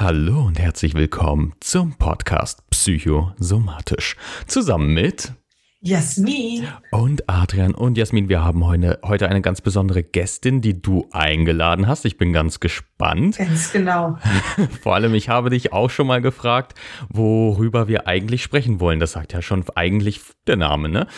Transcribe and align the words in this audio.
Hallo 0.00 0.42
und 0.42 0.60
herzlich 0.60 0.94
willkommen 0.94 1.54
zum 1.58 1.98
Podcast 1.98 2.60
Psychosomatisch. 2.70 4.14
Zusammen 4.46 4.94
mit 4.94 5.32
Jasmin 5.80 6.68
und 6.92 7.28
Adrian 7.28 7.74
und 7.74 7.98
Jasmin. 7.98 8.28
Wir 8.28 8.44
haben 8.44 8.64
heute, 8.64 9.00
heute 9.02 9.28
eine 9.28 9.40
ganz 9.40 9.60
besondere 9.60 10.04
Gästin, 10.04 10.60
die 10.60 10.80
du 10.80 11.08
eingeladen 11.10 11.88
hast. 11.88 12.04
Ich 12.04 12.16
bin 12.16 12.32
ganz 12.32 12.60
gespannt. 12.60 13.38
Ganz 13.38 13.72
genau. 13.72 14.16
Vor 14.84 14.94
allem, 14.94 15.14
ich 15.14 15.30
habe 15.30 15.50
dich 15.50 15.72
auch 15.72 15.90
schon 15.90 16.06
mal 16.06 16.22
gefragt, 16.22 16.78
worüber 17.08 17.88
wir 17.88 18.06
eigentlich 18.06 18.44
sprechen 18.44 18.78
wollen. 18.78 19.00
Das 19.00 19.12
sagt 19.12 19.32
ja 19.32 19.42
schon 19.42 19.64
eigentlich 19.74 20.20
der 20.46 20.58
Name, 20.58 20.88
ne? 20.88 21.08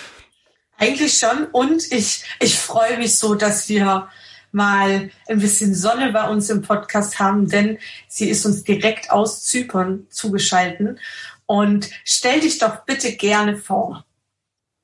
Eigentlich 0.79 1.19
schon. 1.19 1.49
Und 1.53 1.93
ich, 1.93 2.25
ich 2.41 2.59
freue 2.59 2.97
mich 2.97 3.19
so, 3.19 3.35
dass 3.35 3.69
wir 3.69 4.09
mal 4.53 5.11
ein 5.29 5.41
bisschen 5.41 5.75
Sonne 5.75 6.13
bei 6.13 6.29
uns 6.29 6.51
im 6.51 6.63
Podcast 6.63 7.19
haben, 7.19 7.49
denn 7.49 7.79
sie 8.09 8.29
ist 8.29 8.45
uns 8.47 8.65
direkt 8.65 9.11
aus 9.11 9.45
Zypern 9.45 10.07
zugeschalten. 10.11 10.99
Und 11.47 11.91
stell 12.05 12.41
dich 12.41 12.59
doch 12.59 12.85
bitte 12.85 13.13
gerne 13.13 13.57
vor. 13.57 14.05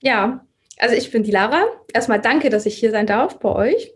Ja, 0.00 0.44
also 0.78 0.94
ich 0.94 1.10
bin 1.10 1.22
die 1.22 1.30
Lara. 1.30 1.64
Erstmal 1.92 2.20
danke, 2.20 2.50
dass 2.50 2.66
ich 2.66 2.76
hier 2.76 2.90
sein 2.90 3.06
darf 3.06 3.38
bei 3.38 3.48
euch. 3.48 3.92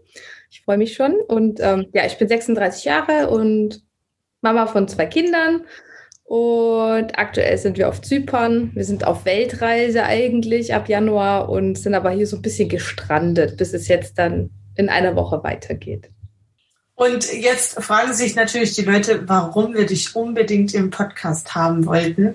Ich 0.51 0.62
freue 0.62 0.78
mich 0.78 0.95
schon. 0.95 1.14
Und 1.28 1.61
ähm, 1.61 1.89
ja, 1.92 2.06
ich 2.06 2.19
bin 2.19 2.28
36 2.28 2.84
Jahre 2.84 3.30
und 3.30 3.83
Mama 4.41 4.66
von 4.66 4.89
zwei 4.89 5.06
Kindern. 5.06 5.64
Und 6.25 7.19
aktuell 7.19 7.59
sind 7.59 7.77
wir 7.77 7.89
auf 7.89 8.00
Zypern. 8.02 8.70
Wir 8.75 8.84
sind 8.84 9.05
auf 9.05 9.25
Weltreise 9.25 10.05
eigentlich 10.05 10.75
ab 10.75 10.89
Januar 10.89 11.48
und 11.48 11.77
sind 11.77 11.95
aber 11.95 12.11
hier 12.11 12.27
so 12.27 12.37
ein 12.37 12.42
bisschen 12.42 12.69
gestrandet, 12.69 13.56
bis 13.56 13.75
es 13.75 13.89
jetzt 13.89 14.16
dann 14.16 14.50
in 14.80 14.89
einer 14.89 15.15
Woche 15.15 15.45
weitergeht. 15.45 16.11
Und 16.95 17.33
jetzt 17.33 17.83
fragen 17.83 18.12
sich 18.12 18.34
natürlich 18.34 18.75
die 18.75 18.84
Leute, 18.84 19.29
warum 19.29 19.75
wir 19.75 19.87
dich 19.87 20.15
unbedingt 20.15 20.75
im 20.75 20.91
Podcast 20.91 21.55
haben 21.55 21.87
wollten. 21.87 22.34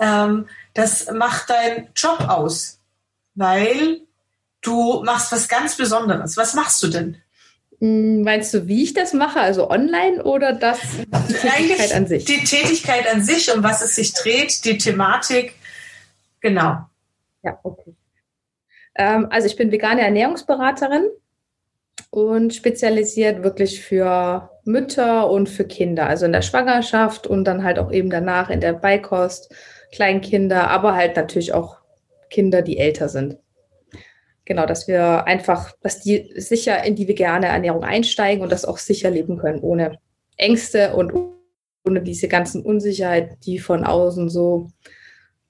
Ähm, 0.00 0.48
das 0.72 1.10
macht 1.12 1.50
dein 1.50 1.88
Job 1.94 2.20
aus, 2.26 2.80
weil 3.34 4.00
du 4.62 5.02
machst 5.04 5.30
was 5.32 5.48
ganz 5.48 5.76
Besonderes. 5.76 6.36
Was 6.36 6.54
machst 6.54 6.82
du 6.82 6.88
denn? 6.88 7.18
Hm, 7.80 8.22
meinst 8.22 8.54
du, 8.54 8.66
wie 8.66 8.84
ich 8.84 8.94
das 8.94 9.12
mache, 9.12 9.40
also 9.40 9.70
online 9.70 10.22
oder 10.22 10.52
das 10.52 10.80
die 11.28 11.34
Tätigkeit 11.34 11.92
an 11.92 12.06
sich? 12.06 12.24
Die 12.24 12.44
Tätigkeit 12.44 13.06
an 13.12 13.22
sich, 13.22 13.54
um 13.54 13.62
was 13.62 13.82
es 13.82 13.94
sich 13.94 14.14
dreht, 14.14 14.64
die 14.64 14.78
Thematik, 14.78 15.54
genau. 16.40 16.88
Ja, 17.42 17.60
okay. 17.62 17.94
Ähm, 18.94 19.28
also 19.30 19.46
ich 19.46 19.56
bin 19.56 19.70
vegane 19.70 20.00
Ernährungsberaterin 20.00 21.08
und 22.10 22.54
spezialisiert 22.54 23.42
wirklich 23.42 23.82
für 23.82 24.50
Mütter 24.64 25.30
und 25.30 25.48
für 25.48 25.64
Kinder, 25.64 26.06
also 26.06 26.26
in 26.26 26.32
der 26.32 26.42
Schwangerschaft 26.42 27.26
und 27.26 27.44
dann 27.44 27.64
halt 27.64 27.78
auch 27.78 27.92
eben 27.92 28.10
danach 28.10 28.50
in 28.50 28.60
der 28.60 28.72
Beikost, 28.72 29.52
Kleinkinder, 29.92 30.68
aber 30.68 30.94
halt 30.94 31.16
natürlich 31.16 31.52
auch 31.52 31.78
Kinder, 32.30 32.62
die 32.62 32.78
älter 32.78 33.08
sind. 33.08 33.38
Genau, 34.44 34.64
dass 34.64 34.88
wir 34.88 35.26
einfach, 35.26 35.72
dass 35.82 36.00
die 36.00 36.32
sicher 36.36 36.82
in 36.82 36.96
die 36.96 37.06
vegane 37.06 37.46
Ernährung 37.46 37.84
einsteigen 37.84 38.42
und 38.42 38.50
das 38.50 38.64
auch 38.64 38.78
sicher 38.78 39.10
leben 39.10 39.36
können, 39.36 39.60
ohne 39.60 39.98
Ängste 40.38 40.94
und 40.94 41.12
ohne 41.86 42.02
diese 42.02 42.28
ganzen 42.28 42.62
Unsicherheit, 42.62 43.36
die 43.44 43.58
von 43.58 43.84
außen 43.84 44.30
so 44.30 44.68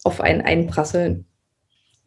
auf 0.03 0.21
einen 0.21 0.41
einprasseln. 0.41 1.28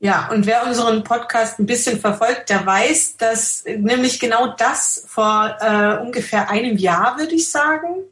Ja, 0.03 0.29
und 0.31 0.47
wer 0.47 0.65
unseren 0.65 1.03
Podcast 1.03 1.59
ein 1.59 1.67
bisschen 1.67 1.99
verfolgt, 1.99 2.49
der 2.49 2.65
weiß, 2.65 3.17
dass 3.17 3.63
nämlich 3.65 4.19
genau 4.19 4.55
das 4.55 5.05
vor 5.07 5.55
äh, 5.59 6.01
ungefähr 6.01 6.49
einem 6.49 6.75
Jahr, 6.75 7.19
würde 7.19 7.35
ich 7.35 7.51
sagen, 7.51 8.05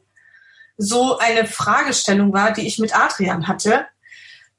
so 0.78 1.18
eine 1.18 1.48
Fragestellung 1.48 2.32
war, 2.32 2.54
die 2.54 2.68
ich 2.68 2.78
mit 2.78 2.96
Adrian 2.96 3.48
hatte, 3.48 3.88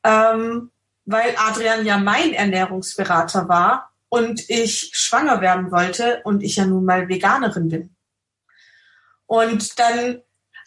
ähm, 0.02 0.72
weil 1.04 1.36
Adrian 1.36 1.86
ja 1.86 1.98
mein 1.98 2.32
Ernährungsberater 2.32 3.48
war 3.48 3.92
und 4.08 4.50
ich 4.50 4.90
schwanger 4.92 5.40
werden 5.40 5.70
wollte 5.70 6.22
und 6.24 6.42
ich 6.42 6.56
ja 6.56 6.66
nun 6.66 6.84
mal 6.84 7.08
Veganerin 7.08 7.68
bin. 7.68 7.96
Und 9.26 9.78
dann, 9.78 10.20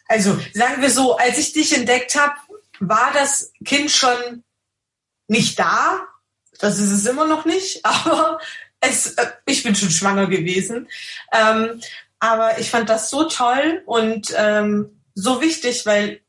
also 0.07 0.39
sagen 0.53 0.81
wir 0.81 0.89
so, 0.89 1.17
als 1.17 1.37
ich 1.39 1.51
dich 1.51 1.75
entdeckt 1.75 2.15
habe, 2.15 2.35
war 2.79 3.11
das 3.11 3.51
Kind 3.65 3.91
schon 3.91 4.45
nicht 5.27 5.59
da, 5.59 6.07
das 6.63 6.79
ist 6.79 6.91
es 6.91 7.05
immer 7.05 7.27
noch 7.27 7.43
nicht, 7.43 7.81
aber 7.85 8.39
es, 8.79 9.13
äh, 9.15 9.27
ich 9.45 9.63
bin 9.63 9.75
schon 9.75 9.89
schwanger 9.89 10.27
gewesen. 10.27 10.87
Ähm, 11.31 11.81
aber 12.19 12.57
ich 12.57 12.69
fand 12.69 12.89
das 12.89 13.09
so 13.09 13.25
toll 13.25 13.81
und 13.85 14.33
ähm, 14.37 15.01
so 15.13 15.41
wichtig, 15.41 15.85
weil 15.85 16.21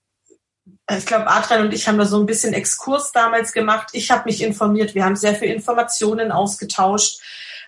äh, 0.87 0.99
ich 0.99 1.06
glaube, 1.06 1.28
Adrian 1.28 1.62
und 1.62 1.73
ich 1.73 1.87
haben 1.87 1.99
da 1.99 2.05
so 2.05 2.19
ein 2.19 2.27
bisschen 2.27 2.53
Exkurs 2.53 3.12
damals 3.12 3.53
gemacht. 3.53 3.91
Ich 3.93 4.11
habe 4.11 4.25
mich 4.25 4.43
informiert, 4.43 4.97
wir 4.97 5.05
haben 5.05 5.15
sehr 5.15 5.37
viele 5.37 5.55
Informationen 5.55 6.33
ausgetauscht. 6.33 7.21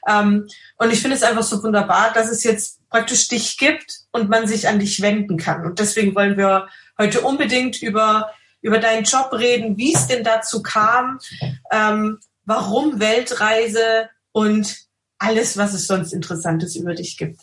Ähm, 0.09 0.49
und 0.76 0.93
ich 0.93 1.00
finde 1.00 1.16
es 1.16 1.22
einfach 1.22 1.44
so 1.44 1.62
wunderbar, 1.62 2.12
dass 2.12 2.28
es 2.28 2.43
jetzt 2.43 2.81
praktisch 2.91 3.28
dich 3.28 3.59
gibt 3.59 4.00
und 4.10 4.28
man 4.28 4.49
sich 4.49 4.66
an 4.66 4.81
dich 4.81 5.03
wenden 5.03 5.37
kann. 5.37 5.65
Und 5.65 5.78
deswegen 5.78 6.16
wollen 6.16 6.37
wir 6.37 6.69
heute 6.99 7.21
unbedingt 7.21 7.81
über, 7.81 8.32
über 8.60 8.78
deinen 8.78 9.05
Job 9.05 9.32
reden, 9.32 9.76
wie 9.76 9.94
es 9.94 10.09
denn 10.09 10.25
dazu 10.25 10.62
kam, 10.62 11.21
ähm, 11.71 12.19
warum 12.46 13.00
Weltreise 13.00 14.08
und 14.32 14.76
alles, 15.18 15.56
was 15.56 15.74
es 15.74 15.86
sonst 15.86 16.12
Interessantes 16.12 16.76
über 16.76 16.94
dich 16.94 17.16
gibt. 17.16 17.40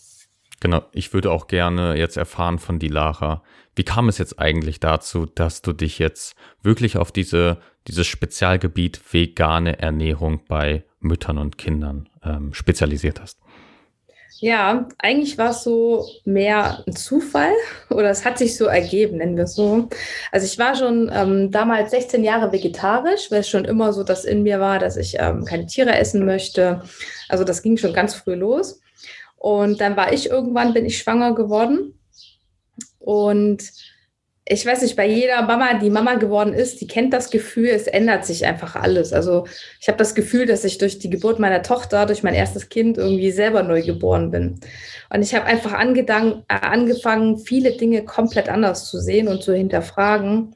Genau, 0.60 0.84
ich 0.94 1.14
würde 1.14 1.32
auch 1.32 1.48
gerne 1.48 1.98
jetzt 1.98 2.16
erfahren 2.16 2.58
von 2.58 2.80
die 2.80 2.88
Lara, 2.88 3.44
wie 3.76 3.84
kam 3.84 4.08
es 4.08 4.18
jetzt 4.18 4.40
eigentlich 4.40 4.80
dazu, 4.80 5.26
dass 5.26 5.62
du 5.62 5.74
dich 5.74 6.00
jetzt 6.00 6.36
wirklich 6.62 6.98
auf 6.98 7.12
diese, 7.12 7.60
dieses 7.88 8.08
Spezialgebiet 8.08 9.02
vegane 9.12 9.80
Ernährung 9.80 10.42
bei 10.48 10.86
Müttern 11.00 11.38
und 11.38 11.58
Kindern 11.58 12.08
ähm, 12.24 12.54
spezialisiert 12.54 13.20
hast? 13.20 13.40
Ja, 14.44 14.90
eigentlich 14.98 15.38
war 15.38 15.52
es 15.52 15.64
so 15.64 16.06
mehr 16.26 16.84
ein 16.86 16.98
Zufall 16.98 17.54
oder 17.90 18.10
es 18.10 18.26
hat 18.26 18.38
sich 18.38 18.58
so 18.58 18.66
ergeben, 18.66 19.20
nennen 19.20 19.38
wir 19.38 19.46
es 19.46 19.56
so. 19.56 19.88
Also 20.34 20.46
ich 20.46 20.60
war 20.60 20.76
schon 20.76 21.10
ähm, 21.14 21.50
damals 21.50 21.92
16 21.92 22.26
Jahre 22.26 22.52
vegetarisch, 22.52 23.32
weil 23.32 23.40
es 23.40 23.48
schon 23.48 23.64
immer 23.64 23.94
so 23.94 24.04
das 24.04 24.26
in 24.26 24.44
mir 24.44 24.60
war, 24.60 24.80
dass 24.80 24.98
ich 24.98 25.16
ähm, 25.18 25.46
keine 25.46 25.66
Tiere 25.66 25.96
essen 25.96 26.26
möchte. 26.26 26.82
Also 27.30 27.46
das 27.46 27.62
ging 27.62 27.78
schon 27.78 27.94
ganz 27.94 28.16
früh 28.16 28.34
los. 28.34 28.82
Und 29.38 29.80
dann 29.80 29.96
war 29.96 30.12
ich 30.12 30.30
irgendwann, 30.30 30.74
bin 30.74 30.86
ich 30.86 30.98
schwanger 30.98 31.34
geworden 31.36 31.98
und 33.00 33.64
ich 34.46 34.66
weiß 34.66 34.82
nicht, 34.82 34.98
bei 34.98 35.08
jeder 35.08 35.42
Mama, 35.44 35.76
die 35.76 35.90
Mama 35.90 36.16
geworden 36.16 36.54
ist, 36.54 36.82
die 36.82 36.88
kennt 36.88 37.14
das 37.14 37.30
Gefühl, 37.30 37.70
es 37.70 37.88
ändert 37.88 38.26
sich 38.26 38.46
einfach 38.46 38.76
alles. 38.76 39.14
Also 39.14 39.48
ich 39.80 39.88
habe 39.88 39.98
das 39.98 40.16
Gefühl, 40.16 40.46
dass 40.46 40.66
ich 40.66 40.78
durch 40.78 41.00
die 41.00 41.10
Geburt 41.10 41.40
meiner 41.40 41.62
Tochter, 41.62 42.06
durch 42.06 42.24
mein 42.24 42.34
erstes 42.34 42.68
Kind 42.68 42.98
irgendwie 42.98 43.32
selber 43.32 43.64
neu 43.64 43.82
geboren 43.84 44.32
bin. 44.32 44.60
Und 45.10 45.22
ich 45.22 45.34
habe 45.34 45.46
einfach 45.46 45.72
äh, 45.72 46.44
angefangen, 46.50 47.38
viele 47.38 47.78
Dinge 47.78 48.04
komplett 48.04 48.50
anders 48.50 48.90
zu 48.90 49.00
sehen 49.00 49.30
und 49.30 49.44
zu 49.44 49.54
hinterfragen. 49.54 50.56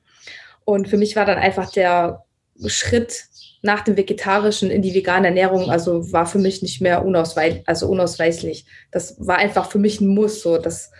Und 0.65 0.89
für 0.89 0.97
mich 0.97 1.15
war 1.15 1.25
dann 1.25 1.37
einfach 1.37 1.71
der 1.71 2.25
Schritt 2.65 3.25
nach 3.61 3.81
dem 3.81 3.95
Vegetarischen 3.95 4.69
in 4.69 4.81
die 4.81 4.93
vegane 4.93 5.27
Ernährung, 5.27 5.69
also 5.69 6.11
war 6.11 6.25
für 6.25 6.39
mich 6.39 6.61
nicht 6.61 6.81
mehr 6.81 7.05
unausweich, 7.05 7.63
also 7.65 7.87
unausweichlich. 7.87 8.65
Das 8.91 9.15
war 9.19 9.37
einfach 9.37 9.71
für 9.71 9.79
mich 9.79 10.01
ein 10.01 10.07
Muss, 10.07 10.41
so 10.41 10.57
das 10.57 10.91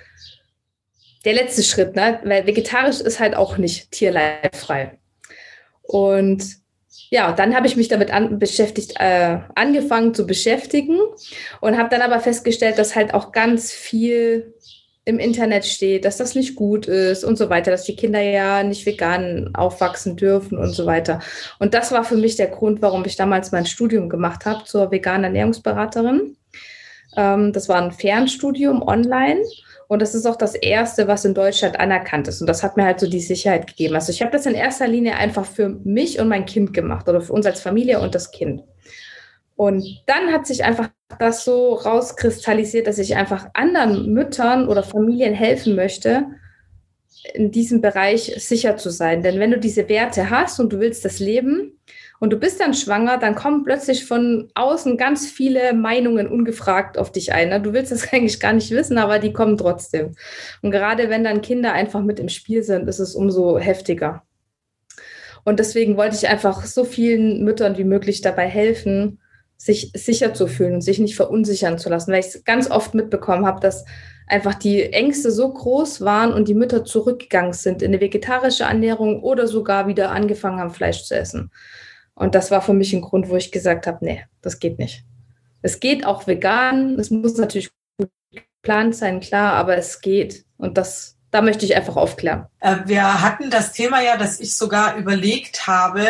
der 1.27 1.33
letzte 1.33 1.61
Schritt, 1.61 1.93
ne? 1.97 2.21
weil 2.23 2.47
vegetarisch 2.47 3.01
ist 3.01 3.19
halt 3.19 3.35
auch 3.35 3.57
nicht 3.57 3.91
tierleibfrei. 3.91 4.97
Und 5.81 6.41
ja, 7.09 7.33
dann 7.33 7.53
habe 7.53 7.67
ich 7.67 7.75
mich 7.75 7.89
damit 7.89 8.11
an, 8.11 8.39
beschäftigt, 8.39 8.93
äh, 8.97 9.39
angefangen 9.53 10.13
zu 10.13 10.25
beschäftigen 10.25 10.97
und 11.59 11.77
habe 11.77 11.89
dann 11.89 12.01
aber 12.01 12.21
festgestellt, 12.21 12.77
dass 12.77 12.95
halt 12.95 13.13
auch 13.13 13.33
ganz 13.33 13.73
viel 13.73 14.53
im 15.03 15.19
Internet 15.19 15.65
steht, 15.65 16.05
dass 16.05 16.15
das 16.15 16.33
nicht 16.33 16.55
gut 16.55 16.85
ist 16.85 17.25
und 17.25 17.38
so 17.38 17.49
weiter, 17.49 17.71
dass 17.71 17.83
die 17.83 17.97
Kinder 17.97 18.21
ja 18.21 18.63
nicht 18.63 18.85
vegan 18.85 19.53
aufwachsen 19.53 20.15
dürfen 20.15 20.57
und 20.57 20.71
so 20.71 20.85
weiter. 20.85 21.19
Und 21.59 21.74
das 21.74 21.91
war 21.91 22.06
für 22.06 22.15
mich 22.15 22.38
der 22.38 22.47
Grund, 22.47 22.81
warum 22.81 23.03
ich 23.03 23.18
damals 23.18 23.51
mein 23.51 23.65
Studium 23.65 24.07
gemacht 24.07 24.45
habe 24.45 24.63
zur 24.63 24.91
veganen 24.91 25.25
Ernährungsberaterin. 25.25 26.38
Ähm, 27.18 27.51
das 27.51 27.68
war 27.68 27.81
ein 27.81 27.91
Fernstudium 27.91 28.81
online 28.81 29.41
und 29.88 30.01
das 30.01 30.13
ist 30.16 30.25
auch 30.25 30.36
das 30.36 30.56
Erste, 30.56 31.07
was 31.07 31.24
in 31.24 31.34
Deutschland 31.34 31.80
anerkannt 31.80 32.28
ist. 32.28 32.42
Und 32.42 32.48
das 32.48 32.62
hat 32.62 32.75
mir 32.75 32.84
halt 32.84 33.00
so 33.00 33.10
die 33.10 33.22
Sicherheit 33.22 33.68
gegeben. 33.68 33.95
Also 33.95 34.12
ich 34.12 34.22
habe 34.22 34.31
das 34.31 34.45
in 34.45 34.54
erster 34.54 34.88
Linie 34.88 35.16
einfach 35.16 35.45
für 35.45 35.69
mich 35.69 36.19
und 36.19 36.28
mein 36.28 36.45
Kind 36.45 36.74
gemacht 36.74 37.07
oder 37.07 37.22
für 37.22 37.34
uns 37.34 37.45
als 37.45 37.62
Familie 37.62 38.01
und 38.01 38.13
das 38.13 38.31
Kind. 38.31 38.63
Und 39.56 40.04
dann 40.06 40.34
hat 40.34 40.45
sich 40.45 40.63
einfach 40.63 40.89
das 41.19 41.45
so 41.45 41.74
rauskristallisiert, 41.74 42.86
dass 42.86 43.00
ich 43.00 43.16
einfach 43.16 43.48
anderen 43.54 44.13
Müttern 44.13 44.68
oder 44.68 44.84
Familien 44.84 45.34
helfen 45.34 45.75
möchte, 45.75 46.25
in 47.34 47.51
diesem 47.51 47.81
Bereich 47.81 48.34
sicher 48.38 48.78
zu 48.78 48.89
sein. 48.89 49.24
Denn 49.24 49.39
wenn 49.39 49.51
du 49.51 49.57
diese 49.57 49.88
Werte 49.89 50.30
hast 50.30 50.60
und 50.60 50.74
du 50.74 50.80
willst 50.80 51.06
das 51.06 51.19
leben 51.19 51.80
und 52.19 52.31
du 52.31 52.37
bist 52.37 52.59
dann 52.59 52.73
schwanger, 52.73 53.17
dann 53.17 53.35
kommen 53.35 53.63
plötzlich 53.63 54.05
von 54.05 54.49
außen 54.55 54.97
ganz 54.97 55.27
viele 55.27 55.73
Meinungen 55.73 56.27
ungefragt 56.27 56.97
auf 56.97 57.11
dich 57.11 57.31
ein. 57.31 57.49
Ne? 57.49 57.61
Du 57.61 57.73
willst 57.73 57.91
das 57.91 58.07
eigentlich 58.13 58.39
gar 58.39 58.53
nicht 58.53 58.71
wissen, 58.71 58.97
aber 58.97 59.19
die 59.19 59.33
kommen 59.33 59.57
trotzdem. 59.57 60.15
Und 60.61 60.71
gerade 60.71 61.09
wenn 61.09 61.23
dann 61.23 61.41
Kinder 61.41 61.73
einfach 61.73 62.01
mit 62.01 62.19
im 62.19 62.29
Spiel 62.29 62.63
sind, 62.63 62.87
ist 62.87 62.99
es 62.99 63.15
umso 63.15 63.59
heftiger. 63.59 64.23
Und 65.43 65.59
deswegen 65.59 65.95
wollte 65.95 66.15
ich 66.15 66.27
einfach 66.27 66.65
so 66.65 66.83
vielen 66.83 67.43
Müttern 67.43 67.77
wie 67.77 67.85
möglich 67.85 68.21
dabei 68.21 68.47
helfen, 68.47 69.19
sich 69.55 69.91
sicher 69.95 70.33
zu 70.33 70.47
fühlen 70.47 70.75
und 70.75 70.81
sich 70.81 70.99
nicht 70.99 71.15
verunsichern 71.15 71.77
zu 71.77 71.89
lassen, 71.89 72.11
weil 72.11 72.19
ich 72.19 72.43
ganz 72.43 72.69
oft 72.69 72.93
mitbekommen 72.93 73.45
habe, 73.45 73.59
dass 73.59 73.85
einfach 74.27 74.55
die 74.55 74.91
Ängste 74.91 75.31
so 75.31 75.51
groß 75.51 76.01
waren 76.01 76.33
und 76.33 76.47
die 76.47 76.53
Mütter 76.53 76.83
zurückgegangen 76.83 77.53
sind 77.53 77.81
in 77.81 77.91
eine 77.91 78.01
vegetarische 78.01 78.65
Ernährung 78.65 79.23
oder 79.23 79.47
sogar 79.47 79.87
wieder 79.87 80.11
angefangen 80.11 80.59
haben, 80.59 80.71
Fleisch 80.71 81.05
zu 81.05 81.15
essen. 81.15 81.49
Und 82.17 82.33
das 82.33 82.49
war 82.49 82.63
für 82.63 82.73
mich 82.73 82.93
ein 82.93 83.01
Grund, 83.01 83.29
wo 83.29 83.35
ich 83.35 83.51
gesagt 83.51 83.85
habe, 83.85 84.03
nee, 84.03 84.25
das 84.41 84.59
geht 84.59 84.79
nicht. 84.79 85.03
Es 85.61 85.79
geht 85.79 86.03
auch 86.03 86.25
vegan, 86.25 86.97
es 86.99 87.11
muss 87.11 87.37
natürlich 87.37 87.69
gut 87.95 88.09
geplant 88.31 88.95
sein, 88.95 89.19
klar, 89.19 89.53
aber 89.53 89.77
es 89.77 90.01
geht. 90.01 90.43
Und 90.57 90.79
das, 90.79 91.15
da 91.29 91.43
möchte 91.43 91.63
ich 91.65 91.75
einfach 91.75 91.95
aufklären. 91.95 92.47
Äh, 92.59 92.77
wir 92.85 93.21
hatten 93.21 93.51
das 93.51 93.71
Thema 93.71 94.01
ja, 94.01 94.17
dass 94.17 94.39
ich 94.39 94.55
sogar 94.55 94.97
überlegt 94.97 95.67
habe, 95.67 96.07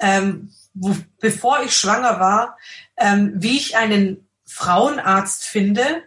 ähm, 0.00 0.50
wo, 0.74 0.96
bevor 1.20 1.62
ich 1.64 1.76
schwanger 1.76 2.18
war, 2.18 2.56
ähm, 2.96 3.34
wie 3.36 3.56
ich 3.56 3.76
einen 3.76 4.28
Frauenarzt 4.46 5.44
finde, 5.44 6.02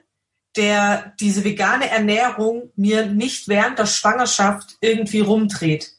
der 0.58 1.14
diese 1.22 1.46
vegane 1.46 1.90
Ernährung 1.90 2.74
mir 2.76 3.06
nicht 3.06 3.48
während 3.48 3.80
der 3.80 3.86
Schwangerschaft 3.86 4.76
irgendwie 4.82 5.22
rumdreht 5.22 5.94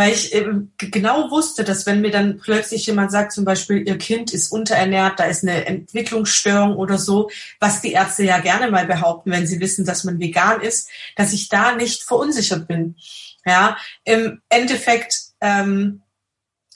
weil 0.00 0.12
ich 0.12 0.32
genau 0.78 1.30
wusste, 1.30 1.62
dass 1.62 1.84
wenn 1.84 2.00
mir 2.00 2.10
dann 2.10 2.38
plötzlich 2.38 2.86
jemand 2.86 3.12
sagt, 3.12 3.32
zum 3.32 3.44
Beispiel, 3.44 3.86
ihr 3.86 3.98
Kind 3.98 4.32
ist 4.32 4.50
unterernährt, 4.50 5.20
da 5.20 5.24
ist 5.24 5.42
eine 5.42 5.66
Entwicklungsstörung 5.66 6.74
oder 6.74 6.96
so, 6.96 7.28
was 7.58 7.82
die 7.82 7.92
Ärzte 7.92 8.24
ja 8.24 8.38
gerne 8.38 8.70
mal 8.70 8.86
behaupten, 8.86 9.30
wenn 9.30 9.46
sie 9.46 9.60
wissen, 9.60 9.84
dass 9.84 10.04
man 10.04 10.18
vegan 10.18 10.62
ist, 10.62 10.88
dass 11.16 11.34
ich 11.34 11.50
da 11.50 11.74
nicht 11.76 12.02
verunsichert 12.02 12.66
bin. 12.66 12.96
Ja, 13.44 13.76
im 14.04 14.40
Endeffekt 14.48 15.18
ähm, 15.42 16.00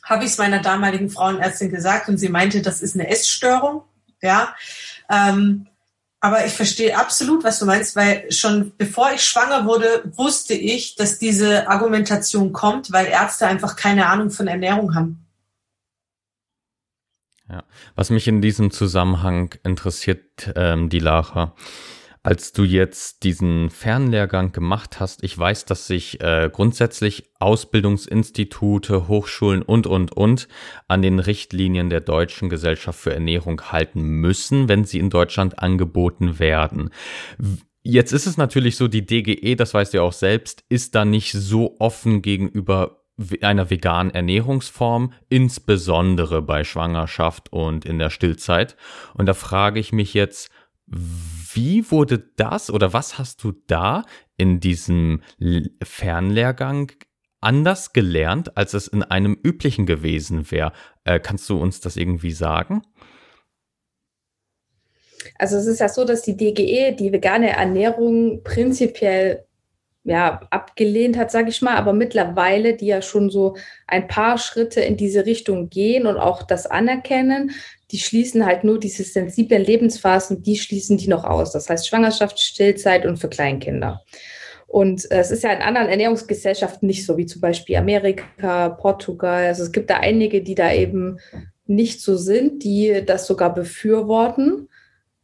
habe 0.02 0.24
ich 0.24 0.32
es 0.32 0.38
meiner 0.38 0.60
damaligen 0.60 1.08
Frauenärztin 1.08 1.70
gesagt 1.70 2.10
und 2.10 2.18
sie 2.18 2.28
meinte, 2.28 2.60
das 2.60 2.82
ist 2.82 2.94
eine 2.94 3.08
Essstörung. 3.08 3.84
Ja, 4.20 4.54
ähm, 5.08 5.66
aber 6.24 6.46
ich 6.46 6.54
verstehe 6.54 6.96
absolut, 6.96 7.44
was 7.44 7.58
du 7.58 7.66
meinst, 7.66 7.96
weil 7.96 8.32
schon 8.32 8.72
bevor 8.78 9.12
ich 9.12 9.22
schwanger 9.22 9.66
wurde, 9.66 10.10
wusste 10.16 10.54
ich, 10.54 10.94
dass 10.94 11.18
diese 11.18 11.68
Argumentation 11.68 12.54
kommt, 12.54 12.92
weil 12.92 13.08
Ärzte 13.08 13.46
einfach 13.46 13.76
keine 13.76 14.06
Ahnung 14.06 14.30
von 14.30 14.46
Ernährung 14.46 14.94
haben. 14.94 15.26
Ja, 17.46 17.62
was 17.94 18.08
mich 18.08 18.26
in 18.26 18.40
diesem 18.40 18.70
Zusammenhang 18.70 19.54
interessiert, 19.64 20.50
ähm, 20.56 20.88
die 20.88 20.98
Lara, 20.98 21.54
als 22.24 22.52
du 22.52 22.64
jetzt 22.64 23.22
diesen 23.22 23.68
Fernlehrgang 23.68 24.50
gemacht 24.50 24.98
hast, 24.98 25.22
ich 25.22 25.38
weiß, 25.38 25.66
dass 25.66 25.86
sich 25.86 26.22
äh, 26.22 26.50
grundsätzlich 26.50 27.30
Ausbildungsinstitute, 27.38 29.08
Hochschulen 29.08 29.60
und, 29.60 29.86
und, 29.86 30.10
und 30.16 30.48
an 30.88 31.02
den 31.02 31.18
Richtlinien 31.18 31.90
der 31.90 32.00
Deutschen 32.00 32.48
Gesellschaft 32.48 32.98
für 32.98 33.12
Ernährung 33.12 33.60
halten 33.60 34.00
müssen, 34.00 34.70
wenn 34.70 34.84
sie 34.84 35.00
in 35.00 35.10
Deutschland 35.10 35.58
angeboten 35.58 36.38
werden. 36.38 36.88
Jetzt 37.82 38.12
ist 38.12 38.26
es 38.26 38.38
natürlich 38.38 38.78
so, 38.78 38.88
die 38.88 39.04
DGE, 39.04 39.54
das 39.54 39.74
weißt 39.74 39.92
du 39.92 39.98
ja 39.98 40.02
auch 40.02 40.14
selbst, 40.14 40.64
ist 40.70 40.94
da 40.94 41.04
nicht 41.04 41.32
so 41.32 41.76
offen 41.78 42.22
gegenüber 42.22 43.04
einer 43.42 43.68
veganen 43.68 44.14
Ernährungsform, 44.14 45.12
insbesondere 45.28 46.40
bei 46.40 46.64
Schwangerschaft 46.64 47.52
und 47.52 47.84
in 47.84 47.98
der 47.98 48.08
Stillzeit. 48.08 48.76
Und 49.12 49.26
da 49.26 49.34
frage 49.34 49.78
ich 49.78 49.92
mich 49.92 50.14
jetzt, 50.14 50.50
wie 51.54 51.90
wurde 51.90 52.18
das 52.36 52.70
oder 52.70 52.92
was 52.92 53.18
hast 53.18 53.42
du 53.44 53.52
da 53.66 54.04
in 54.36 54.60
diesem 54.60 55.22
Fernlehrgang 55.82 56.92
anders 57.40 57.92
gelernt, 57.92 58.56
als 58.56 58.74
es 58.74 58.88
in 58.88 59.02
einem 59.02 59.38
üblichen 59.42 59.86
gewesen 59.86 60.50
wäre? 60.50 60.72
Äh, 61.04 61.20
kannst 61.20 61.48
du 61.48 61.58
uns 61.58 61.80
das 61.80 61.96
irgendwie 61.96 62.32
sagen? 62.32 62.82
Also 65.38 65.56
es 65.56 65.66
ist 65.66 65.80
ja 65.80 65.88
so, 65.88 66.04
dass 66.04 66.22
die 66.22 66.36
DGE 66.36 66.94
die 66.94 67.12
vegane 67.12 67.50
Ernährung 67.50 68.42
prinzipiell 68.42 69.46
ja, 70.04 70.42
abgelehnt 70.50 71.16
hat, 71.16 71.30
sage 71.30 71.48
ich 71.48 71.62
mal, 71.62 71.76
aber 71.76 71.94
mittlerweile, 71.94 72.74
die 72.74 72.86
ja 72.86 73.00
schon 73.00 73.30
so 73.30 73.56
ein 73.86 74.06
paar 74.06 74.36
Schritte 74.36 74.82
in 74.82 74.98
diese 74.98 75.24
Richtung 75.24 75.70
gehen 75.70 76.06
und 76.06 76.18
auch 76.18 76.42
das 76.42 76.66
anerkennen, 76.66 77.52
die 77.90 77.98
schließen 77.98 78.44
halt 78.44 78.64
nur 78.64 78.78
diese 78.78 79.02
sensiblen 79.02 79.64
Lebensphasen, 79.64 80.42
die 80.42 80.56
schließen 80.56 80.98
die 80.98 81.08
noch 81.08 81.24
aus. 81.24 81.52
Das 81.52 81.70
heißt 81.70 81.88
Schwangerschaft, 81.88 82.38
Stillzeit 82.38 83.06
und 83.06 83.16
für 83.16 83.28
Kleinkinder. 83.28 84.02
Und 84.66 85.10
äh, 85.10 85.20
es 85.20 85.30
ist 85.30 85.42
ja 85.42 85.52
in 85.52 85.62
anderen 85.62 85.88
Ernährungsgesellschaften 85.88 86.86
nicht 86.86 87.06
so, 87.06 87.16
wie 87.16 87.26
zum 87.26 87.40
Beispiel 87.40 87.76
Amerika, 87.76 88.70
Portugal. 88.70 89.46
Also 89.46 89.62
es 89.62 89.72
gibt 89.72 89.88
da 89.88 89.98
einige, 89.98 90.42
die 90.42 90.54
da 90.54 90.72
eben 90.72 91.18
nicht 91.66 92.02
so 92.02 92.16
sind, 92.16 92.62
die 92.62 93.02
das 93.06 93.26
sogar 93.26 93.54
befürworten 93.54 94.68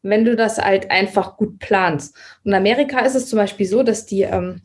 wenn 0.02 0.24
du 0.24 0.36
das 0.36 0.58
halt 0.58 0.90
einfach 0.90 1.36
gut 1.36 1.58
planst. 1.58 2.16
Und 2.44 2.52
in 2.52 2.56
Amerika 2.56 3.00
ist 3.00 3.14
es 3.14 3.28
zum 3.28 3.38
Beispiel 3.38 3.66
so, 3.66 3.82
dass 3.82 4.06
die 4.06 4.22
ähm, 4.22 4.62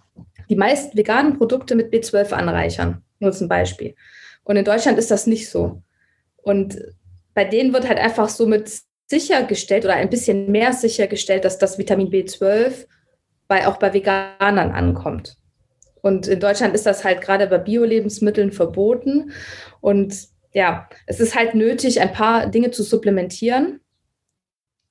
die 0.49 0.55
meisten 0.55 0.97
veganen 0.97 1.37
Produkte 1.37 1.75
mit 1.75 1.93
B12 1.93 2.31
anreichern. 2.31 3.03
Nur 3.19 3.31
zum 3.31 3.47
Beispiel. 3.47 3.95
Und 4.43 4.57
in 4.57 4.65
Deutschland 4.65 4.97
ist 4.97 5.11
das 5.11 5.27
nicht 5.27 5.49
so. 5.49 5.81
Und 6.37 6.79
bei 7.33 7.45
denen 7.45 7.73
wird 7.73 7.87
halt 7.87 7.99
einfach 7.99 8.29
so 8.29 8.45
mit 8.45 8.71
sichergestellt 9.07 9.85
oder 9.85 9.95
ein 9.95 10.09
bisschen 10.09 10.51
mehr 10.51 10.73
sichergestellt, 10.73 11.45
dass 11.45 11.57
das 11.57 11.77
Vitamin 11.77 12.09
B12 12.09 12.85
bei, 13.47 13.67
auch 13.67 13.77
bei 13.77 13.93
Veganern 13.93 14.71
ankommt. 14.71 15.37
Und 16.01 16.27
in 16.27 16.39
Deutschland 16.39 16.75
ist 16.75 16.85
das 16.85 17.03
halt 17.03 17.21
gerade 17.21 17.47
bei 17.47 17.57
Bio-Lebensmitteln 17.57 18.51
verboten. 18.51 19.31
Und 19.81 20.27
ja, 20.53 20.87
es 21.07 21.19
ist 21.19 21.35
halt 21.35 21.55
nötig, 21.55 21.99
ein 21.99 22.13
paar 22.13 22.47
Dinge 22.47 22.71
zu 22.71 22.83
supplementieren. 22.83 23.79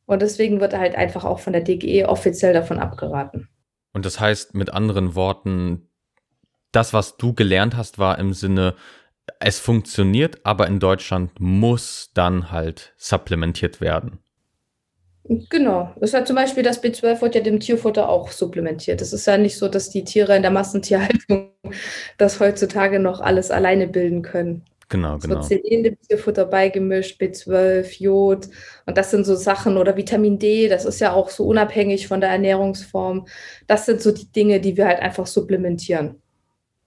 Und 0.06 0.22
deswegen 0.22 0.60
wird 0.60 0.76
halt 0.76 0.94
einfach 0.94 1.24
auch 1.24 1.40
von 1.40 1.52
der 1.52 1.62
DGE 1.62 2.08
offiziell 2.08 2.52
davon 2.52 2.78
abgeraten. 2.78 3.48
Und 3.92 4.04
das 4.04 4.20
heißt 4.20 4.54
mit 4.54 4.70
anderen 4.70 5.14
Worten, 5.14 5.88
das, 6.72 6.92
was 6.92 7.16
du 7.16 7.32
gelernt 7.32 7.76
hast, 7.76 7.98
war 7.98 8.18
im 8.18 8.34
Sinne, 8.34 8.74
es 9.38 9.58
funktioniert, 9.58 10.44
aber 10.44 10.66
in 10.66 10.80
Deutschland 10.80 11.40
muss 11.40 12.10
dann 12.12 12.50
halt 12.50 12.92
supplementiert 12.96 13.80
werden. 13.80 14.18
Genau. 15.48 15.90
Das 15.98 16.10
ist 16.10 16.14
ja 16.14 16.24
zum 16.24 16.36
Beispiel 16.36 16.62
das 16.62 16.82
B12 16.82 17.22
wird 17.22 17.34
ja 17.34 17.40
dem 17.40 17.58
Tierfutter 17.58 18.10
auch 18.10 18.30
supplementiert. 18.30 19.00
Es 19.00 19.14
ist 19.14 19.26
ja 19.26 19.38
nicht 19.38 19.56
so, 19.56 19.68
dass 19.68 19.88
die 19.88 20.04
Tiere 20.04 20.36
in 20.36 20.42
der 20.42 20.50
Massentierhaltung 20.50 21.52
das 22.18 22.40
heutzutage 22.40 22.98
noch 23.00 23.20
alles 23.20 23.50
alleine 23.50 23.86
bilden 23.88 24.20
können. 24.20 24.64
Genau, 24.88 25.18
genau. 25.18 25.40
Es 25.40 25.50
wird 25.50 25.64
Selen 25.64 25.84
dem 25.84 26.00
Tierfutter 26.00 26.46
beigemischt, 26.46 27.20
B12, 27.20 28.02
Jod. 28.02 28.48
Und 28.86 28.98
das 28.98 29.10
sind 29.10 29.24
so 29.24 29.34
Sachen 29.34 29.76
oder 29.76 29.96
Vitamin 29.96 30.38
D, 30.38 30.68
das 30.68 30.84
ist 30.84 31.00
ja 31.00 31.12
auch 31.12 31.30
so 31.30 31.46
unabhängig 31.46 32.06
von 32.06 32.20
der 32.20 32.30
Ernährungsform. 32.30 33.26
Das 33.66 33.86
sind 33.86 34.00
so 34.00 34.12
die 34.12 34.30
Dinge, 34.30 34.60
die 34.60 34.76
wir 34.76 34.86
halt 34.86 35.00
einfach 35.00 35.26
supplementieren. 35.26 36.20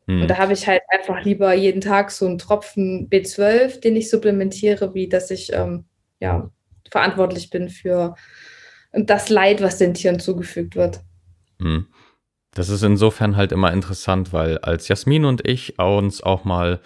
Hm. 0.08 0.22
Und 0.22 0.28
da 0.28 0.38
habe 0.38 0.54
ich 0.54 0.68
halt 0.68 0.82
einfach 0.90 1.24
lieber 1.24 1.54
jeden 1.54 1.82
Tag 1.82 2.12
so 2.12 2.26
einen 2.26 2.38
Tropfen 2.38 3.10
B12, 3.10 3.82
den 3.82 3.96
ich 3.96 4.10
supplementiere, 4.10 4.94
wie 4.94 5.10
dass 5.10 5.32
ich 5.32 5.52
ähm, 5.54 5.86
ja, 6.20 6.50
verantwortlich 6.90 7.50
bin 7.50 7.70
für 7.70 8.16
das 8.94 9.30
Leid, 9.30 9.62
was 9.62 9.78
den 9.78 9.94
Tieren 9.94 10.20
zugefügt 10.20 10.76
wird. 10.76 11.02
Hm. 11.60 11.88
Das 12.54 12.70
ist 12.70 12.82
insofern 12.82 13.36
halt 13.36 13.52
immer 13.52 13.72
interessant, 13.72 14.34
weil 14.34 14.58
als 14.60 14.88
Jasmin 14.88 15.26
und 15.26 15.48
ich 15.48 15.78
uns 15.78 16.24
auch 16.24 16.44
mal 16.44 16.80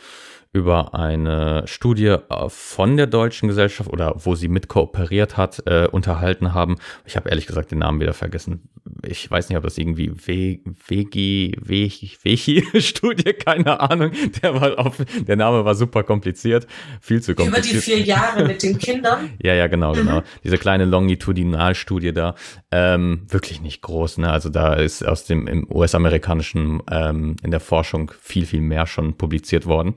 über 0.53 0.93
eine 0.93 1.63
Studie 1.65 2.07
äh, 2.07 2.49
von 2.49 2.97
der 2.97 3.07
Deutschen 3.07 3.47
Gesellschaft 3.47 3.89
oder 3.89 4.13
wo 4.17 4.35
sie 4.35 4.49
mit 4.49 4.67
kooperiert 4.67 5.37
hat, 5.37 5.63
äh, 5.65 5.87
unterhalten 5.89 6.53
haben. 6.53 6.75
Ich 7.05 7.15
habe 7.15 7.29
ehrlich 7.29 7.47
gesagt 7.47 7.71
den 7.71 7.79
Namen 7.79 8.01
wieder 8.01 8.13
vergessen. 8.13 8.67
Ich 9.05 9.29
weiß 9.31 9.47
nicht, 9.47 9.57
ob 9.57 9.63
das 9.63 9.77
irgendwie 9.77 10.11
Wegi, 10.13 11.55
Wechi-Studie, 11.61 13.33
keine 13.45 13.79
Ahnung. 13.79 14.11
Der, 14.41 14.59
war 14.59 14.77
auf, 14.77 14.97
der 15.21 15.37
Name 15.37 15.63
war 15.63 15.75
super 15.75 16.03
kompliziert, 16.03 16.67
viel 16.99 17.21
zu 17.21 17.33
kompliziert. 17.33 17.65
Über 17.65 17.73
die 17.73 17.79
vier 17.79 17.99
Jahre 18.01 18.43
mit 18.47 18.61
den 18.61 18.77
Kindern? 18.77 19.29
ja, 19.41 19.53
ja, 19.53 19.67
genau, 19.67 19.93
genau. 19.93 20.19
Mhm. 20.19 20.25
Diese 20.43 20.57
kleine 20.57 20.83
Longitudinalstudie 20.83 22.11
da, 22.11 22.35
ähm, 22.71 23.25
wirklich 23.29 23.61
nicht 23.61 23.81
groß. 23.81 24.17
Ne? 24.17 24.29
Also 24.29 24.49
da 24.49 24.73
ist 24.73 25.07
aus 25.07 25.23
dem 25.23 25.47
im 25.47 25.65
US-amerikanischen 25.71 26.81
ähm, 26.91 27.37
in 27.41 27.51
der 27.51 27.61
Forschung 27.61 28.11
viel, 28.19 28.45
viel 28.45 28.61
mehr 28.61 28.85
schon 28.85 29.13
publiziert 29.13 29.65
worden. 29.65 29.95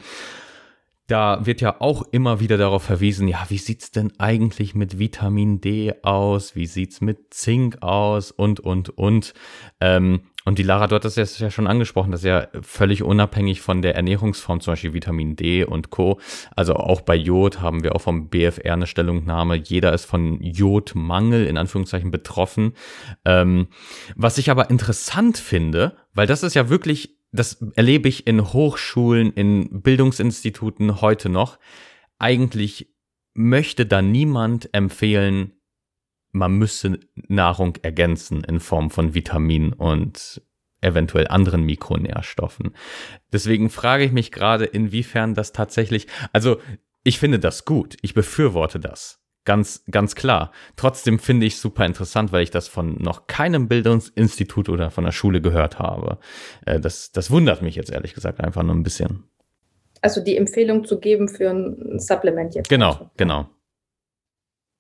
Da 1.07 1.45
wird 1.45 1.61
ja 1.61 1.81
auch 1.81 2.03
immer 2.13 2.41
wieder 2.41 2.57
darauf 2.57 2.83
verwiesen, 2.83 3.29
ja, 3.29 3.45
wie 3.49 3.59
sieht's 3.59 3.91
denn 3.91 4.13
eigentlich 4.19 4.75
mit 4.75 4.99
Vitamin 4.99 5.61
D 5.61 5.93
aus? 6.03 6.57
Wie 6.57 6.67
sieht's 6.67 7.01
mit 7.01 7.35
Zink 7.35 7.83
aus? 7.83 8.31
Und, 8.31 8.61
und, 8.61 8.89
und. 8.91 9.35
Ähm, 9.81 10.23
Und 10.47 10.59
die 10.59 10.63
Lara, 10.63 10.87
du 10.87 10.95
hattest 10.95 11.17
es 11.17 11.39
ja 11.39 11.51
schon 11.51 11.67
angesprochen, 11.67 12.11
das 12.11 12.21
ist 12.21 12.27
ja 12.27 12.49
völlig 12.61 13.03
unabhängig 13.03 13.63
von 13.63 13.81
der 13.81 13.95
Ernährungsform, 13.95 14.61
zum 14.61 14.73
Beispiel 14.73 14.93
Vitamin 14.93 15.37
D 15.37 15.65
und 15.65 15.89
Co. 15.89 16.21
Also 16.55 16.75
auch 16.75 17.01
bei 17.01 17.17
Jod 17.17 17.63
haben 17.63 17.83
wir 17.83 17.95
auch 17.95 18.03
vom 18.03 18.29
BFR 18.29 18.75
eine 18.75 18.87
Stellungnahme. 18.87 19.57
Jeder 19.57 19.95
ist 19.95 20.05
von 20.05 20.43
Jodmangel 20.43 21.47
in 21.47 21.57
Anführungszeichen 21.57 22.11
betroffen. 22.11 22.75
Ähm, 23.25 23.69
was 24.17 24.37
ich 24.37 24.51
aber 24.51 24.69
interessant 24.69 25.39
finde, 25.39 25.97
weil 26.13 26.27
das 26.27 26.43
ist 26.43 26.55
ja 26.55 26.69
wirklich, 26.69 27.17
das 27.35 27.61
erlebe 27.75 28.09
ich 28.09 28.27
in 28.29 28.53
Hochschulen, 28.53 29.33
in 29.33 29.83
Bildungsinstituten 29.83 31.01
heute 31.01 31.29
noch. 31.29 31.59
Eigentlich 32.19 32.95
möchte 33.35 33.87
da 33.87 34.03
niemand 34.03 34.73
empfehlen, 34.73 35.53
man 36.31 36.53
müsse 36.53 37.01
Nahrung 37.15 37.77
ergänzen 37.83 38.45
in 38.45 38.61
Form 38.61 38.91
von 38.91 39.15
Vitaminen 39.15 39.73
und 39.73 40.43
eventuell 40.81 41.27
anderen 41.27 41.65
Mikronährstoffen. 41.65 42.77
Deswegen 43.33 43.69
frage 43.69 44.05
ich 44.05 44.13
mich 44.13 44.31
gerade, 44.31 44.65
inwiefern 44.65 45.35
das 45.35 45.53
tatsächlich, 45.53 46.07
also 46.33 46.61
ich 47.03 47.19
finde 47.19 47.41
das 47.41 47.65
gut, 47.65 47.97
ich 48.03 48.15
befürworte 48.15 48.79
das. 48.79 49.24
Ganz, 49.45 49.85
ganz 49.91 50.15
klar. 50.15 50.53
Trotzdem 50.77 51.19
finde 51.19 51.45
ich 51.47 51.59
super 51.59 51.85
interessant, 51.85 52.33
weil 52.33 52.43
ich 52.43 52.51
das 52.51 52.67
von 52.67 52.97
noch 52.97 53.27
keinem 53.27 53.69
Bildungsinstitut 53.69 54.71
oder 54.71 54.91
von 54.91 55.05
der 55.05 55.13
Schule 55.13 55.43
gehört 55.43 55.79
habe. 55.79 56.19
Äh, 56.65 56.81
das, 56.81 57.13
das 57.13 57.31
wundert 57.31 57.61
mich 57.61 57.77
jetzt 57.77 57.93
ehrlich 57.93 58.15
gesagt 58.15 58.41
einfach 58.41 58.63
nur 58.63 58.75
ein 58.75 58.83
bisschen. 58.83 59.25
Also 60.01 60.23
die 60.23 60.37
Empfehlung 60.37 60.85
zu 60.85 60.99
geben 60.99 61.29
für 61.29 61.51
ein 61.51 61.99
Supplement 61.99 62.55
jetzt. 62.55 62.69
Genau, 62.69 63.11
genau. 63.17 63.49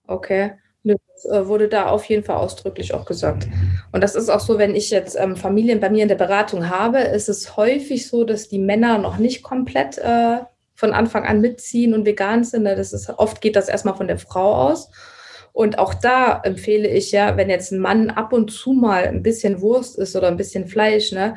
Okay. 0.06 0.52
Das 0.84 1.24
äh, 1.30 1.46
wurde 1.46 1.68
da 1.68 1.86
auf 1.86 2.04
jeden 2.06 2.24
Fall 2.24 2.36
ausdrücklich 2.36 2.92
auch 2.92 3.06
gesagt. 3.06 3.48
Und 3.92 4.02
das 4.02 4.14
ist 4.14 4.28
auch 4.28 4.40
so, 4.40 4.58
wenn 4.58 4.74
ich 4.74 4.90
jetzt 4.90 5.16
ähm, 5.18 5.34
Familien 5.34 5.80
bei 5.80 5.88
mir 5.88 6.02
in 6.02 6.08
der 6.08 6.14
Beratung 6.14 6.68
habe, 6.68 6.98
ist 6.98 7.30
es 7.30 7.56
häufig 7.56 8.06
so, 8.06 8.24
dass 8.24 8.48
die 8.48 8.58
Männer 8.58 8.98
noch 8.98 9.16
nicht 9.16 9.42
komplett 9.42 9.96
äh, 9.96 10.40
von 10.74 10.92
Anfang 10.92 11.24
an 11.24 11.40
mitziehen 11.40 11.94
und 11.94 12.04
vegan 12.04 12.44
sind. 12.44 12.64
Ne? 12.64 12.76
Das 12.76 12.92
ist, 12.92 13.08
oft 13.10 13.40
geht 13.40 13.56
das 13.56 13.68
erstmal 13.68 13.96
von 13.96 14.08
der 14.08 14.18
Frau 14.18 14.54
aus. 14.54 14.90
Und 15.52 15.78
auch 15.78 15.94
da 15.94 16.40
empfehle 16.42 16.88
ich 16.88 17.12
ja, 17.12 17.36
wenn 17.36 17.48
jetzt 17.48 17.70
ein 17.70 17.78
Mann 17.78 18.10
ab 18.10 18.32
und 18.32 18.50
zu 18.50 18.72
mal 18.72 19.04
ein 19.04 19.22
bisschen 19.22 19.60
Wurst 19.60 19.96
isst 19.98 20.16
oder 20.16 20.26
ein 20.26 20.36
bisschen 20.36 20.66
Fleisch, 20.66 21.12
ne, 21.12 21.36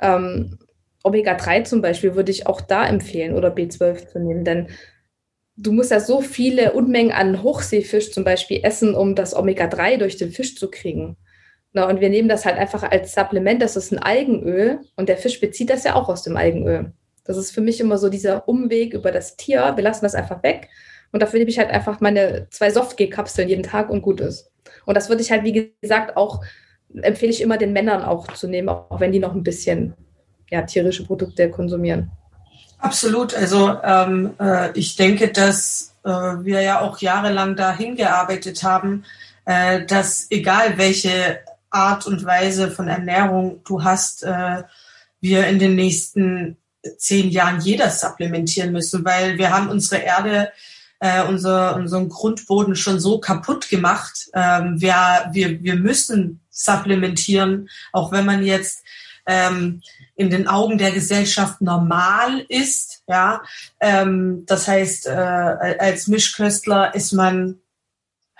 ähm, 0.00 0.58
Omega-3 1.02 1.64
zum 1.64 1.82
Beispiel 1.82 2.14
würde 2.14 2.30
ich 2.30 2.46
auch 2.46 2.60
da 2.60 2.86
empfehlen 2.86 3.34
oder 3.34 3.52
B12 3.52 4.08
zu 4.08 4.18
nehmen, 4.20 4.44
denn 4.44 4.68
du 5.56 5.72
musst 5.72 5.90
ja 5.90 6.00
so 6.00 6.20
viele 6.20 6.72
Unmengen 6.72 7.12
an 7.12 7.42
Hochseefisch 7.42 8.12
zum 8.12 8.22
Beispiel 8.22 8.60
essen, 8.62 8.94
um 8.94 9.14
das 9.14 9.34
Omega-3 9.34 9.98
durch 9.98 10.16
den 10.16 10.30
Fisch 10.30 10.56
zu 10.56 10.70
kriegen. 10.70 11.16
Na, 11.72 11.88
und 11.88 12.00
wir 12.00 12.08
nehmen 12.08 12.28
das 12.28 12.44
halt 12.44 12.58
einfach 12.58 12.82
als 12.84 13.14
Supplement, 13.14 13.60
das 13.60 13.76
ist 13.76 13.92
ein 13.92 13.98
Algenöl 13.98 14.80
und 14.96 15.08
der 15.08 15.16
Fisch 15.16 15.40
bezieht 15.40 15.70
das 15.70 15.84
ja 15.84 15.94
auch 15.94 16.08
aus 16.08 16.22
dem 16.22 16.36
Algenöl. 16.36 16.92
Das 17.26 17.36
ist 17.36 17.52
für 17.52 17.60
mich 17.60 17.80
immer 17.80 17.98
so 17.98 18.08
dieser 18.08 18.48
Umweg 18.48 18.94
über 18.94 19.12
das 19.12 19.36
Tier. 19.36 19.72
Wir 19.76 19.84
lassen 19.84 20.04
das 20.04 20.14
einfach 20.14 20.42
weg 20.42 20.68
und 21.12 21.22
dafür 21.22 21.38
nehme 21.38 21.50
ich 21.50 21.58
halt 21.58 21.70
einfach 21.70 22.00
meine 22.00 22.48
zwei 22.50 22.70
Softgel-Kapseln 22.70 23.48
jeden 23.48 23.62
Tag 23.62 23.90
und 23.90 24.02
gut 24.02 24.20
ist. 24.20 24.50
Und 24.84 24.96
das 24.96 25.08
würde 25.08 25.22
ich 25.22 25.30
halt, 25.30 25.44
wie 25.44 25.74
gesagt, 25.80 26.16
auch 26.16 26.44
empfehle 27.02 27.32
ich 27.32 27.40
immer 27.40 27.58
den 27.58 27.72
Männern 27.72 28.02
auch 28.02 28.26
zu 28.32 28.48
nehmen, 28.48 28.68
auch 28.68 29.00
wenn 29.00 29.12
die 29.12 29.18
noch 29.18 29.34
ein 29.34 29.42
bisschen 29.42 29.94
ja, 30.50 30.62
tierische 30.62 31.04
Produkte 31.04 31.50
konsumieren. 31.50 32.10
Absolut. 32.78 33.34
Also 33.34 33.78
ähm, 33.82 34.34
äh, 34.38 34.70
ich 34.78 34.96
denke, 34.96 35.28
dass 35.28 35.94
äh, 36.04 36.10
wir 36.10 36.60
ja 36.60 36.80
auch 36.80 36.98
jahrelang 36.98 37.56
dahin 37.56 37.96
gearbeitet 37.96 38.62
haben, 38.62 39.04
äh, 39.44 39.84
dass 39.86 40.26
egal 40.30 40.76
welche 40.78 41.40
Art 41.70 42.06
und 42.06 42.24
Weise 42.24 42.70
von 42.70 42.88
Ernährung 42.88 43.60
du 43.64 43.82
hast, 43.82 44.22
äh, 44.22 44.62
wir 45.20 45.46
in 45.46 45.58
den 45.58 45.74
nächsten 45.74 46.56
zehn 46.98 47.30
Jahren 47.30 47.60
jeder 47.60 47.90
supplementieren 47.90 48.72
müssen, 48.72 49.04
weil 49.04 49.38
wir 49.38 49.50
haben 49.50 49.68
unsere 49.68 50.02
Erde, 50.02 50.52
äh, 51.00 51.22
unser, 51.24 51.76
unseren 51.76 52.08
Grundboden 52.08 52.76
schon 52.76 53.00
so 53.00 53.18
kaputt 53.18 53.68
gemacht. 53.68 54.28
Ähm, 54.34 54.80
wir, 54.80 55.28
wir, 55.32 55.62
wir 55.62 55.76
müssen 55.76 56.40
supplementieren, 56.50 57.68
auch 57.92 58.12
wenn 58.12 58.24
man 58.24 58.44
jetzt 58.44 58.82
ähm, 59.26 59.82
in 60.14 60.30
den 60.30 60.48
Augen 60.48 60.78
der 60.78 60.92
Gesellschaft 60.92 61.60
normal 61.60 62.44
ist. 62.48 63.02
Ja, 63.06 63.42
ähm, 63.80 64.44
das 64.46 64.66
heißt, 64.66 65.06
äh, 65.06 65.10
als 65.10 66.06
Mischköstler 66.06 66.94
ist 66.94 67.12
man 67.12 67.60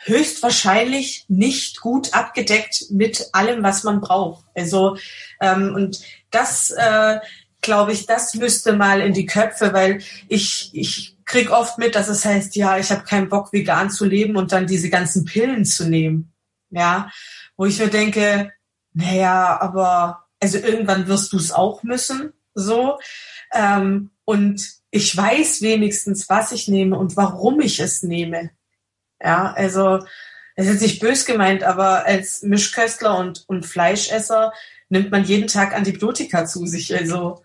höchstwahrscheinlich 0.04 1.24
nicht 1.28 1.80
gut 1.80 2.14
abgedeckt 2.14 2.86
mit 2.90 3.28
allem, 3.32 3.62
was 3.62 3.82
man 3.82 4.00
braucht. 4.00 4.44
Also 4.54 4.96
ähm, 5.40 5.74
und 5.74 6.00
das, 6.30 6.70
äh, 6.70 7.18
glaube 7.66 7.92
ich, 7.92 8.06
das 8.06 8.34
müsste 8.34 8.72
mal 8.72 9.02
in 9.02 9.12
die 9.12 9.26
Köpfe, 9.26 9.74
weil 9.74 10.00
ich 10.28 10.70
ich 10.72 11.16
krieg 11.26 11.50
oft 11.50 11.76
mit, 11.76 11.94
dass 11.94 12.08
es 12.08 12.24
heißt, 12.24 12.56
ja, 12.56 12.78
ich 12.78 12.90
habe 12.90 13.04
keinen 13.04 13.28
Bock 13.28 13.52
vegan 13.52 13.90
zu 13.90 14.06
leben 14.06 14.36
und 14.36 14.52
dann 14.52 14.66
diese 14.66 14.88
ganzen 14.88 15.26
Pillen 15.26 15.66
zu 15.66 15.86
nehmen. 15.86 16.32
Ja, 16.70 17.10
wo 17.56 17.66
ich 17.66 17.78
mir 17.78 17.88
denke, 17.88 18.52
naja, 18.94 19.60
aber 19.60 20.24
also 20.40 20.58
irgendwann 20.58 21.06
wirst 21.06 21.32
du 21.32 21.36
es 21.36 21.52
auch 21.52 21.82
müssen, 21.82 22.32
so. 22.54 22.98
Ähm, 23.52 24.10
und 24.24 24.62
ich 24.90 25.16
weiß 25.16 25.62
wenigstens, 25.62 26.28
was 26.28 26.52
ich 26.52 26.68
nehme 26.68 26.98
und 26.98 27.16
warum 27.16 27.60
ich 27.60 27.80
es 27.80 28.02
nehme. 28.02 28.50
Ja, 29.22 29.52
also 29.52 29.98
es 30.54 30.66
ist 30.66 30.72
jetzt 30.72 30.82
nicht 30.82 31.00
bös 31.00 31.26
gemeint, 31.26 31.62
aber 31.62 32.06
als 32.06 32.42
Mischköstler 32.42 33.18
und, 33.18 33.44
und 33.46 33.66
Fleischesser 33.66 34.52
nimmt 34.88 35.10
man 35.10 35.24
jeden 35.24 35.48
Tag 35.48 35.74
Antibiotika 35.74 36.46
zu 36.46 36.66
sich. 36.66 36.94
Also 36.96 37.42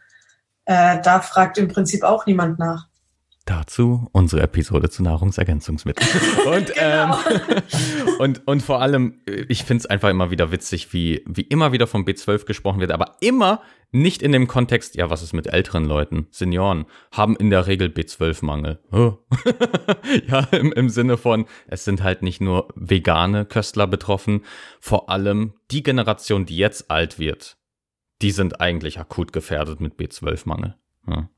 äh, 0.65 1.01
da 1.01 1.21
fragt 1.21 1.57
im 1.57 1.67
Prinzip 1.67 2.03
auch 2.03 2.25
niemand 2.25 2.59
nach. 2.59 2.87
Dazu 3.45 4.07
unsere 4.11 4.43
Episode 4.43 4.89
zu 4.89 5.01
Nahrungsergänzungsmitteln. 5.01 6.07
Und, 6.45 6.73
genau. 6.73 6.77
ähm, 6.77 7.13
und, 8.19 8.47
und 8.47 8.61
vor 8.61 8.81
allem, 8.81 9.19
ich 9.25 9.63
finde 9.63 9.81
es 9.81 9.85
einfach 9.87 10.09
immer 10.09 10.29
wieder 10.29 10.51
witzig, 10.51 10.93
wie, 10.93 11.23
wie 11.27 11.41
immer 11.41 11.71
wieder 11.71 11.87
vom 11.87 12.05
B12 12.05 12.45
gesprochen 12.45 12.79
wird, 12.79 12.91
aber 12.91 13.15
immer 13.19 13.61
nicht 13.91 14.21
in 14.21 14.31
dem 14.31 14.47
Kontext, 14.47 14.95
ja, 14.95 15.09
was 15.09 15.23
ist 15.23 15.33
mit 15.33 15.47
älteren 15.47 15.85
Leuten? 15.85 16.27
Senioren 16.29 16.85
haben 17.11 17.35
in 17.35 17.49
der 17.49 17.67
Regel 17.67 17.89
B12-Mangel. 17.89 18.79
ja, 20.27 20.39
im, 20.51 20.71
im 20.71 20.89
Sinne 20.89 21.17
von, 21.17 21.45
es 21.67 21.83
sind 21.83 22.03
halt 22.03 22.21
nicht 22.21 22.41
nur 22.41 22.69
vegane 22.75 23.45
Köstler 23.45 23.87
betroffen, 23.87 24.45
vor 24.79 25.09
allem 25.09 25.53
die 25.71 25.83
Generation, 25.83 26.45
die 26.45 26.57
jetzt 26.57 26.91
alt 26.91 27.19
wird, 27.19 27.57
die 28.21 28.31
sind 28.31 28.61
eigentlich 28.61 28.99
akut 28.99 29.33
gefährdet 29.33 29.79
mit 29.79 29.95
B12-Mangel. 29.95 30.75
Ja. 31.07 31.29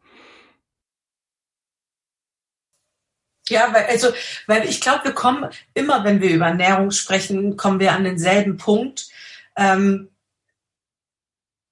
Ja, 3.49 3.73
weil, 3.73 3.85
also, 3.87 4.09
weil 4.47 4.67
ich 4.69 4.79
glaube, 4.79 5.03
wir 5.05 5.11
kommen 5.11 5.49
immer, 5.73 6.05
wenn 6.05 6.21
wir 6.21 6.29
über 6.29 6.47
Ernährung 6.47 6.91
sprechen, 6.91 7.57
kommen 7.57 7.79
wir 7.79 7.91
an 7.91 8.05
denselben 8.05 8.57
Punkt. 8.57 9.09
Ähm, 9.57 10.09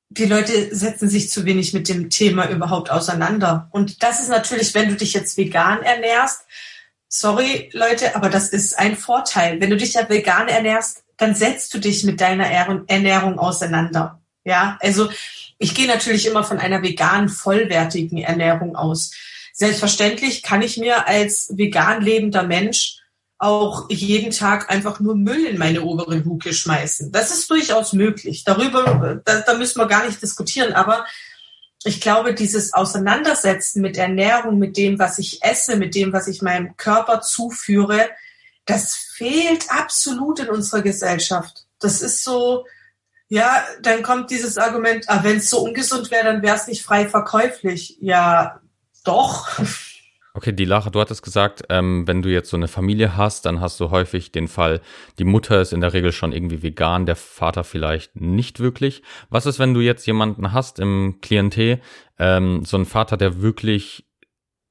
die 0.10 0.26
Leute 0.26 0.76
setzen 0.76 1.08
sich 1.08 1.30
zu 1.30 1.46
wenig 1.46 1.74
mit 1.74 1.88
dem 1.88 2.10
Thema 2.10 2.50
überhaupt 2.50 2.92
auseinander. 2.92 3.70
Und 3.72 4.04
das 4.04 4.20
ist 4.20 4.28
natürlich, 4.28 4.74
wenn 4.74 4.90
du 4.90 4.96
dich 4.96 5.14
jetzt 5.14 5.38
vegan 5.38 5.82
ernährst, 5.82 6.42
sorry 7.08 7.70
Leute, 7.72 8.16
aber 8.16 8.30
das 8.30 8.50
ist 8.50 8.78
ein 8.78 8.98
Vorteil. 8.98 9.62
Wenn 9.62 9.70
du 9.70 9.78
dich 9.78 9.94
ja 9.94 10.10
vegan 10.10 10.50
ernährst, 10.50 11.06
dann 11.16 11.36
setzt 11.36 11.74
du 11.74 11.80
dich 11.80 12.04
mit 12.04 12.20
deiner 12.20 12.48
Ernährung 12.48 13.40
auseinander. 13.40 14.21
Ja, 14.44 14.78
also 14.82 15.10
ich 15.58 15.76
gehe 15.76 15.88
natürlich 15.88 16.26
immer 16.26 16.44
von 16.44 16.58
einer 16.58 16.82
veganen, 16.82 17.30
vollwertigen 17.30 18.18
Ernährung 18.18 18.76
aus. 18.76 19.12
Selbstverständlich 19.54 20.42
kann 20.42 20.62
ich 20.62 20.78
mir 20.78 21.08
als 21.08 21.52
vegan 21.56 22.02
lebender 22.02 22.44
Mensch 22.44 22.98
auch 23.38 23.90
jeden 23.90 24.32
Tag 24.32 24.72
einfach 24.72 25.00
nur 25.00 25.16
Müll 25.16 25.46
in 25.46 25.58
meine 25.58 25.82
obere 25.82 26.16
Luke 26.18 26.54
schmeißen. 26.54 27.12
Das 27.12 27.32
ist 27.32 27.50
durchaus 27.50 27.92
möglich. 27.92 28.44
Darüber, 28.44 29.22
da, 29.26 29.40
da 29.42 29.54
müssen 29.56 29.80
wir 29.80 29.88
gar 29.88 30.06
nicht 30.06 30.22
diskutieren. 30.22 30.74
Aber 30.74 31.06
ich 31.84 32.02
glaube, 32.02 32.36
dieses 32.36 32.74
Auseinandersetzen 32.74 33.82
mit 33.82 33.98
Ernährung, 33.98 34.60
mit 34.60 34.78
dem, 34.78 35.00
was 35.00 35.18
ich 35.18 35.44
esse, 35.44 35.76
mit 35.76 35.96
dem, 35.96 36.14
was 36.14 36.28
ich 36.28 36.44
meinem 36.44 36.78
Körper 36.78 37.22
zuführe, 37.22 38.10
das 38.66 38.96
fehlt 38.96 39.66
absolut 39.70 40.40
in 40.40 40.50
unserer 40.50 40.84
Gesellschaft. 40.84 41.66
Das 41.80 42.04
ist 42.04 42.24
so, 42.24 42.66
ja, 43.32 43.64
dann 43.82 44.04
kommt 44.04 44.30
dieses 44.30 44.58
Argument, 44.58 45.06
ah, 45.08 45.24
wenn 45.24 45.38
es 45.38 45.50
so 45.50 45.60
ungesund 45.62 46.12
wäre, 46.12 46.26
dann 46.26 46.42
wäre 46.42 46.58
es 46.58 46.68
nicht 46.68 46.84
frei 46.84 47.08
verkäuflich. 47.08 47.98
Ja, 48.02 48.60
doch. 49.06 49.48
Okay, 50.34 50.52
die 50.52 50.66
Lache, 50.66 50.92
du 50.92 51.00
hattest 51.00 51.24
gesagt, 51.24 51.64
ähm, 51.70 52.06
wenn 52.08 52.22
du 52.22 52.30
jetzt 52.30 52.50
so 52.50 52.58
eine 52.58 52.68
Familie 52.68 53.16
hast, 53.16 53.46
dann 53.46 53.62
hast 53.62 53.80
du 53.80 53.90
häufig 53.90 54.34
den 54.34 54.50
Fall, 54.50 54.82
die 55.18 55.24
Mutter 55.24 55.62
ist 55.62 55.72
in 55.72 55.80
der 55.80 55.94
Regel 55.94 56.12
schon 56.12 56.34
irgendwie 56.34 56.62
vegan, 56.62 57.06
der 57.06 57.16
Vater 57.16 57.64
vielleicht 57.64 58.18
nicht 58.18 58.60
wirklich. 58.60 59.02
Was 59.30 59.46
ist, 59.46 59.60
wenn 59.60 59.74
du 59.74 59.80
jetzt 59.80 60.06
jemanden 60.06 60.52
hast 60.52 60.80
im 60.80 61.20
Klientel, 61.22 61.80
ähm, 62.20 62.66
so 62.66 62.76
einen 62.76 62.86
Vater, 62.86 63.16
der 63.16 63.42
wirklich 63.42 64.11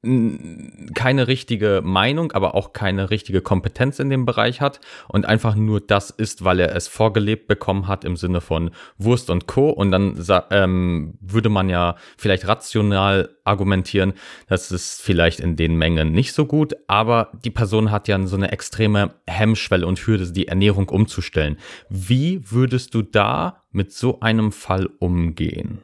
keine 0.02 1.28
richtige 1.28 1.83
Meinung, 1.85 2.33
aber 2.33 2.54
auch 2.54 2.73
keine 2.73 3.11
richtige 3.11 3.42
Kompetenz 3.42 3.99
in 3.99 4.09
dem 4.09 4.25
Bereich 4.25 4.62
hat 4.62 4.80
und 5.09 5.26
einfach 5.26 5.54
nur 5.54 5.78
das 5.78 6.09
ist, 6.09 6.42
weil 6.42 6.61
er 6.61 6.75
es 6.75 6.88
vorgelebt 6.88 7.49
bekommen 7.49 7.87
hat 7.87 8.07
im 8.07 8.16
Sinne 8.16 8.40
von 8.40 8.71
Wurst 8.97 9.28
und 9.28 9.47
Co. 9.47 9.69
Und 9.69 9.90
dann 9.90 10.16
ähm, 10.50 11.19
würde 11.21 11.50
man 11.50 11.69
ja 11.69 11.97
vielleicht 12.16 12.49
rational 12.49 13.37
argumentieren, 13.45 14.14
das 14.49 14.73
ist 14.73 15.02
vielleicht 15.02 15.38
in 15.38 15.57
den 15.57 15.76
Mengen 15.76 16.12
nicht 16.12 16.33
so 16.33 16.47
gut, 16.47 16.75
aber 16.87 17.30
die 17.45 17.50
Person 17.50 17.90
hat 17.90 18.09
ja 18.09 18.19
so 18.26 18.37
eine 18.37 18.52
extreme 18.52 19.14
Hemmschwelle 19.26 19.87
und 19.87 19.99
Hürde, 19.99 20.33
die 20.33 20.49
Ernährung 20.49 20.88
umzustellen. 20.88 21.59
Wie 21.90 22.50
würdest 22.50 22.95
du 22.95 23.02
da 23.02 23.64
mit 23.71 23.92
so 23.92 24.21
einem 24.21 24.50
Fall 24.50 24.88
umgehen? 24.99 25.83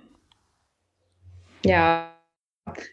Ja, 1.64 2.15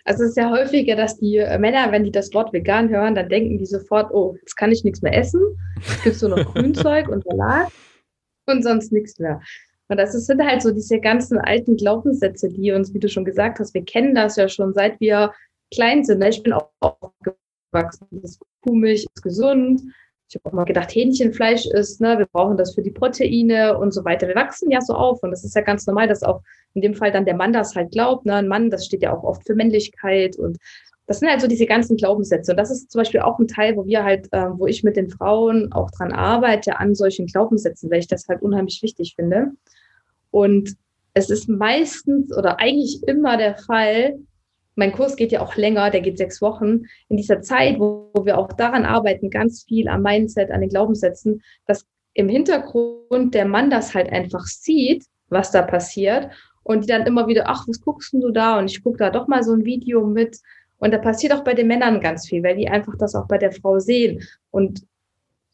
also 0.06 0.24
es 0.24 0.30
ist 0.32 0.38
ja 0.38 0.50
häufiger, 0.50 0.96
dass 0.96 1.18
die 1.18 1.38
äh, 1.38 1.58
Männer, 1.58 1.92
wenn 1.92 2.04
die 2.04 2.12
das 2.12 2.34
Wort 2.34 2.54
vegan 2.54 2.90
hören, 2.90 3.16
dann 3.16 3.30
denken 3.30 3.58
die 3.58 3.66
sofort, 3.66 4.12
oh, 4.12 4.36
jetzt 4.40 4.56
kann 4.56 4.72
ich 4.72 4.84
nichts 4.84 5.02
mehr 5.02 5.18
essen. 5.18 5.42
Es 5.82 6.04
gibt 6.04 6.16
so 6.16 6.28
noch 6.28 6.38
Grünzeug 6.54 7.10
und 7.10 7.24
Salat 7.24 7.72
und 8.48 8.64
sonst 8.64 8.92
nichts 8.92 9.20
mehr. 9.20 9.42
Und 9.90 9.98
das 9.98 10.14
sind 10.14 10.44
halt 10.44 10.62
so 10.62 10.72
diese 10.72 11.00
ganzen 11.00 11.38
alten 11.38 11.76
Glaubenssätze, 11.76 12.50
die 12.50 12.72
uns, 12.72 12.94
wie 12.94 13.00
du 13.00 13.10
schon 13.10 13.26
gesagt 13.26 13.60
hast, 13.60 13.74
wir 13.74 13.84
kennen 13.84 14.16
das 14.16 14.36
ja 14.38 14.48
schon, 14.48 14.74
seit 14.74 15.00
wir 15.00 15.34
klein 15.74 16.04
sind. 16.04 16.24
Ich 16.24 16.42
bin 16.42 16.54
auch 16.54 16.70
aufgewachsen. 16.80 18.08
Das 18.12 18.40
Kuhmilch 18.62 19.06
ist 19.14 19.22
gesund. 19.22 19.82
Ich 20.34 20.42
habe 20.44 20.50
auch 20.50 20.58
mal 20.58 20.66
gedacht, 20.66 20.96
Hähnchenfleisch 20.96 21.68
ist, 21.68 22.02
ne, 22.02 22.18
wir 22.18 22.26
brauchen 22.26 22.58
das 22.58 22.74
für 22.74 22.82
die 22.82 22.90
Proteine 22.90 23.78
und 23.78 23.94
so 23.94 24.04
weiter. 24.04 24.28
Wir 24.28 24.34
wachsen 24.34 24.72
ja 24.72 24.82
so 24.82 24.94
auf 24.96 25.22
und 25.22 25.30
das 25.30 25.44
ist 25.44 25.56
ja 25.56 25.62
ganz 25.62 25.86
normal, 25.86 26.08
dass 26.08 26.24
auch 26.24 26.42
in 26.74 26.82
dem 26.82 26.96
Fall 26.96 27.12
dann 27.12 27.26
der 27.26 27.36
Mann 27.36 27.54
das 27.54 27.76
halt 27.76 27.92
glaubt. 27.92 28.26
Ne? 28.26 28.34
Ein 28.34 28.48
Mann, 28.48 28.72
das 28.72 28.88
steht 28.88 29.04
ja 29.04 29.16
auch 29.16 29.24
oft 29.24 29.46
für 29.46 29.54
Männlichkeit 29.54 30.36
und 30.38 30.58
das 31.06 31.20
sind 31.20 31.30
halt 31.30 31.42
so 31.42 31.48
diese 31.48 31.68
ganzen 31.68 31.98
Glaubenssätze. 31.98 32.52
Und 32.52 32.58
das 32.58 32.72
ist 32.72 32.90
zum 32.90 33.00
Beispiel 33.00 33.20
auch 33.20 33.38
ein 33.38 33.48
Teil, 33.48 33.76
wo 33.78 33.86
wir 33.86 34.04
halt, 34.04 34.28
äh, 34.32 34.48
wo 34.58 34.66
ich 34.66 34.84
mit 34.84 34.96
den 34.96 35.10
Frauen 35.10 35.72
auch 35.72 35.92
dran 35.92 36.12
arbeite, 36.12 36.80
an 36.80 36.96
solchen 36.96 37.28
Glaubenssätzen, 37.28 37.92
weil 37.92 38.00
ich 38.00 38.08
das 38.08 38.28
halt 38.28 38.42
unheimlich 38.42 38.82
wichtig 38.82 39.14
finde. 39.16 39.52
Und 40.32 40.76
es 41.14 41.30
ist 41.30 41.48
meistens 41.48 42.36
oder 42.36 42.60
eigentlich 42.60 43.04
immer 43.06 43.38
der 43.38 43.56
Fall, 43.56 44.18
mein 44.76 44.92
Kurs 44.92 45.16
geht 45.16 45.32
ja 45.32 45.42
auch 45.42 45.56
länger, 45.56 45.90
der 45.90 46.02
geht 46.02 46.18
sechs 46.18 46.42
Wochen. 46.42 46.84
In 47.10 47.18
dieser 47.18 47.42
Zeit, 47.42 47.80
wo, 47.80 48.10
wo 48.14 48.26
wir 48.26 48.38
auch 48.38 48.52
daran 48.54 48.86
arbeiten, 48.86 49.30
ganz 49.30 49.64
viel 49.64 49.88
am 49.88 50.02
Mindset, 50.02 50.52
an 50.52 50.62
den 50.62 50.70
Glaubenssätzen, 50.70 51.42
dass 51.66 51.86
im 52.14 52.30
Hintergrund 52.30 53.34
der 53.34 53.46
Mann 53.46 53.70
das 53.70 53.94
halt 53.94 54.12
einfach 54.12 54.46
sieht, 54.46 55.06
was 55.30 55.52
da 55.52 55.62
passiert 55.62 56.30
und 56.64 56.84
die 56.84 56.88
dann 56.88 57.06
immer 57.06 57.28
wieder, 57.28 57.44
ach, 57.48 57.68
was 57.68 57.82
guckst 57.82 58.14
du 58.14 58.32
da? 58.32 58.58
Und 58.60 58.70
ich 58.70 58.84
gucke 58.84 58.98
da 58.98 59.10
doch 59.10 59.28
mal 59.28 59.44
so 59.44 59.54
ein 59.54 59.66
Video 59.66 60.06
mit. 60.06 60.40
Und 60.78 60.92
da 60.92 60.98
passiert 60.98 61.34
auch 61.34 61.44
bei 61.44 61.54
den 61.54 61.68
Männern 61.68 62.02
ganz 62.02 62.28
viel, 62.28 62.44
weil 62.44 62.56
die 62.56 62.70
einfach 62.70 62.94
das 62.98 63.16
auch 63.16 63.28
bei 63.28 63.38
der 63.38 63.52
Frau 63.52 63.80
sehen. 63.80 64.24
Und 64.52 64.84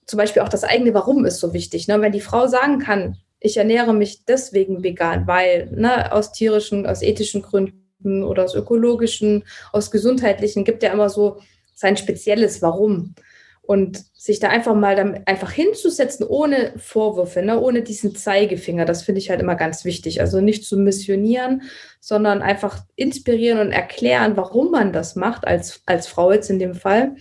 zum 0.05 0.17
Beispiel 0.17 0.41
auch 0.41 0.49
das 0.49 0.63
eigene 0.63 0.93
Warum 0.93 1.25
ist 1.25 1.39
so 1.39 1.53
wichtig. 1.53 1.88
Ne? 1.88 2.01
Wenn 2.01 2.11
die 2.11 2.21
Frau 2.21 2.47
sagen 2.47 2.79
kann, 2.79 3.17
ich 3.39 3.57
ernähre 3.57 3.93
mich 3.93 4.25
deswegen 4.25 4.83
vegan, 4.83 5.27
weil 5.27 5.69
ne, 5.71 6.11
aus 6.11 6.31
tierischen, 6.31 6.85
aus 6.85 7.01
ethischen 7.01 7.41
Gründen 7.41 7.88
oder 8.03 8.45
aus 8.45 8.55
ökologischen, 8.55 9.43
aus 9.71 9.91
gesundheitlichen, 9.91 10.63
gibt 10.63 10.83
ja 10.83 10.91
immer 10.91 11.09
so 11.09 11.39
sein 11.73 11.97
spezielles 11.97 12.61
Warum. 12.61 13.15
Und 13.61 14.03
sich 14.15 14.39
da 14.39 14.49
einfach 14.49 14.73
mal 14.73 14.95
dann 14.95 15.21
einfach 15.27 15.51
hinzusetzen, 15.51 16.25
ohne 16.25 16.73
Vorwürfe, 16.77 17.43
ne, 17.43 17.59
ohne 17.59 17.83
diesen 17.83 18.15
Zeigefinger, 18.15 18.83
das 18.83 19.03
finde 19.03 19.19
ich 19.19 19.29
halt 19.29 19.41
immer 19.41 19.55
ganz 19.55 19.85
wichtig. 19.85 20.21
Also 20.21 20.41
nicht 20.41 20.65
zu 20.65 20.77
missionieren, 20.77 21.61
sondern 21.99 22.41
einfach 22.41 22.83
inspirieren 22.95 23.59
und 23.59 23.71
erklären, 23.71 24.35
warum 24.37 24.71
man 24.71 24.91
das 24.91 25.15
macht, 25.15 25.45
als, 25.45 25.83
als 25.85 26.07
Frau 26.07 26.31
jetzt 26.31 26.49
in 26.49 26.57
dem 26.57 26.73
Fall. 26.73 27.15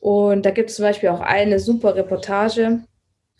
Und 0.00 0.46
da 0.46 0.50
gibt 0.50 0.70
es 0.70 0.76
zum 0.76 0.86
Beispiel 0.86 1.10
auch 1.10 1.20
eine 1.20 1.58
super 1.60 1.94
Reportage, 1.94 2.80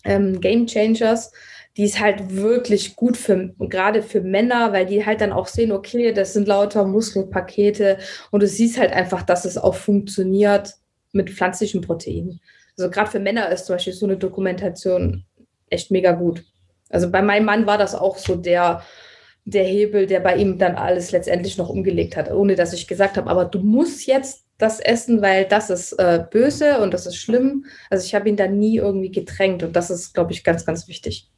ähm, 0.04 0.40
Game 0.40 0.66
Changers, 0.66 1.32
die 1.76 1.84
ist 1.84 2.00
halt 2.00 2.36
wirklich 2.36 2.94
gut 2.94 3.16
für, 3.16 3.52
gerade 3.58 4.02
für 4.02 4.20
Männer, 4.20 4.72
weil 4.72 4.86
die 4.86 5.04
halt 5.04 5.20
dann 5.20 5.32
auch 5.32 5.48
sehen, 5.48 5.72
okay, 5.72 6.12
das 6.12 6.32
sind 6.32 6.46
lauter 6.46 6.84
Muskelpakete 6.84 7.98
und 8.30 8.42
du 8.42 8.46
siehst 8.46 8.78
halt 8.78 8.92
einfach, 8.92 9.22
dass 9.22 9.44
es 9.44 9.58
auch 9.58 9.74
funktioniert 9.74 10.74
mit 11.12 11.30
pflanzlichen 11.30 11.80
Proteinen. 11.80 12.40
Also 12.76 12.90
gerade 12.90 13.10
für 13.10 13.20
Männer 13.20 13.50
ist 13.50 13.66
zum 13.66 13.74
Beispiel 13.74 13.92
so 13.92 14.06
eine 14.06 14.16
Dokumentation 14.16 15.24
echt 15.68 15.90
mega 15.90 16.12
gut. 16.12 16.44
Also 16.90 17.10
bei 17.10 17.22
meinem 17.22 17.46
Mann 17.46 17.66
war 17.66 17.78
das 17.78 17.94
auch 17.94 18.18
so 18.18 18.36
der, 18.36 18.82
der 19.44 19.64
Hebel, 19.64 20.06
der 20.06 20.20
bei 20.20 20.36
ihm 20.36 20.58
dann 20.58 20.76
alles 20.76 21.10
letztendlich 21.10 21.58
noch 21.58 21.68
umgelegt 21.68 22.16
hat, 22.16 22.30
ohne 22.30 22.54
dass 22.54 22.72
ich 22.72 22.86
gesagt 22.86 23.16
habe, 23.16 23.28
aber 23.28 23.44
du 23.44 23.58
musst 23.60 24.06
jetzt 24.06 24.44
das 24.58 24.78
essen, 24.78 25.20
weil 25.22 25.46
das 25.46 25.70
ist 25.70 25.94
äh, 25.94 26.24
böse 26.30 26.78
und 26.80 26.94
das 26.94 27.06
ist 27.06 27.16
schlimm. 27.16 27.64
Also 27.90 28.04
ich 28.04 28.14
habe 28.14 28.28
ihn 28.28 28.36
da 28.36 28.46
nie 28.46 28.76
irgendwie 28.76 29.10
gedrängt 29.10 29.64
und 29.64 29.74
das 29.74 29.90
ist, 29.90 30.14
glaube 30.14 30.32
ich, 30.32 30.44
ganz, 30.44 30.64
ganz 30.64 30.86
wichtig. 30.86 31.30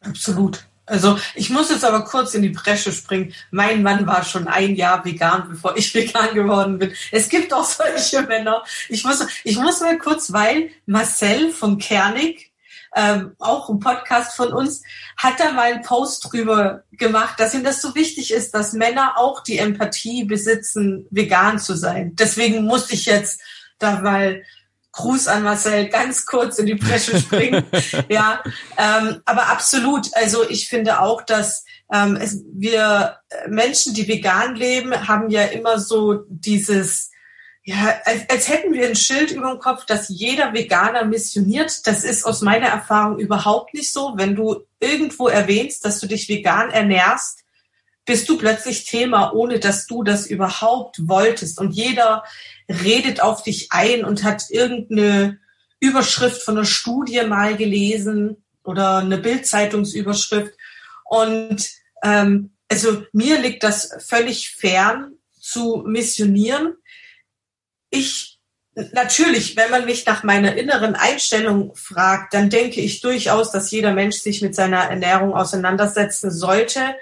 Absolut. 0.00 0.64
Also 0.88 1.18
ich 1.34 1.50
muss 1.50 1.70
jetzt 1.70 1.84
aber 1.84 2.04
kurz 2.04 2.34
in 2.34 2.42
die 2.42 2.48
Bresche 2.48 2.92
springen. 2.92 3.34
Mein 3.50 3.82
Mann 3.82 4.06
war 4.06 4.24
schon 4.24 4.48
ein 4.48 4.74
Jahr 4.74 5.04
vegan, 5.04 5.48
bevor 5.50 5.76
ich 5.76 5.94
vegan 5.94 6.34
geworden 6.34 6.78
bin. 6.78 6.92
Es 7.12 7.28
gibt 7.28 7.52
auch 7.52 7.64
solche 7.64 8.22
Männer. 8.22 8.64
Ich 8.88 9.04
muss, 9.04 9.24
ich 9.44 9.58
muss 9.58 9.80
mal 9.80 9.98
kurz, 9.98 10.32
weil 10.32 10.70
Marcel 10.86 11.50
von 11.50 11.78
Kernig, 11.78 12.52
ähm, 12.96 13.32
auch 13.38 13.68
ein 13.68 13.80
Podcast 13.80 14.34
von 14.34 14.52
uns, 14.52 14.82
hat 15.18 15.38
da 15.38 15.52
mal 15.52 15.72
einen 15.72 15.82
Post 15.82 16.32
drüber 16.32 16.84
gemacht, 16.92 17.38
dass 17.38 17.52
ihm 17.52 17.62
das 17.62 17.82
so 17.82 17.94
wichtig 17.94 18.32
ist, 18.32 18.54
dass 18.54 18.72
Männer 18.72 19.18
auch 19.18 19.42
die 19.42 19.58
Empathie 19.58 20.24
besitzen, 20.24 21.06
vegan 21.10 21.58
zu 21.58 21.76
sein. 21.76 22.16
Deswegen 22.16 22.64
musste 22.64 22.94
ich 22.94 23.04
jetzt 23.04 23.42
da 23.78 24.00
mal 24.00 24.42
Gruß 24.98 25.28
an 25.28 25.44
Marcel, 25.44 25.88
ganz 25.90 26.26
kurz 26.26 26.58
in 26.58 26.66
die 26.66 26.74
Bresche 26.74 27.20
springen. 27.20 27.64
ja, 28.08 28.42
ähm, 28.76 29.22
aber 29.24 29.46
absolut. 29.46 30.08
Also 30.14 30.48
ich 30.50 30.68
finde 30.68 31.00
auch, 31.00 31.22
dass 31.22 31.64
ähm, 31.92 32.16
es, 32.16 32.42
wir 32.52 33.18
Menschen, 33.46 33.94
die 33.94 34.08
vegan 34.08 34.56
leben, 34.56 35.06
haben 35.06 35.30
ja 35.30 35.44
immer 35.44 35.78
so 35.78 36.24
dieses, 36.28 37.12
ja, 37.62 37.94
als, 38.06 38.28
als 38.28 38.48
hätten 38.48 38.72
wir 38.72 38.88
ein 38.88 38.96
Schild 38.96 39.30
über 39.30 39.52
dem 39.52 39.60
Kopf, 39.60 39.86
dass 39.86 40.08
jeder 40.08 40.52
Veganer 40.52 41.04
missioniert. 41.04 41.86
Das 41.86 42.02
ist 42.02 42.24
aus 42.24 42.42
meiner 42.42 42.66
Erfahrung 42.66 43.20
überhaupt 43.20 43.74
nicht 43.74 43.92
so. 43.92 44.14
Wenn 44.16 44.34
du 44.34 44.64
irgendwo 44.80 45.28
erwähnst, 45.28 45.84
dass 45.84 46.00
du 46.00 46.08
dich 46.08 46.28
vegan 46.28 46.70
ernährst, 46.70 47.44
bist 48.04 48.28
du 48.28 48.36
plötzlich 48.36 48.84
Thema, 48.84 49.32
ohne 49.32 49.60
dass 49.60 49.86
du 49.86 50.02
das 50.02 50.26
überhaupt 50.26 51.06
wolltest. 51.06 51.60
Und 51.60 51.70
jeder 51.70 52.24
redet 52.68 53.20
auf 53.20 53.42
dich 53.42 53.68
ein 53.70 54.04
und 54.04 54.24
hat 54.24 54.44
irgendeine 54.50 55.38
Überschrift 55.80 56.42
von 56.42 56.56
einer 56.56 56.66
Studie 56.66 57.22
mal 57.26 57.56
gelesen 57.56 58.44
oder 58.64 58.98
eine 58.98 59.18
Bildzeitungsüberschrift. 59.18 60.54
Und 61.04 61.68
ähm, 62.02 62.50
also 62.70 63.04
mir 63.12 63.40
liegt 63.40 63.62
das 63.62 63.96
völlig 64.06 64.50
fern 64.50 65.12
zu 65.40 65.82
missionieren. 65.86 66.74
Ich 67.90 68.38
natürlich, 68.92 69.56
wenn 69.56 69.70
man 69.70 69.86
mich 69.86 70.06
nach 70.06 70.22
meiner 70.22 70.56
inneren 70.56 70.94
Einstellung 70.94 71.74
fragt, 71.74 72.34
dann 72.34 72.50
denke 72.50 72.80
ich 72.80 73.00
durchaus, 73.00 73.50
dass 73.50 73.70
jeder 73.70 73.92
Mensch 73.92 74.16
sich 74.16 74.42
mit 74.42 74.54
seiner 74.54 74.84
Ernährung 74.84 75.34
auseinandersetzen 75.34 76.30
sollte. 76.30 76.94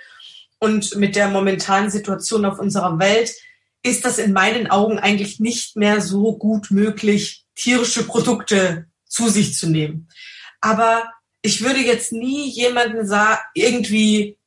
Und 0.59 0.97
mit 0.97 1.17
der 1.17 1.29
momentanen 1.29 1.91
Situation 1.91 2.47
auf 2.47 2.59
unserer 2.59 2.99
Welt 2.99 3.31
ist 3.87 4.05
das 4.05 4.19
in 4.19 4.33
meinen 4.33 4.67
Augen 4.67 4.99
eigentlich 4.99 5.41
nicht 5.41 5.77
mehr 5.77 6.01
so 6.01 6.37
gut 6.37 6.71
möglich, 6.71 7.47
tierische 7.55 8.07
Produkte 8.07 8.87
zu 9.05 9.29
sich 9.29 9.55
zu 9.55 9.71
nehmen. 9.71 10.09
Aber 10.61 11.11
ich 11.43 11.63
würde 11.63 11.81
jetzt 11.81 12.13
nie 12.13 12.49
jemanden 12.49 13.09
irgendwie 13.55 14.39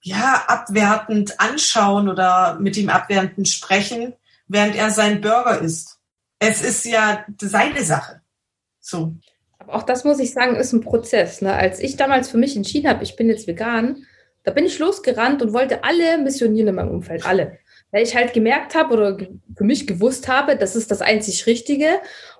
ja 0.00 0.44
abwertend 0.46 1.38
anschauen 1.38 2.08
oder 2.08 2.58
mit 2.58 2.76
ihm 2.76 2.88
abwertend 2.88 3.48
sprechen, 3.48 4.14
während 4.48 4.76
er 4.76 4.90
sein 4.90 5.20
Burger 5.20 5.60
isst. 5.60 5.98
Es 6.38 6.62
ist 6.62 6.84
ja 6.84 7.24
seine 7.40 7.82
Sache. 7.84 8.22
So. 8.80 9.14
Aber 9.58 9.74
auch 9.74 9.82
das 9.82 10.04
muss 10.04 10.18
ich 10.18 10.32
sagen, 10.32 10.56
ist 10.56 10.72
ein 10.72 10.80
Prozess. 10.80 11.42
Ne? 11.42 11.52
Als 11.52 11.80
ich 11.80 11.96
damals 11.96 12.30
für 12.30 12.38
mich 12.38 12.56
entschieden 12.56 12.88
habe, 12.88 13.02
ich 13.02 13.16
bin 13.16 13.28
jetzt 13.28 13.46
vegan, 13.46 14.06
da 14.44 14.52
bin 14.52 14.64
ich 14.64 14.78
losgerannt 14.78 15.42
und 15.42 15.52
wollte 15.52 15.82
alle 15.82 16.18
missionieren 16.18 16.68
in 16.68 16.74
meinem 16.76 16.90
Umfeld, 16.90 17.26
alle 17.26 17.58
weil 17.96 18.02
ich 18.02 18.14
halt 18.14 18.34
gemerkt 18.34 18.74
habe 18.74 18.92
oder 18.92 19.16
für 19.56 19.64
mich 19.64 19.86
gewusst 19.86 20.28
habe, 20.28 20.54
das 20.54 20.76
ist 20.76 20.90
das 20.90 21.00
einzig 21.00 21.46
Richtige 21.46 21.88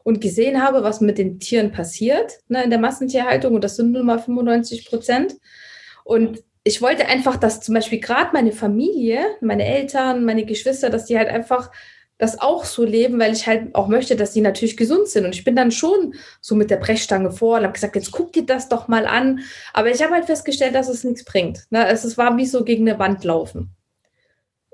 und 0.03 0.21
gesehen 0.21 0.63
habe, 0.63 0.83
was 0.83 1.01
mit 1.01 1.17
den 1.17 1.41
Tieren 1.41 1.73
passiert 1.73 2.41
ne, 2.49 2.63
in 2.63 2.69
der 2.69 2.79
Massentierhaltung 2.79 3.55
und 3.55 3.65
das 3.65 3.77
sind 3.77 3.93
nun 3.93 4.05
mal 4.05 4.19
95 4.19 4.85
Prozent. 4.85 5.37
Und 6.05 6.45
ich 6.63 6.83
wollte 6.83 7.07
einfach, 7.07 7.39
dass 7.39 7.63
zum 7.63 7.75
Beispiel 7.75 8.01
gerade 8.01 8.33
meine 8.35 8.53
Familie, 8.53 9.21
meine 9.41 9.65
Eltern, 9.65 10.27
meine 10.27 10.45
Geschwister, 10.45 10.91
dass 10.91 11.07
die 11.07 11.17
halt 11.17 11.31
einfach 11.31 11.71
das 12.19 12.39
auch 12.39 12.67
so 12.67 12.85
leben, 12.85 13.19
weil 13.19 13.33
ich 13.33 13.47
halt 13.47 13.75
auch 13.75 13.89
möchte, 13.89 14.15
dass 14.15 14.33
die 14.33 14.43
natürlich 14.43 14.77
gesund 14.77 15.09
sind. 15.09 15.25
Und 15.25 15.35
ich 15.35 15.45
bin 15.45 15.57
dann 15.57 15.71
schon 15.71 16.13
so 16.43 16.55
mit 16.55 16.71
der 16.71 16.77
Brechstange 16.77 17.31
vor 17.33 17.57
und 17.57 17.63
habe 17.63 17.73
gesagt, 17.73 17.97
jetzt 17.97 18.13
guck 18.13 18.35
dir 18.35 18.45
das 18.45 18.69
doch 18.69 18.89
mal 18.89 19.07
an. 19.07 19.41
Aber 19.73 19.91
ich 19.91 20.03
habe 20.03 20.13
halt 20.13 20.27
festgestellt, 20.27 20.75
dass 20.75 20.91
es 20.91 21.03
nichts 21.03 21.25
bringt. 21.25 21.65
Ne? 21.71 21.89
Es 21.89 22.19
war 22.19 22.37
wie 22.37 22.45
so 22.45 22.63
gegen 22.63 22.87
eine 22.87 22.99
Wand 22.99 23.25
laufen. 23.25 23.76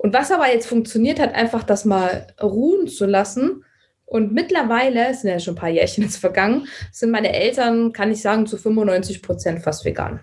Und 0.03 0.13
was 0.13 0.33
aber 0.33 0.53
jetzt 0.53 0.67
funktioniert 0.67 1.21
hat, 1.21 1.33
einfach 1.33 1.63
das 1.63 1.85
mal 1.85 2.27
ruhen 2.43 2.89
zu 2.89 3.07
lassen. 3.07 3.65
Und 4.05 4.33
mittlerweile, 4.33 5.07
es 5.09 5.21
sind 5.21 5.31
ja 5.31 5.39
schon 5.39 5.55
ein 5.55 5.61
paar 5.61 5.69
Jährchen 5.69 6.03
jetzt 6.03 6.17
vergangen, 6.17 6.67
sind 6.91 7.13
meine 7.13 7.33
Eltern, 7.33 7.93
kann 7.93 8.11
ich 8.11 8.21
sagen, 8.21 8.49
zu 8.49 8.59
95 8.59 9.23
Prozent 9.23 9.63
fast 9.63 9.85
vegan. 9.85 10.21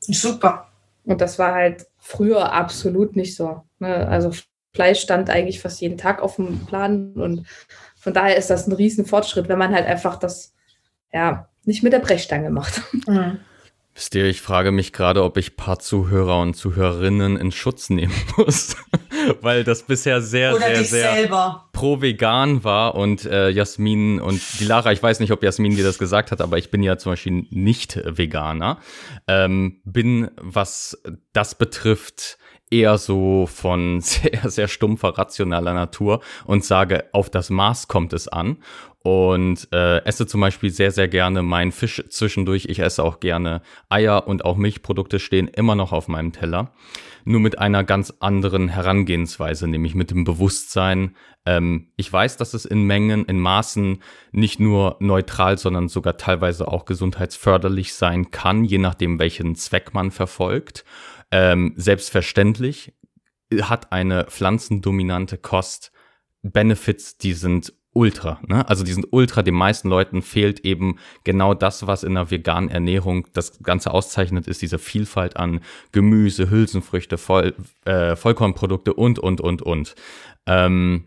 Super. 0.00 0.68
Und 1.04 1.20
das 1.20 1.40
war 1.40 1.54
halt 1.54 1.86
früher 1.98 2.52
absolut 2.52 3.16
nicht 3.16 3.34
so. 3.34 3.62
Ne? 3.80 4.06
Also 4.06 4.30
Fleisch 4.72 5.00
stand 5.00 5.28
eigentlich 5.28 5.60
fast 5.60 5.80
jeden 5.80 5.98
Tag 5.98 6.22
auf 6.22 6.36
dem 6.36 6.64
Plan 6.64 7.14
und 7.14 7.46
von 7.96 8.14
daher 8.14 8.36
ist 8.36 8.50
das 8.50 8.68
ein 8.68 8.72
riesen 8.72 9.06
Fortschritt, 9.06 9.48
wenn 9.48 9.58
man 9.58 9.74
halt 9.74 9.86
einfach 9.86 10.16
das 10.16 10.54
ja 11.12 11.48
nicht 11.64 11.82
mit 11.82 11.92
der 11.92 11.98
Brechstange 11.98 12.50
macht. 12.50 12.80
Mhm. 13.08 13.40
Wisst 13.96 14.14
ihr, 14.14 14.26
ich 14.26 14.42
frage 14.42 14.72
mich 14.72 14.92
gerade, 14.92 15.24
ob 15.24 15.38
ich 15.38 15.56
paar 15.56 15.78
Zuhörer 15.78 16.38
und 16.42 16.52
Zuhörerinnen 16.52 17.38
in 17.38 17.50
Schutz 17.50 17.88
nehmen 17.88 18.12
muss, 18.36 18.76
weil 19.40 19.64
das 19.64 19.84
bisher 19.84 20.20
sehr, 20.20 20.54
Oder 20.54 20.66
sehr, 20.66 20.84
sehr 20.84 21.14
selber. 21.14 21.70
pro 21.72 22.02
vegan 22.02 22.62
war 22.62 22.94
und 22.94 23.24
äh, 23.24 23.48
Jasmin 23.48 24.20
und 24.20 24.42
die 24.60 24.66
Lara, 24.66 24.92
ich 24.92 25.02
weiß 25.02 25.18
nicht, 25.20 25.32
ob 25.32 25.42
Jasmin 25.42 25.76
dir 25.76 25.82
das 25.84 25.96
gesagt 25.96 26.30
hat, 26.30 26.42
aber 26.42 26.58
ich 26.58 26.70
bin 26.70 26.82
ja 26.82 26.98
zum 26.98 27.12
Beispiel 27.12 27.46
nicht 27.48 27.98
Veganer, 28.04 28.80
ähm, 29.28 29.80
bin, 29.84 30.30
was 30.36 31.02
das 31.32 31.54
betrifft, 31.54 32.36
eher 32.70 32.98
so 32.98 33.46
von 33.46 34.00
sehr, 34.02 34.50
sehr 34.50 34.68
stumpfer, 34.68 35.10
rationaler 35.10 35.74
Natur 35.74 36.20
und 36.44 36.64
sage, 36.64 37.04
auf 37.12 37.30
das 37.30 37.50
Maß 37.50 37.88
kommt 37.88 38.12
es 38.12 38.28
an 38.28 38.58
und 39.06 39.68
äh, 39.72 39.98
esse 40.04 40.26
zum 40.26 40.40
Beispiel 40.40 40.70
sehr, 40.70 40.90
sehr 40.90 41.06
gerne 41.06 41.42
meinen 41.42 41.70
Fisch 41.70 42.02
zwischendurch. 42.08 42.64
Ich 42.68 42.80
esse 42.80 43.04
auch 43.04 43.20
gerne 43.20 43.62
Eier 43.88 44.26
und 44.26 44.44
auch 44.44 44.56
Milchprodukte 44.56 45.20
stehen 45.20 45.46
immer 45.46 45.76
noch 45.76 45.92
auf 45.92 46.08
meinem 46.08 46.32
Teller. 46.32 46.72
Nur 47.24 47.38
mit 47.38 47.56
einer 47.56 47.84
ganz 47.84 48.14
anderen 48.18 48.66
Herangehensweise, 48.66 49.68
nämlich 49.68 49.94
mit 49.94 50.10
dem 50.10 50.24
Bewusstsein. 50.24 51.14
Ähm, 51.44 51.86
ich 51.96 52.12
weiß, 52.12 52.36
dass 52.36 52.52
es 52.52 52.64
in 52.64 52.82
Mengen, 52.82 53.24
in 53.26 53.38
Maßen 53.38 54.02
nicht 54.32 54.58
nur 54.58 54.96
neutral, 54.98 55.56
sondern 55.56 55.86
sogar 55.86 56.16
teilweise 56.16 56.66
auch 56.66 56.84
gesundheitsförderlich 56.84 57.94
sein 57.94 58.32
kann, 58.32 58.64
je 58.64 58.78
nachdem, 58.78 59.20
welchen 59.20 59.54
Zweck 59.54 59.94
man 59.94 60.10
verfolgt. 60.10 60.84
Ähm, 61.30 61.74
selbstverständlich 61.76 62.94
hat 63.62 63.92
eine 63.92 64.24
pflanzendominante 64.24 65.38
Kost 65.38 65.92
Benefits, 66.42 67.18
die 67.18 67.32
sind 67.32 67.72
ultra. 67.96 68.40
Ne? 68.46 68.68
Also 68.68 68.84
die 68.84 68.92
sind 68.92 69.08
ultra. 69.10 69.42
Den 69.42 69.54
meisten 69.54 69.88
Leuten 69.88 70.22
fehlt 70.22 70.60
eben 70.60 70.98
genau 71.24 71.54
das, 71.54 71.86
was 71.86 72.04
in 72.04 72.14
der 72.14 72.30
veganen 72.30 72.70
Ernährung 72.70 73.26
das 73.32 73.58
Ganze 73.62 73.90
auszeichnet, 73.90 74.46
ist 74.46 74.62
diese 74.62 74.78
Vielfalt 74.78 75.36
an 75.36 75.60
Gemüse, 75.92 76.50
Hülsenfrüchte, 76.50 77.18
Voll, 77.18 77.54
äh, 77.84 78.14
Vollkornprodukte 78.14 78.92
und, 78.94 79.18
und, 79.18 79.40
und, 79.40 79.62
und. 79.62 79.94
Ähm, 80.46 81.06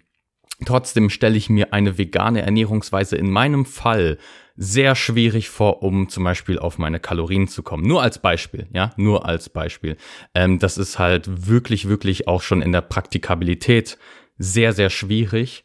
trotzdem 0.65 1.09
stelle 1.09 1.37
ich 1.37 1.49
mir 1.49 1.73
eine 1.73 1.97
vegane 1.97 2.41
Ernährungsweise 2.41 3.15
in 3.15 3.29
meinem 3.29 3.65
Fall 3.65 4.17
sehr 4.55 4.95
schwierig 4.95 5.49
vor, 5.49 5.83
um 5.83 6.09
zum 6.09 6.25
Beispiel 6.25 6.59
auf 6.59 6.77
meine 6.77 6.99
Kalorien 6.99 7.47
zu 7.47 7.63
kommen. 7.63 7.87
Nur 7.87 8.03
als 8.03 8.19
Beispiel, 8.19 8.67
ja, 8.73 8.91
nur 8.97 9.25
als 9.25 9.49
Beispiel. 9.49 9.95
Ähm, 10.35 10.59
das 10.59 10.77
ist 10.77 10.99
halt 10.99 11.47
wirklich, 11.47 11.87
wirklich 11.87 12.27
auch 12.27 12.41
schon 12.41 12.61
in 12.61 12.73
der 12.73 12.81
Praktikabilität 12.81 13.97
sehr, 14.37 14.73
sehr 14.73 14.89
schwierig. 14.89 15.63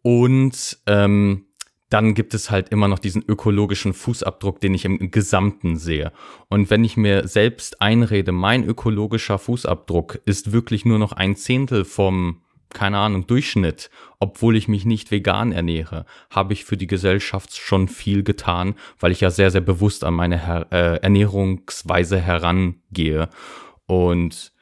Und 0.00 0.78
ähm, 0.86 1.46
dann 1.90 2.14
gibt 2.14 2.34
es 2.34 2.50
halt 2.50 2.70
immer 2.70 2.88
noch 2.88 2.98
diesen 2.98 3.22
ökologischen 3.22 3.92
Fußabdruck, 3.92 4.58
den 4.58 4.74
ich 4.74 4.84
im 4.84 5.10
Gesamten 5.10 5.76
sehe. 5.76 6.12
Und 6.48 6.70
wenn 6.70 6.82
ich 6.82 6.96
mir 6.96 7.28
selbst 7.28 7.82
einrede, 7.82 8.32
mein 8.32 8.64
ökologischer 8.64 9.38
Fußabdruck 9.38 10.20
ist 10.24 10.50
wirklich 10.50 10.84
nur 10.84 10.98
noch 10.98 11.12
ein 11.12 11.36
Zehntel 11.36 11.84
vom, 11.84 12.40
keine 12.74 12.98
Ahnung, 12.98 13.26
Durchschnitt, 13.26 13.90
obwohl 14.20 14.56
ich 14.56 14.68
mich 14.68 14.84
nicht 14.84 15.10
vegan 15.10 15.52
ernähre, 15.52 16.04
habe 16.30 16.52
ich 16.52 16.64
für 16.64 16.76
die 16.76 16.86
Gesellschaft 16.86 17.56
schon 17.56 17.88
viel 17.88 18.22
getan, 18.22 18.74
weil 19.00 19.12
ich 19.12 19.20
ja 19.20 19.30
sehr, 19.30 19.50
sehr 19.50 19.60
bewusst 19.60 20.04
an 20.04 20.14
meine 20.14 20.46
Her 20.46 20.66
äh, 20.70 20.96
Ernährungsweise 21.02 22.20
herangehe. 22.20 23.28
Und 23.86 24.52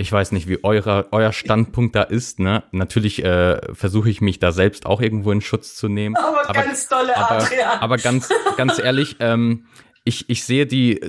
ich 0.00 0.10
weiß 0.10 0.32
nicht, 0.32 0.48
wie 0.48 0.64
euer, 0.64 1.08
euer 1.10 1.32
Standpunkt 1.32 1.94
da 1.94 2.02
ist. 2.02 2.38
Ne? 2.38 2.62
Natürlich 2.72 3.22
äh, 3.22 3.60
versuche 3.74 4.08
ich 4.08 4.22
mich 4.22 4.38
da 4.38 4.50
selbst 4.50 4.86
auch 4.86 5.02
irgendwo 5.02 5.30
in 5.30 5.42
Schutz 5.42 5.76
zu 5.76 5.88
nehmen. 5.88 6.16
Aber, 6.16 6.48
aber 6.48 6.62
ganz 6.62 6.88
tolle 6.88 7.16
aber, 7.16 7.46
aber 7.82 7.96
ganz, 7.98 8.30
ganz 8.56 8.78
ehrlich, 8.78 9.16
ähm, 9.20 9.66
ich, 10.04 10.30
ich 10.30 10.44
sehe 10.44 10.66
die, 10.66 11.00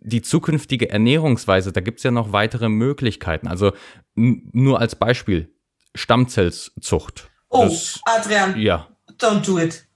die 0.00 0.20
zukünftige 0.20 0.90
Ernährungsweise, 0.90 1.72
da 1.72 1.80
gibt's 1.80 2.02
ja 2.02 2.10
noch 2.10 2.32
weitere 2.32 2.68
Möglichkeiten. 2.68 3.48
Also 3.48 3.72
nur 4.14 4.78
als 4.78 4.96
Beispiel, 4.96 5.54
Stammzellzucht. 5.94 7.30
Oh, 7.48 7.64
das, 7.64 8.00
Adrian. 8.04 8.58
Ja. 8.58 8.88
Don't 9.18 9.44
do 9.44 9.58
it. 9.58 9.86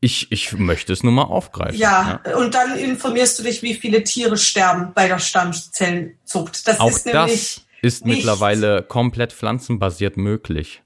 Ich, 0.00 0.32
ich 0.32 0.52
möchte 0.52 0.92
es 0.92 1.04
nur 1.04 1.12
mal 1.12 1.22
aufgreifen. 1.22 1.78
Ja, 1.78 2.20
ja, 2.26 2.36
und 2.36 2.54
dann 2.54 2.76
informierst 2.76 3.38
du 3.38 3.44
dich, 3.44 3.62
wie 3.62 3.74
viele 3.74 4.02
Tiere 4.02 4.36
sterben 4.36 4.92
bei 4.94 5.06
der 5.06 5.20
Stammzellenzucht. 5.20 6.66
Das 6.66 6.80
Auch 6.80 6.88
ist 6.88 7.06
nämlich 7.06 7.56
das 7.56 7.66
ist 7.82 8.04
nicht, 8.04 8.16
mittlerweile 8.16 8.82
komplett 8.82 9.32
pflanzenbasiert 9.32 10.16
möglich. 10.16 10.82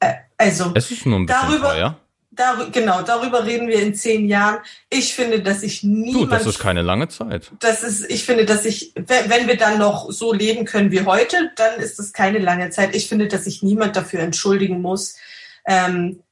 Äh, 0.00 0.14
also, 0.36 0.72
es 0.74 0.90
ist 0.90 1.06
nur 1.06 1.20
ein 1.20 1.26
bisschen 1.26 1.48
darüber, 1.48 1.68
teuer. 1.68 2.00
Dar 2.36 2.70
genau, 2.70 3.02
darüber 3.02 3.44
reden 3.46 3.66
wir 3.68 3.80
in 3.80 3.94
zehn 3.94 4.28
Jahren. 4.28 4.58
Ich 4.90 5.14
finde, 5.14 5.42
dass 5.42 5.62
ich 5.62 5.82
niemand. 5.82 6.14
Du, 6.14 6.26
das 6.26 6.46
ist 6.46 6.58
keine 6.58 6.82
lange 6.82 7.08
Zeit. 7.08 7.50
Das 7.60 7.82
ist, 7.82 8.10
ich 8.10 8.24
finde, 8.24 8.44
dass 8.44 8.64
ich, 8.64 8.92
wenn 8.94 9.48
wir 9.48 9.56
dann 9.56 9.78
noch 9.78 10.10
so 10.12 10.32
leben 10.32 10.66
können 10.66 10.90
wie 10.90 11.04
heute, 11.04 11.50
dann 11.56 11.80
ist 11.80 11.98
das 11.98 12.12
keine 12.12 12.38
lange 12.38 12.70
Zeit. 12.70 12.94
Ich 12.94 13.08
finde, 13.08 13.26
dass 13.28 13.44
sich 13.44 13.62
niemand 13.62 13.96
dafür 13.96 14.20
entschuldigen 14.20 14.82
muss, 14.82 15.16
ähm, 15.66 16.22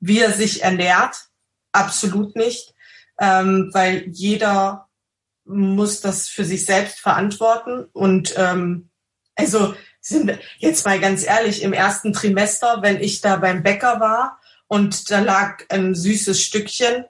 wie 0.00 0.20
er 0.20 0.32
sich 0.32 0.62
ernährt 0.62 1.28
Absolut 1.74 2.36
nicht, 2.36 2.72
ähm, 3.18 3.70
weil 3.72 4.06
jeder 4.08 4.88
muss 5.44 6.00
das 6.00 6.28
für 6.28 6.44
sich 6.44 6.64
selbst 6.64 7.00
verantworten. 7.00 7.86
Und 7.92 8.32
ähm, 8.36 8.90
also 9.34 9.74
sind 10.00 10.28
wir 10.28 10.38
jetzt 10.58 10.86
mal 10.86 11.00
ganz 11.00 11.26
ehrlich, 11.26 11.62
im 11.62 11.72
ersten 11.72 12.12
Trimester, 12.12 12.78
wenn 12.82 13.00
ich 13.00 13.20
da 13.20 13.36
beim 13.36 13.64
Bäcker 13.64 13.98
war 13.98 14.38
und 14.74 15.08
da 15.12 15.20
lag 15.20 15.62
ein 15.68 15.94
süßes 15.94 16.42
Stückchen, 16.42 17.04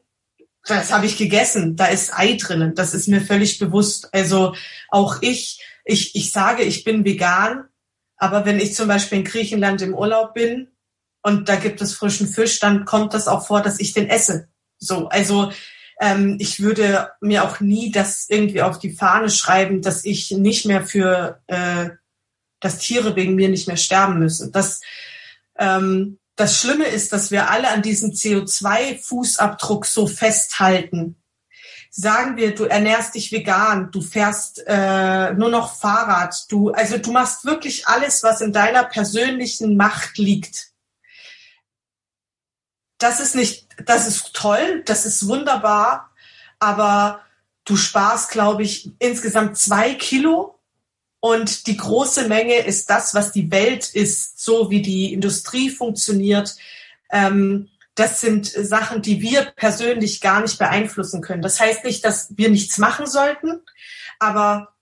das 0.67 0.93
habe 0.93 1.07
ich 1.07 1.17
gegessen, 1.17 1.77
da 1.77 1.87
ist 1.87 2.13
Ei 2.13 2.37
drinnen, 2.39 2.75
das 2.75 2.93
ist 2.93 3.09
mir 3.09 3.23
völlig 3.23 3.59
bewusst. 3.59 4.13
Also 4.13 4.55
auch 4.91 5.23
ich, 5.23 5.65
ich, 5.87 6.15
ich 6.15 6.31
sage, 6.31 6.63
ich 6.63 6.85
bin 6.85 7.07
vegan, 7.07 7.65
aber 8.19 8.45
wenn 8.45 8.61
ich 8.61 8.75
zum 8.75 8.89
Beispiel 8.89 9.21
in 9.21 9.25
Griechenland 9.25 9.81
im 9.81 9.95
Urlaub 9.95 10.35
bin 10.35 10.73
und 11.23 11.49
da 11.49 11.57
gibt 11.57 11.81
es 11.81 11.95
frischen 11.95 12.29
Fisch, 12.29 12.61
dann 12.61 12.85
kommt 12.85 13.15
das 13.15 13.29
auch 13.29 13.47
vor, 13.47 13.63
dass 13.63 13.81
ich 13.81 13.95
den 13.95 14.11
esse. 14.11 14.49
So, 14.79 15.09
also 15.09 15.51
ähm, 16.03 16.37
ich 16.41 16.61
würde 16.61 17.13
mir 17.23 17.45
auch 17.45 17.61
nie 17.61 17.91
das 17.91 18.27
irgendwie 18.29 18.61
auf 18.61 18.79
die 18.79 18.93
Fahne 18.93 19.31
schreiben, 19.31 19.81
dass 19.81 20.05
ich 20.05 20.33
nicht 20.33 20.67
mehr 20.67 20.85
für, 20.85 21.41
äh, 21.47 21.89
dass 22.61 22.77
Tiere 22.81 23.17
wegen 23.17 23.35
mir 23.37 23.49
nicht 23.49 23.69
mehr 23.69 23.79
sterben 23.79 24.19
müssen. 24.19 24.53
Das, 24.53 24.83
ähm, 25.59 26.19
das 26.37 26.61
Schlimme 26.61 26.87
ist, 26.87 27.13
dass 27.13 27.31
wir 27.31 27.51
alle 27.51 27.69
an 27.69 27.83
diesem 27.83 28.11
CO2-Fußabdruck 28.11 29.87
so 29.87 30.07
festhalten. 30.07 31.17
Sagen 31.91 32.37
wir, 32.37 32.55
du 32.55 32.65
ernährst 32.65 33.15
dich 33.15 33.31
vegan, 33.31 33.93
du 33.93 34.01
fährst 34.03 34.63
äh, 34.67 35.33
nur 35.35 35.49
noch 35.49 35.79
Fahrrad, 35.79 36.35
du, 36.49 36.71
also 36.71 36.99
du 36.99 37.13
machst 37.13 37.45
wirklich 37.45 37.87
alles, 37.87 38.25
was 38.25 38.41
in 38.41 38.53
deiner 38.53 38.85
persönlichen 38.85 39.77
Macht 39.77 40.19
liegt. 40.19 40.73
Das 42.99 43.21
ist 43.21 43.37
nicht 43.37 43.65
das 43.85 44.07
ist 44.07 44.35
toll, 44.35 44.83
das 44.85 45.07
ist 45.07 45.27
wunderbar, 45.27 46.11
aber 46.59 47.23
du 47.65 47.77
sparst, 47.77 48.31
glaube 48.31 48.63
ich, 48.63 48.93
insgesamt 48.99 49.59
zwei 49.59 49.95
Kilo 49.95 50.54
und 51.25 51.69
die 51.69 51.79
große 51.79 52.29
Menge 52.29 52.59
ist 52.59 52.91
das, 52.91 53.15
was 53.15 53.33
die 53.33 53.51
Welt 53.51 53.95
ist, 53.95 54.45
so 54.45 54.69
wie 54.69 54.83
die 54.83 55.15
Industrie 55.15 55.71
funktioniert. 55.71 56.55
Ähm, 57.11 57.71
das 57.95 58.21
sind 58.21 58.45
Sachen, 58.45 59.01
die 59.01 59.23
wir 59.23 59.47
persönlich 59.57 60.21
gar 60.21 60.43
nicht 60.43 60.59
beeinflussen 60.59 61.23
können. 61.23 61.41
Das 61.41 61.59
heißt 61.59 61.83
nicht, 61.87 62.05
dass 62.05 62.37
wir 62.37 62.51
nichts 62.51 62.77
machen 62.77 63.07
sollten, 63.07 63.63
aber 64.19 64.75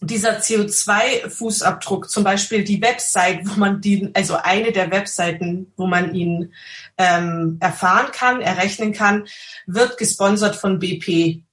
dieser 0.00 0.40
CO2-Fußabdruck, 0.40 2.08
zum 2.08 2.24
Beispiel 2.24 2.64
die 2.64 2.82
Website, 2.82 3.42
wo 3.44 3.60
man 3.60 3.80
die, 3.80 4.10
also 4.14 4.34
eine 4.34 4.72
der 4.72 4.90
Webseiten, 4.90 5.72
wo 5.76 5.86
man 5.86 6.12
ihn 6.12 6.52
ähm, 6.96 7.58
erfahren 7.60 8.10
kann, 8.10 8.40
errechnen 8.40 8.92
kann, 8.92 9.28
wird 9.66 9.96
gesponsert 9.96 10.56
von 10.56 10.80
BP. 10.80 11.44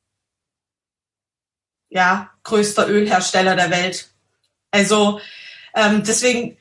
Ja, 1.89 2.31
größter 2.41 2.89
Ölhersteller 2.89 3.55
der 3.55 3.69
Welt. 3.69 4.14
Also 4.75 5.21
ähm, 5.73 6.03
deswegen, 6.05 6.57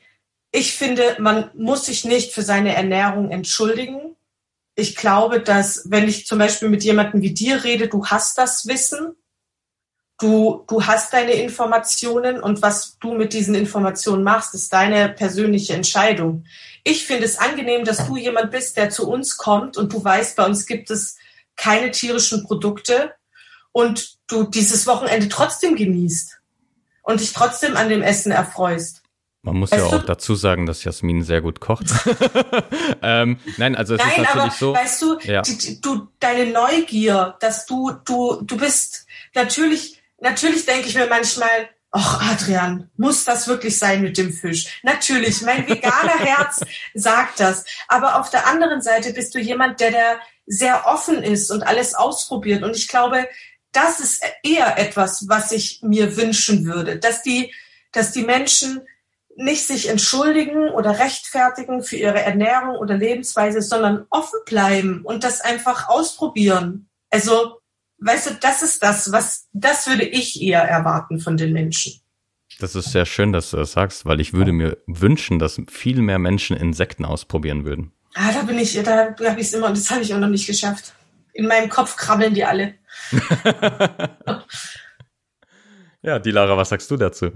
ich 0.53 0.73
finde, 0.73 1.17
man 1.19 1.51
muss 1.53 1.85
sich 1.85 2.05
nicht 2.05 2.31
für 2.31 2.43
seine 2.43 2.73
Ernährung 2.73 3.29
entschuldigen. 3.29 4.15
Ich 4.75 4.95
glaube, 4.95 5.41
dass 5.41 5.91
wenn 5.91 6.07
ich 6.07 6.25
zum 6.25 6.39
Beispiel 6.39 6.69
mit 6.69 6.83
jemandem 6.85 7.21
wie 7.21 7.33
dir 7.33 7.65
rede, 7.65 7.89
du 7.89 8.05
hast 8.05 8.37
das 8.37 8.67
Wissen, 8.67 9.15
Du, 10.17 10.63
du 10.69 10.85
hast 10.85 11.11
deine 11.11 11.33
Informationen 11.33 12.39
und 12.39 12.61
was 12.61 12.97
du 12.99 13.15
mit 13.15 13.33
diesen 13.33 13.53
Informationen 13.53 14.23
machst, 14.23 14.53
ist 14.53 14.71
deine 14.71 15.09
persönliche 15.09 15.73
Entscheidung. 15.73 16.45
Ich 16.85 17.05
finde 17.05 17.25
es 17.25 17.37
angenehm, 17.37 17.83
dass 17.83 18.07
du 18.07 18.15
jemand 18.15 18.49
bist, 18.49 18.77
der 18.77 18.89
zu 18.89 19.09
uns 19.09 19.35
kommt 19.35 19.75
und 19.75 19.91
du 19.91 20.01
weißt, 20.01 20.37
bei 20.37 20.45
uns 20.45 20.67
gibt 20.67 20.89
es 20.89 21.17
keine 21.57 21.91
tierischen 21.91 22.45
Produkte 22.45 23.13
und 23.73 24.15
du 24.27 24.45
dieses 24.45 24.87
Wochenende 24.87 25.27
trotzdem 25.27 25.75
genießt 25.75 26.34
und 27.05 27.21
dich 27.21 27.33
trotzdem 27.33 27.77
an 27.77 27.87
dem 27.89 28.01
Essen 28.01 28.31
erfreust. 28.31 29.01
Man 29.43 29.57
muss 29.57 29.71
weißt 29.71 29.79
ja 29.79 29.87
auch 29.87 30.01
du? 30.01 30.07
dazu 30.07 30.33
sagen, 30.33 30.65
dass 30.65 30.83
Jasmin 30.83 31.23
sehr 31.23 31.39
gut 31.39 31.59
kocht. 31.59 31.85
ähm, 33.03 33.39
nein, 33.57 33.75
also 33.75 33.93
es 33.93 34.01
nein, 34.01 34.09
ist 34.09 34.17
natürlich 34.17 34.43
aber, 34.43 34.51
so. 34.51 34.73
Weißt 34.73 35.01
du, 35.03 35.19
ja. 35.19 35.41
die, 35.43 35.79
du, 35.81 36.07
deine 36.19 36.51
Neugier, 36.51 37.35
dass 37.39 37.67
du, 37.67 37.91
du, 38.05 38.41
du 38.41 38.57
bist 38.57 39.05
natürlich, 39.35 40.01
natürlich 40.19 40.65
denke 40.65 40.87
ich 40.87 40.95
mir 40.95 41.05
manchmal, 41.07 41.69
ach 41.91 42.31
Adrian, 42.31 42.89
muss 42.97 43.23
das 43.23 43.47
wirklich 43.47 43.77
sein 43.77 44.01
mit 44.01 44.17
dem 44.17 44.33
Fisch? 44.33 44.79
Natürlich, 44.81 45.43
mein 45.43 45.69
veganer 45.69 46.17
Herz 46.19 46.61
sagt 46.95 47.39
das. 47.39 47.65
Aber 47.87 48.19
auf 48.19 48.31
der 48.31 48.47
anderen 48.47 48.81
Seite 48.81 49.13
bist 49.13 49.35
du 49.35 49.39
jemand, 49.39 49.79
der 49.79 49.91
der 49.91 50.19
sehr 50.47 50.87
offen 50.87 51.21
ist 51.21 51.51
und 51.51 51.61
alles 51.61 51.93
ausprobiert. 51.93 52.63
Und 52.63 52.75
ich 52.75 52.87
glaube, 52.87 53.27
das 53.75 53.99
ist 53.99 54.23
eher 54.43 54.77
etwas, 54.77 55.27
was 55.27 55.51
ich 55.51 55.81
mir 55.81 56.17
wünschen 56.17 56.65
würde, 56.65 56.97
dass 56.97 57.23
die, 57.23 57.53
dass 57.91 58.11
die 58.11 58.23
Menschen 58.23 58.81
nicht 59.35 59.67
sich 59.67 59.89
entschuldigen 59.89 60.69
oder 60.69 60.99
rechtfertigen 60.99 61.83
für 61.83 61.97
ihre 61.97 62.21
Ernährung 62.21 62.77
oder 62.77 62.97
Lebensweise, 62.97 63.61
sondern 63.61 64.05
offen 64.09 64.39
bleiben 64.45 65.01
und 65.03 65.23
das 65.23 65.41
einfach 65.41 65.89
ausprobieren. 65.89 66.87
Also, 67.09 67.59
weißt 67.99 68.29
du, 68.29 68.33
das 68.35 68.61
ist 68.61 68.81
das, 68.81 69.11
was, 69.11 69.47
das 69.51 69.87
würde 69.87 70.05
ich 70.05 70.41
eher 70.41 70.61
erwarten 70.61 71.19
von 71.19 71.35
den 71.35 71.51
Menschen. 71.51 72.01
Das 72.59 72.75
ist 72.75 72.91
sehr 72.93 73.05
schön, 73.05 73.33
dass 73.33 73.51
du 73.51 73.57
das 73.57 73.73
sagst, 73.73 74.05
weil 74.05 74.21
ich 74.21 74.31
würde 74.31 74.53
mir 74.53 74.77
wünschen, 74.87 75.39
dass 75.39 75.61
viel 75.67 76.01
mehr 76.01 76.19
Menschen 76.19 76.55
Insekten 76.55 77.03
ausprobieren 77.03 77.65
würden. 77.65 77.91
Ah, 78.13 78.31
da 78.31 78.43
bin 78.43 78.57
ich, 78.57 78.81
da 78.81 79.07
habe 79.07 79.41
ich 79.41 79.47
es 79.47 79.53
immer 79.53 79.67
und 79.67 79.77
das 79.77 79.91
habe 79.91 80.01
ich 80.01 80.13
auch 80.13 80.19
noch 80.19 80.29
nicht 80.29 80.47
geschafft. 80.47 80.93
In 81.33 81.47
meinem 81.47 81.67
Kopf 81.67 81.97
krabbeln 81.97 82.33
die 82.33 82.45
alle. 82.45 82.75
ja, 86.01 86.19
die 86.19 86.31
Lara, 86.31 86.57
was 86.57 86.69
sagst 86.69 86.89
du 86.91 86.97
dazu? 86.97 87.31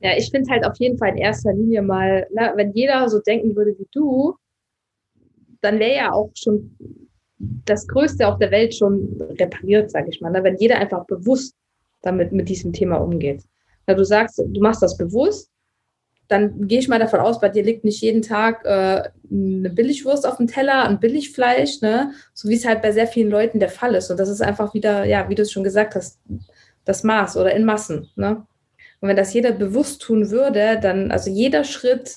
Ja, 0.00 0.16
ich 0.16 0.30
finde 0.30 0.50
halt 0.50 0.66
auf 0.66 0.76
jeden 0.78 0.98
Fall 0.98 1.10
in 1.10 1.16
erster 1.16 1.52
Linie 1.52 1.82
mal, 1.82 2.26
na, 2.32 2.56
wenn 2.56 2.72
jeder 2.72 3.08
so 3.08 3.20
denken 3.20 3.56
würde 3.56 3.78
wie 3.78 3.88
du, 3.92 4.36
dann 5.62 5.78
wäre 5.78 5.96
ja 5.96 6.12
auch 6.12 6.30
schon 6.34 6.76
das 7.38 7.86
Größte 7.86 8.26
auf 8.26 8.38
der 8.38 8.50
Welt 8.50 8.74
schon 8.74 9.16
repariert, 9.38 9.90
sage 9.90 10.08
ich 10.10 10.20
mal. 10.20 10.30
Ne? 10.30 10.42
Wenn 10.44 10.56
jeder 10.56 10.78
einfach 10.78 11.06
bewusst 11.06 11.54
damit 12.02 12.32
mit 12.32 12.48
diesem 12.48 12.72
Thema 12.72 12.96
umgeht. 12.96 13.42
Na, 13.86 13.94
du 13.94 14.04
sagst, 14.04 14.38
du 14.38 14.60
machst 14.60 14.82
das 14.82 14.96
bewusst, 14.96 15.50
dann 16.28 16.66
gehe 16.66 16.78
ich 16.78 16.88
mal 16.88 16.98
davon 16.98 17.20
aus, 17.20 17.40
bei 17.40 17.48
dir 17.48 17.62
liegt 17.62 17.84
nicht 17.84 18.00
jeden 18.00 18.22
Tag 18.22 18.64
äh, 18.64 19.08
eine 19.30 19.70
Billigwurst 19.70 20.26
auf 20.26 20.38
dem 20.38 20.46
Teller, 20.46 20.84
ein 20.84 21.00
Billigfleisch, 21.00 21.80
ne? 21.82 22.12
so 22.34 22.48
wie 22.48 22.56
es 22.56 22.66
halt 22.66 22.82
bei 22.82 22.92
sehr 22.92 23.06
vielen 23.06 23.30
Leuten 23.30 23.60
der 23.60 23.68
Fall 23.68 23.94
ist. 23.94 24.10
Und 24.10 24.18
das 24.18 24.28
ist 24.28 24.42
einfach 24.42 24.74
wieder, 24.74 25.04
ja, 25.04 25.28
wie 25.28 25.34
du 25.34 25.42
es 25.42 25.52
schon 25.52 25.64
gesagt 25.64 25.94
hast, 25.94 26.18
das 26.84 27.04
Maß 27.04 27.36
oder 27.36 27.54
in 27.54 27.64
Massen. 27.64 28.08
Ne? 28.16 28.44
Und 29.00 29.08
wenn 29.08 29.16
das 29.16 29.34
jeder 29.34 29.52
bewusst 29.52 30.02
tun 30.02 30.30
würde, 30.30 30.78
dann, 30.80 31.10
also 31.10 31.30
jeder 31.30 31.64
Schritt 31.64 32.16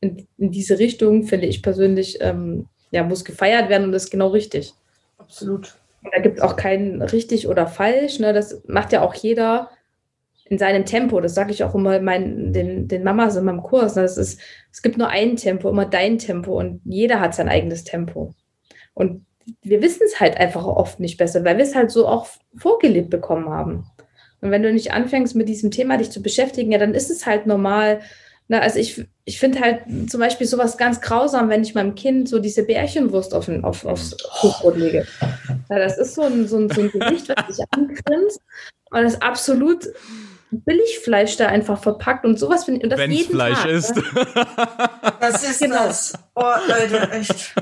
in, 0.00 0.26
in 0.38 0.50
diese 0.50 0.78
Richtung, 0.78 1.24
finde 1.24 1.46
ich 1.46 1.62
persönlich, 1.62 2.18
ähm, 2.20 2.68
ja, 2.90 3.02
muss 3.02 3.24
gefeiert 3.24 3.68
werden 3.68 3.84
und 3.84 3.92
das 3.92 4.04
ist 4.04 4.10
genau 4.10 4.28
richtig. 4.28 4.74
Absolut. 5.18 5.76
Und 6.02 6.14
da 6.14 6.20
gibt 6.20 6.38
es 6.38 6.42
auch 6.42 6.56
kein 6.56 7.02
richtig 7.02 7.48
oder 7.48 7.66
falsch. 7.66 8.18
Ne? 8.18 8.32
Das 8.32 8.62
macht 8.66 8.92
ja 8.92 9.02
auch 9.02 9.14
jeder 9.14 9.70
in 10.48 10.58
seinem 10.58 10.84
Tempo. 10.84 11.20
Das 11.20 11.34
sage 11.34 11.52
ich 11.52 11.64
auch 11.64 11.74
immer 11.74 12.00
meinen, 12.00 12.52
den, 12.52 12.88
den 12.88 13.02
Mamas 13.02 13.36
in 13.36 13.44
meinem 13.44 13.62
Kurs. 13.62 13.96
Ne? 13.96 14.02
Das 14.02 14.16
ist, 14.16 14.40
es 14.72 14.82
gibt 14.82 14.98
nur 14.98 15.08
ein 15.08 15.36
Tempo, 15.36 15.68
immer 15.68 15.86
dein 15.86 16.18
Tempo 16.18 16.58
und 16.58 16.80
jeder 16.84 17.20
hat 17.20 17.34
sein 17.34 17.48
eigenes 17.48 17.84
Tempo. 17.84 18.34
Und 18.94 19.26
wir 19.62 19.82
wissen 19.82 20.02
es 20.06 20.20
halt 20.20 20.36
einfach 20.36 20.64
oft 20.64 21.00
nicht 21.00 21.18
besser, 21.18 21.44
weil 21.44 21.56
wir 21.56 21.64
es 21.64 21.74
halt 21.74 21.90
so 21.90 22.06
auch 22.08 22.26
vorgelebt 22.56 23.10
bekommen 23.10 23.48
haben. 23.48 23.86
Und 24.40 24.50
wenn 24.50 24.62
du 24.62 24.72
nicht 24.72 24.92
anfängst, 24.92 25.34
mit 25.34 25.48
diesem 25.48 25.70
Thema 25.70 25.96
dich 25.96 26.10
zu 26.10 26.22
beschäftigen, 26.22 26.72
ja, 26.72 26.78
dann 26.78 26.94
ist 26.94 27.10
es 27.10 27.26
halt 27.26 27.46
normal. 27.46 28.00
Na, 28.48 28.60
also 28.60 28.78
ich, 28.78 29.04
ich 29.24 29.40
finde 29.40 29.60
halt 29.60 29.82
zum 30.08 30.20
Beispiel 30.20 30.46
sowas 30.46 30.76
ganz 30.76 31.00
grausam, 31.00 31.48
wenn 31.48 31.62
ich 31.62 31.74
meinem 31.74 31.94
Kind 31.96 32.28
so 32.28 32.38
diese 32.38 32.64
Bärchenwurst 32.64 33.34
auf, 33.34 33.48
auf, 33.48 33.84
aufs 33.84 34.16
Kuchbrot 34.40 34.76
lege. 34.76 35.06
Ja, 35.68 35.78
das 35.78 35.98
ist 35.98 36.14
so 36.14 36.22
ein, 36.22 36.46
so 36.46 36.58
ein, 36.58 36.68
so 36.68 36.80
ein 36.80 36.90
Gericht, 36.90 37.28
was 37.28 37.56
sich 37.56 37.66
angrinst 37.70 38.40
und 38.90 39.02
das 39.02 39.20
absolut 39.20 39.88
Billigfleisch 40.50 41.36
da 41.36 41.46
einfach 41.46 41.80
verpackt 41.82 42.24
und 42.24 42.38
sowas 42.38 42.64
finde 42.64 42.86
ich. 42.86 42.96
Wenn 42.96 43.12
es 43.12 43.26
Fleisch 43.26 43.62
Tag, 43.62 43.70
ist. 43.70 43.96
Ne? 43.96 44.04
Das 45.20 45.42
ist 45.42 45.60
genau. 45.60 45.86
das. 45.86 46.12
Oh, 46.34 46.52
Leute, 46.68 47.10
echt. 47.10 47.54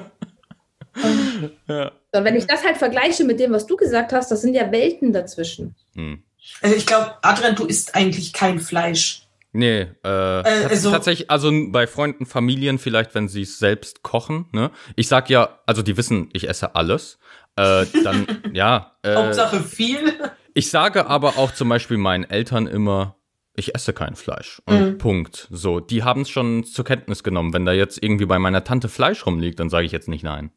ja. 1.68 1.92
Und 2.12 2.24
wenn 2.24 2.36
ich 2.36 2.46
das 2.46 2.64
halt 2.64 2.76
vergleiche 2.76 3.24
mit 3.24 3.40
dem, 3.40 3.52
was 3.52 3.66
du 3.66 3.76
gesagt 3.76 4.12
hast, 4.12 4.30
das 4.30 4.42
sind 4.42 4.54
ja 4.54 4.70
Welten 4.70 5.12
dazwischen. 5.12 5.74
Hm. 5.94 6.22
Also 6.60 6.76
ich 6.76 6.86
glaube, 6.86 7.14
Adrian, 7.22 7.54
du 7.54 7.64
isst 7.64 7.94
eigentlich 7.94 8.32
kein 8.32 8.60
Fleisch. 8.60 9.26
Nee, 9.52 9.86
äh, 10.04 10.08
äh 10.08 10.66
also, 10.68 10.90
tatsächlich, 10.90 11.30
also 11.30 11.50
bei 11.68 11.86
Freunden, 11.86 12.26
Familien 12.26 12.78
vielleicht, 12.78 13.14
wenn 13.14 13.28
sie 13.28 13.42
es 13.42 13.60
selbst 13.60 14.02
kochen, 14.02 14.46
ne? 14.52 14.72
Ich 14.96 15.06
sag 15.06 15.30
ja, 15.30 15.60
also 15.64 15.82
die 15.82 15.96
wissen, 15.96 16.28
ich 16.32 16.48
esse 16.48 16.74
alles. 16.74 17.18
Äh, 17.56 17.86
dann, 18.02 18.26
ja. 18.52 18.96
Äh, 19.02 19.14
Hauptsache 19.14 19.62
viel. 19.62 20.12
Ich 20.54 20.70
sage 20.70 21.06
aber 21.06 21.36
auch 21.36 21.52
zum 21.52 21.68
Beispiel 21.68 21.96
meinen 21.96 22.24
Eltern 22.24 22.66
immer, 22.66 23.16
ich 23.56 23.74
esse 23.74 23.92
kein 23.92 24.14
Fleisch. 24.14 24.62
Und 24.66 24.80
mhm. 24.80 24.98
Punkt. 24.98 25.48
So, 25.50 25.80
die 25.80 26.04
haben 26.04 26.22
es 26.22 26.30
schon 26.30 26.64
zur 26.64 26.84
Kenntnis 26.84 27.22
genommen. 27.22 27.52
Wenn 27.52 27.66
da 27.66 27.72
jetzt 27.72 28.02
irgendwie 28.02 28.26
bei 28.26 28.38
meiner 28.38 28.64
Tante 28.64 28.88
Fleisch 28.88 29.26
rumliegt, 29.26 29.60
dann 29.60 29.68
sage 29.68 29.84
ich 29.84 29.92
jetzt 29.92 30.08
nicht 30.08 30.22
nein. 30.22 30.50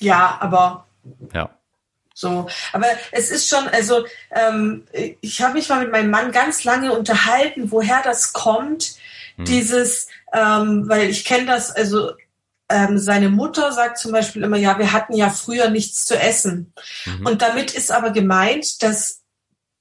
Ja, 0.00 0.38
aber. 0.40 0.86
Ja. 1.34 1.50
So, 2.14 2.48
aber 2.72 2.86
es 3.12 3.30
ist 3.30 3.48
schon, 3.48 3.68
also 3.68 4.04
ähm, 4.30 4.84
ich 5.20 5.40
habe 5.40 5.54
mich 5.54 5.68
mal 5.68 5.80
mit 5.80 5.92
meinem 5.92 6.10
Mann 6.10 6.32
ganz 6.32 6.64
lange 6.64 6.92
unterhalten, 6.92 7.70
woher 7.70 8.02
das 8.02 8.32
kommt, 8.32 8.96
hm. 9.36 9.44
dieses, 9.44 10.08
ähm, 10.32 10.88
weil 10.88 11.08
ich 11.08 11.24
kenne 11.24 11.46
das, 11.46 11.70
also 11.70 12.12
ähm, 12.70 12.98
seine 12.98 13.28
Mutter 13.28 13.72
sagt 13.72 13.98
zum 13.98 14.12
Beispiel 14.12 14.42
immer, 14.42 14.56
ja, 14.56 14.78
wir 14.78 14.92
hatten 14.92 15.14
ja 15.14 15.28
früher 15.28 15.68
nichts 15.68 16.04
zu 16.04 16.18
essen. 16.18 16.72
Mhm. 17.04 17.26
Und 17.26 17.42
damit 17.42 17.72
ist 17.72 17.90
aber 17.90 18.10
gemeint, 18.10 18.82
dass 18.82 19.22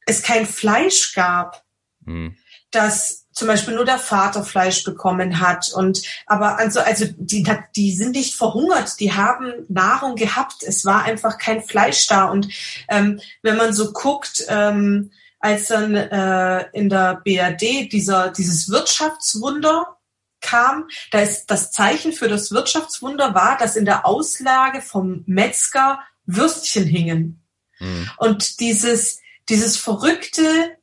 es 0.05 0.23
kein 0.23 0.45
Fleisch 0.45 1.13
gab. 1.13 1.63
Mhm. 2.05 2.35
Dass 2.71 3.27
zum 3.31 3.47
Beispiel 3.47 3.75
nur 3.75 3.85
der 3.85 3.99
Vater 3.99 4.43
Fleisch 4.43 4.83
bekommen 4.83 5.39
hat. 5.39 5.71
Und 5.73 6.01
aber 6.25 6.57
also, 6.57 6.81
also 6.81 7.05
die, 7.17 7.47
die 7.75 7.93
sind 7.93 8.11
nicht 8.11 8.35
verhungert, 8.35 8.99
die 8.99 9.13
haben 9.13 9.53
Nahrung 9.69 10.15
gehabt. 10.15 10.63
Es 10.63 10.83
war 10.83 11.03
einfach 11.03 11.37
kein 11.37 11.63
Fleisch 11.63 12.07
da. 12.07 12.25
Und 12.25 12.49
ähm, 12.89 13.21
wenn 13.41 13.55
man 13.55 13.71
so 13.71 13.93
guckt, 13.93 14.43
ähm, 14.49 15.11
als 15.39 15.67
dann 15.67 15.95
äh, 15.95 16.65
in 16.73 16.89
der 16.89 17.21
BRD 17.23 17.91
dieser, 17.91 18.29
dieses 18.29 18.69
Wirtschaftswunder 18.69 19.98
kam, 20.41 20.87
da 21.11 21.19
ist 21.19 21.47
das 21.47 21.71
Zeichen 21.71 22.13
für 22.13 22.27
das 22.27 22.51
Wirtschaftswunder 22.51 23.33
war, 23.35 23.57
dass 23.57 23.75
in 23.75 23.85
der 23.85 24.05
Auslage 24.05 24.81
vom 24.81 25.23
Metzger 25.25 25.99
Würstchen 26.25 26.85
hingen. 26.85 27.43
Mhm. 27.79 28.09
Und 28.17 28.59
dieses, 28.59 29.19
dieses 29.49 29.77
verrückte 29.77 30.77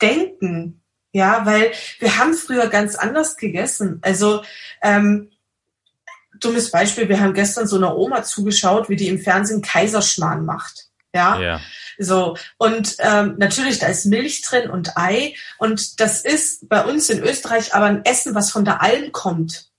Denken, 0.00 0.82
ja, 1.12 1.46
weil 1.46 1.72
wir 1.98 2.18
haben 2.18 2.34
früher 2.34 2.68
ganz 2.68 2.94
anders 2.94 3.36
gegessen. 3.36 4.00
Also 4.02 4.42
ähm, 4.82 5.30
dummes 6.40 6.70
Beispiel, 6.70 7.08
wir 7.08 7.20
haben 7.20 7.34
gestern 7.34 7.66
so 7.66 7.76
einer 7.76 7.96
Oma 7.96 8.22
zugeschaut, 8.22 8.88
wie 8.88 8.96
die 8.96 9.08
im 9.08 9.18
Fernsehen 9.18 9.62
Kaiserschmarrn 9.62 10.44
macht. 10.44 10.85
Ja. 11.16 11.40
ja. 11.40 11.60
So, 11.98 12.36
und 12.58 12.96
ähm, 12.98 13.36
natürlich, 13.38 13.78
da 13.78 13.86
ist 13.86 14.04
Milch 14.06 14.42
drin 14.42 14.70
und 14.70 14.96
Ei. 14.96 15.34
Und 15.58 16.00
das 16.00 16.20
ist 16.22 16.68
bei 16.68 16.84
uns 16.84 17.08
in 17.08 17.22
Österreich 17.22 17.74
aber 17.74 17.86
ein 17.86 18.04
Essen, 18.04 18.34
was 18.34 18.50
von 18.50 18.64
der 18.64 18.82
Alm 18.82 19.12
kommt. 19.12 19.70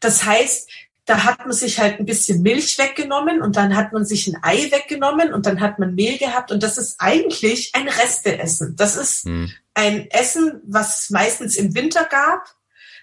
Das 0.00 0.24
heißt, 0.24 0.68
da 1.06 1.24
hat 1.24 1.40
man 1.40 1.52
sich 1.52 1.80
halt 1.80 2.00
ein 2.00 2.06
bisschen 2.06 2.42
Milch 2.42 2.78
weggenommen 2.78 3.42
und 3.42 3.56
dann 3.56 3.76
hat 3.76 3.92
man 3.92 4.04
sich 4.04 4.26
ein 4.26 4.38
Ei 4.42 4.70
weggenommen 4.70 5.34
und 5.34 5.44
dann 5.46 5.60
hat 5.60 5.78
man 5.78 5.94
Mehl 5.94 6.18
gehabt 6.18 6.50
und 6.50 6.62
das 6.62 6.78
ist 6.78 6.96
eigentlich 6.98 7.72
ein 7.74 7.88
Resteessen. 7.88 8.74
Das 8.76 8.96
ist 8.96 9.24
hm. 9.24 9.52
ein 9.74 10.10
Essen, 10.10 10.60
was 10.66 11.00
es 11.00 11.10
meistens 11.10 11.56
im 11.56 11.74
Winter 11.74 12.04
gab, 12.04 12.46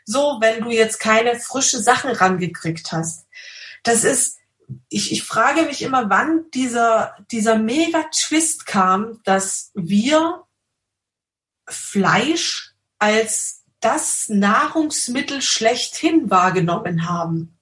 so 0.05 0.37
wenn 0.41 0.63
du 0.63 0.71
jetzt 0.71 0.99
keine 0.99 1.39
frische 1.39 1.79
Sachen 1.79 2.11
rangekriegt 2.11 2.91
hast. 2.91 3.27
Das 3.83 4.03
ist, 4.03 4.37
ich, 4.89 5.11
ich 5.11 5.23
frage 5.23 5.63
mich 5.63 5.81
immer, 5.81 6.09
wann 6.09 6.45
dieser, 6.53 7.15
dieser 7.31 7.57
Mega-Twist 7.57 8.65
kam, 8.65 9.19
dass 9.23 9.71
wir 9.73 10.43
Fleisch 11.67 12.73
als 12.99 13.63
das 13.79 14.29
Nahrungsmittel 14.29 15.41
schlechthin 15.41 16.29
wahrgenommen 16.29 17.09
haben. 17.09 17.57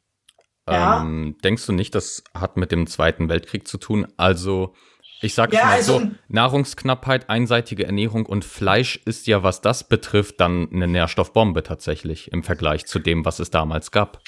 Ja. 0.68 1.02
Ähm, 1.02 1.38
denkst 1.44 1.66
du 1.66 1.72
nicht, 1.72 1.96
das 1.96 2.24
hat 2.34 2.58
mit 2.58 2.72
dem 2.72 2.88
Zweiten 2.88 3.30
Weltkrieg 3.30 3.68
zu 3.68 3.78
tun? 3.78 4.08
Also 4.18 4.76
Ich 5.22 5.34
sage 5.34 5.56
ja, 5.56 5.66
mal 5.66 5.72
also, 5.74 6.00
so, 6.00 6.12
Nahrungsknappheit, 6.28 7.30
einseitige 7.30 7.86
Ernährung 7.86 8.26
und 8.26 8.46
Fleisch 8.46 9.00
ist 9.06 9.28
ja, 9.28 9.44
was 9.44 9.62
das 9.62 9.88
betrifft, 9.88 10.40
dann 10.40 10.70
eine 10.72 10.88
Nährstoffbombe 10.88 11.64
tatsächlich 11.64 12.32
im 12.32 12.44
Vergleich 12.44 12.86
zu 12.86 13.00
dem, 13.00 13.26
was 13.26 13.40
es 13.40 13.50
damals 13.50 13.92
gab. 13.92 14.22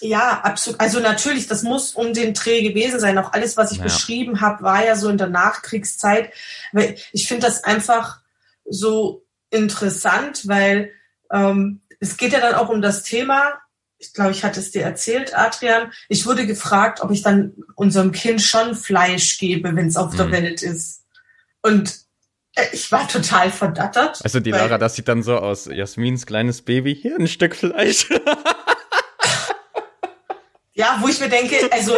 Ja, 0.00 0.40
absolut. 0.40 0.80
Also 0.80 1.00
natürlich, 1.00 1.46
das 1.46 1.62
muss 1.62 1.92
um 1.92 2.12
den 2.12 2.34
Dreh 2.34 2.62
gewesen 2.62 2.98
sein. 2.98 3.18
Auch 3.18 3.32
alles, 3.32 3.56
was 3.56 3.72
ich 3.72 3.78
ja. 3.78 3.84
beschrieben 3.84 4.40
habe, 4.40 4.62
war 4.62 4.84
ja 4.84 4.96
so 4.96 5.08
in 5.08 5.18
der 5.18 5.28
Nachkriegszeit. 5.28 6.32
Weil 6.72 6.96
ich 7.12 7.28
finde 7.28 7.46
das 7.46 7.62
einfach 7.62 8.20
so 8.64 9.24
interessant, 9.50 10.48
weil 10.48 10.90
ähm, 11.30 11.82
es 12.00 12.16
geht 12.16 12.32
ja 12.32 12.40
dann 12.40 12.54
auch 12.54 12.68
um 12.68 12.82
das 12.82 13.02
Thema, 13.02 13.60
ich 14.02 14.12
glaube, 14.12 14.32
ich 14.32 14.42
hatte 14.42 14.58
es 14.58 14.72
dir 14.72 14.82
erzählt, 14.82 15.38
Adrian. 15.38 15.92
Ich 16.08 16.26
wurde 16.26 16.44
gefragt, 16.44 17.00
ob 17.00 17.12
ich 17.12 17.22
dann 17.22 17.54
unserem 17.76 18.10
Kind 18.10 18.42
schon 18.42 18.74
Fleisch 18.74 19.38
gebe, 19.38 19.76
wenn 19.76 19.86
es 19.86 19.96
auf 19.96 20.12
mhm. 20.12 20.16
der 20.16 20.30
Welt 20.32 20.62
ist. 20.62 21.04
Und 21.62 22.00
äh, 22.56 22.64
ich 22.72 22.90
war 22.90 23.06
total 23.06 23.52
verdattert. 23.52 24.20
Also 24.24 24.40
die 24.40 24.50
Lara, 24.50 24.78
das 24.78 24.96
sieht 24.96 25.06
dann 25.06 25.22
so 25.22 25.36
aus. 25.36 25.66
Jasmins 25.66 26.26
kleines 26.26 26.62
Baby, 26.62 26.98
hier 27.00 27.16
ein 27.16 27.28
Stück 27.28 27.54
Fleisch. 27.54 28.08
ja, 30.82 30.98
wo 31.00 31.06
ich 31.06 31.20
mir 31.20 31.28
denke, 31.28 31.70
also 31.70 31.94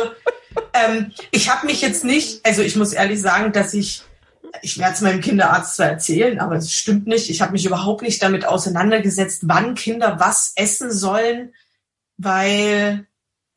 ähm, 0.75 1.11
ich 1.31 1.49
habe 1.49 1.67
mich 1.67 1.81
jetzt 1.81 2.05
nicht, 2.05 2.45
also 2.45 2.61
ich 2.61 2.77
muss 2.77 2.93
ehrlich 2.93 3.21
sagen, 3.21 3.51
dass 3.53 3.73
ich 3.73 4.03
ich 4.63 4.79
werde 4.79 4.93
es 4.93 5.01
meinem 5.01 5.21
Kinderarzt 5.21 5.77
zwar 5.77 5.87
erzählen, 5.87 6.39
aber 6.39 6.57
es 6.57 6.73
stimmt 6.73 7.09
nicht. 7.09 7.29
Ich 7.29 7.41
habe 7.41 7.53
mich 7.53 7.65
überhaupt 7.65 8.03
nicht 8.03 8.23
damit 8.23 8.47
auseinandergesetzt, 8.47 9.43
wann 9.47 9.75
Kinder 9.75 10.21
was 10.21 10.53
essen 10.55 10.93
sollen, 10.93 11.55
weil 12.19 13.07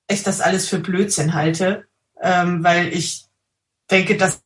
ich 0.10 0.24
das 0.24 0.42
alles 0.42 0.68
für 0.68 0.80
Blödsinn 0.80 1.36
halte, 1.36 1.86
ähm, 2.20 2.64
weil 2.64 2.88
ich 2.94 3.26
denke, 3.92 4.18
dass 4.18 4.42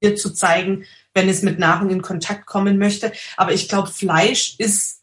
hier 0.00 0.14
zu 0.14 0.30
zeigen, 0.32 0.84
wenn 1.12 1.28
es 1.28 1.42
mit 1.42 1.58
Nahrung 1.58 1.90
in 1.90 2.02
Kontakt 2.02 2.46
kommen 2.46 2.78
möchte. 2.78 3.12
Aber 3.36 3.52
ich 3.52 3.68
glaube, 3.68 3.90
Fleisch 3.90 4.54
ist 4.58 5.02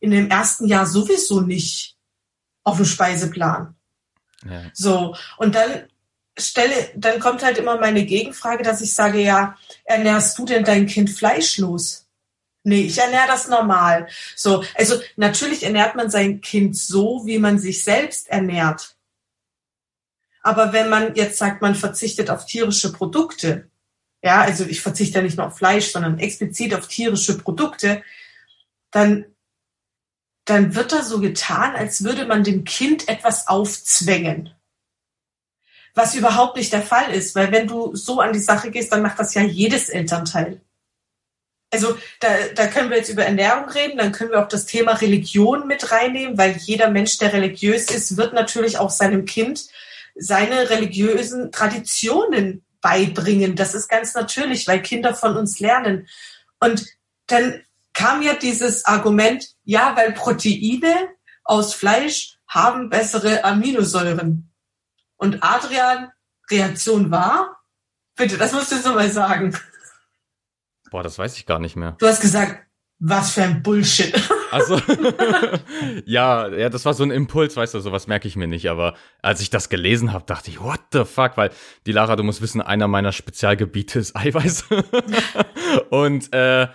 in 0.00 0.12
dem 0.12 0.30
ersten 0.30 0.66
Jahr 0.66 0.86
sowieso 0.86 1.42
nicht 1.42 1.91
auf 2.64 2.76
dem 2.76 2.86
Speiseplan. 2.86 3.74
Ja. 4.44 4.62
So, 4.72 5.16
und 5.38 5.54
dann 5.54 5.84
stelle, 6.38 6.90
dann 6.96 7.20
kommt 7.20 7.42
halt 7.42 7.58
immer 7.58 7.78
meine 7.78 8.04
Gegenfrage, 8.04 8.62
dass 8.62 8.80
ich 8.80 8.94
sage, 8.94 9.20
ja, 9.20 9.56
ernährst 9.84 10.38
du 10.38 10.44
denn 10.44 10.64
dein 10.64 10.86
Kind 10.86 11.10
fleischlos? 11.10 12.06
Nee, 12.64 12.82
ich 12.82 12.98
ernähre 12.98 13.26
das 13.26 13.48
normal. 13.48 14.08
So, 14.36 14.64
also 14.76 15.00
natürlich 15.16 15.64
ernährt 15.64 15.96
man 15.96 16.10
sein 16.10 16.40
Kind 16.40 16.76
so, 16.76 17.22
wie 17.24 17.38
man 17.38 17.58
sich 17.58 17.82
selbst 17.82 18.28
ernährt. 18.28 18.96
Aber 20.42 20.72
wenn 20.72 20.88
man 20.88 21.14
jetzt 21.14 21.38
sagt, 21.38 21.62
man 21.62 21.74
verzichtet 21.74 22.30
auf 22.30 22.46
tierische 22.46 22.92
Produkte, 22.92 23.68
ja, 24.22 24.42
also 24.42 24.64
ich 24.64 24.80
verzichte 24.80 25.18
ja 25.18 25.22
nicht 25.22 25.36
nur 25.36 25.48
auf 25.48 25.56
Fleisch, 25.56 25.90
sondern 25.90 26.18
explizit 26.18 26.74
auf 26.74 26.86
tierische 26.86 27.38
Produkte, 27.38 28.02
dann, 28.92 29.24
dann 30.44 30.74
wird 30.74 30.92
da 30.92 31.02
so 31.02 31.20
getan, 31.20 31.76
als 31.76 32.04
würde 32.04 32.26
man 32.26 32.44
dem 32.44 32.64
Kind 32.64 33.08
etwas 33.08 33.48
aufzwängen 33.48 34.54
was 35.94 36.14
überhaupt 36.14 36.56
nicht 36.56 36.72
der 36.72 36.82
Fall 36.82 37.12
ist, 37.12 37.34
weil 37.34 37.52
wenn 37.52 37.66
du 37.66 37.94
so 37.94 38.20
an 38.20 38.32
die 38.32 38.38
Sache 38.38 38.70
gehst, 38.70 38.92
dann 38.92 39.02
macht 39.02 39.18
das 39.18 39.34
ja 39.34 39.42
jedes 39.42 39.88
Elternteil. 39.88 40.60
Also 41.70 41.96
da, 42.20 42.28
da 42.54 42.66
können 42.66 42.90
wir 42.90 42.98
jetzt 42.98 43.08
über 43.08 43.24
Ernährung 43.24 43.68
reden, 43.70 43.98
dann 43.98 44.12
können 44.12 44.30
wir 44.30 44.42
auch 44.42 44.48
das 44.48 44.66
Thema 44.66 44.92
Religion 44.92 45.66
mit 45.66 45.90
reinnehmen, 45.90 46.36
weil 46.36 46.56
jeder 46.58 46.90
Mensch, 46.90 47.18
der 47.18 47.32
religiös 47.32 47.90
ist, 47.90 48.16
wird 48.16 48.34
natürlich 48.34 48.78
auch 48.78 48.90
seinem 48.90 49.24
Kind 49.24 49.68
seine 50.14 50.68
religiösen 50.68 51.50
Traditionen 51.52 52.62
beibringen. 52.82 53.56
Das 53.56 53.74
ist 53.74 53.88
ganz 53.88 54.12
natürlich, 54.12 54.68
weil 54.68 54.82
Kinder 54.82 55.14
von 55.14 55.38
uns 55.38 55.58
lernen. 55.58 56.06
Und 56.60 56.86
dann 57.28 57.62
kam 57.94 58.20
ja 58.20 58.34
dieses 58.34 58.84
Argument, 58.84 59.51
ja, 59.64 59.96
weil 59.96 60.12
Proteine 60.12 61.08
aus 61.44 61.74
Fleisch 61.74 62.38
haben 62.48 62.90
bessere 62.90 63.44
Aminosäuren. 63.44 64.52
Und 65.16 65.42
Adrian, 65.42 66.10
Reaktion 66.50 67.10
war? 67.10 67.62
Bitte, 68.16 68.36
das 68.36 68.52
musst 68.52 68.70
du 68.70 68.76
jetzt 68.76 68.84
nochmal 68.84 69.10
sagen. 69.10 69.56
Boah, 70.90 71.02
das 71.02 71.18
weiß 71.18 71.36
ich 71.38 71.46
gar 71.46 71.58
nicht 71.58 71.76
mehr. 71.76 71.96
Du 71.98 72.06
hast 72.06 72.20
gesagt, 72.20 72.66
was 72.98 73.32
für 73.32 73.42
ein 73.42 73.62
Bullshit. 73.62 74.14
Also, 74.50 74.76
ja, 76.04 76.48
ja, 76.48 76.68
das 76.68 76.84
war 76.84 76.94
so 76.94 77.02
ein 77.02 77.10
Impuls, 77.10 77.56
weißt 77.56 77.74
du, 77.74 77.80
sowas 77.80 78.06
merke 78.06 78.28
ich 78.28 78.36
mir 78.36 78.46
nicht. 78.46 78.68
Aber 78.68 78.94
als 79.22 79.40
ich 79.40 79.50
das 79.50 79.70
gelesen 79.70 80.12
habe, 80.12 80.24
dachte 80.26 80.50
ich, 80.50 80.60
what 80.60 80.80
the 80.92 81.04
fuck? 81.04 81.36
Weil, 81.36 81.50
die 81.86 81.92
Lara, 81.92 82.14
du 82.16 82.22
musst 82.22 82.42
wissen, 82.42 82.60
einer 82.60 82.86
meiner 82.86 83.12
Spezialgebiete 83.12 83.98
ist 83.98 84.14
Eiweiß. 84.16 84.66
und 85.90 86.32
äh, 86.32 86.68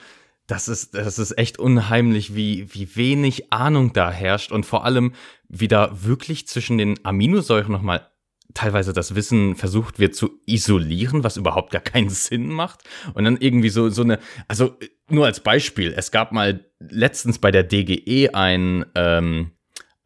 das 0.48 0.70
ist, 0.70 0.96
das 0.96 1.20
ist 1.20 1.38
echt 1.38 1.60
unheimlich, 1.60 2.34
wie, 2.34 2.74
wie 2.74 2.96
wenig 2.96 3.52
Ahnung 3.52 3.92
da 3.94 4.10
herrscht 4.12 4.52
und 4.52 4.66
vor 4.66 4.86
allem, 4.86 5.14
wie 5.50 5.68
da 5.68 5.92
wirklich 6.04 6.48
zwischen 6.48 6.78
den 6.78 7.04
Aminosäuren 7.06 7.72
nochmal 7.72 8.10
teilweise 8.54 8.94
das 8.94 9.14
Wissen 9.14 9.56
versucht 9.56 10.00
wird 10.00 10.16
zu 10.16 10.40
isolieren, 10.46 11.24
was 11.24 11.38
überhaupt 11.38 11.72
gar 11.72 11.82
keinen 11.82 12.10
Sinn 12.10 12.48
macht. 12.48 12.84
Und 13.14 13.26
dann 13.26 13.38
irgendwie 13.38 13.70
so, 13.70 13.90
so 13.90 14.04
eine, 14.04 14.20
also 14.48 14.78
nur 15.10 15.26
als 15.26 15.42
Beispiel, 15.42 15.94
es 15.96 16.12
gab 16.12 16.32
mal 16.32 16.66
letztens 16.80 17.40
bei 17.40 17.52
der 17.52 17.64
DGE 17.64 18.34
ein, 18.34 18.86
ähm, 18.96 19.52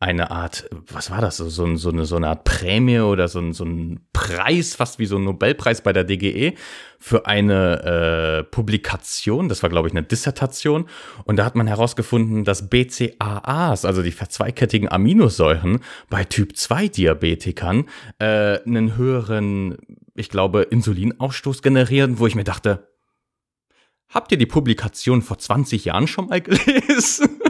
eine 0.02 0.32
Art, 0.32 0.68
was 0.88 1.12
war 1.12 1.22
das, 1.22 1.38
so, 1.38 1.48
so, 1.48 1.76
so, 1.76 1.90
eine, 1.90 2.06
so 2.06 2.16
eine 2.16 2.30
Art 2.30 2.44
Prämie 2.44 3.00
oder 3.00 3.28
so 3.28 3.40
ein, 3.40 3.54
so 3.54 3.64
ein 3.64 4.00
Preis, 4.14 4.74
fast 4.74 4.98
wie 4.98 5.06
so 5.06 5.18
ein 5.18 5.24
Nobelpreis 5.24 5.82
bei 5.82 5.94
der 5.94 6.04
DGE 6.04 6.56
für 6.98 7.28
eine 7.28 8.42
äh, 8.42 8.44
Publikation, 8.44 9.48
das 9.48 9.62
war 9.62 9.70
glaube 9.70 9.88
ich 9.88 9.94
eine 9.94 10.02
Dissertation. 10.02 10.88
Und 11.26 11.38
da 11.38 11.46
hat 11.46 11.56
man 11.56 11.68
herausgefunden, 11.68 12.44
dass 12.46 12.70
BCAAs, 12.70 13.86
also 13.86 14.02
die 14.02 14.12
verzweikettigen 14.12 14.92
Aminosäuren 14.92 15.82
bei 16.10 16.24
Typ 16.24 16.58
2 16.58 16.88
Diabetikern 16.88 17.86
äh, 18.18 18.60
einen 18.66 18.98
höheren, 18.98 19.78
ich 20.16 20.30
glaube, 20.30 20.64
Insulinausstoß 20.64 21.62
generieren, 21.62 22.18
wo 22.18 22.26
ich 22.26 22.34
mir 22.34 22.44
dachte, 22.44 22.88
habt 24.10 24.32
ihr 24.32 24.40
die 24.40 24.48
Publikation 24.48 25.22
vor 25.22 25.38
20 25.38 25.86
Jahren 25.86 26.08
schon 26.08 26.28
mal 26.28 26.42
gelesen? 26.42 27.41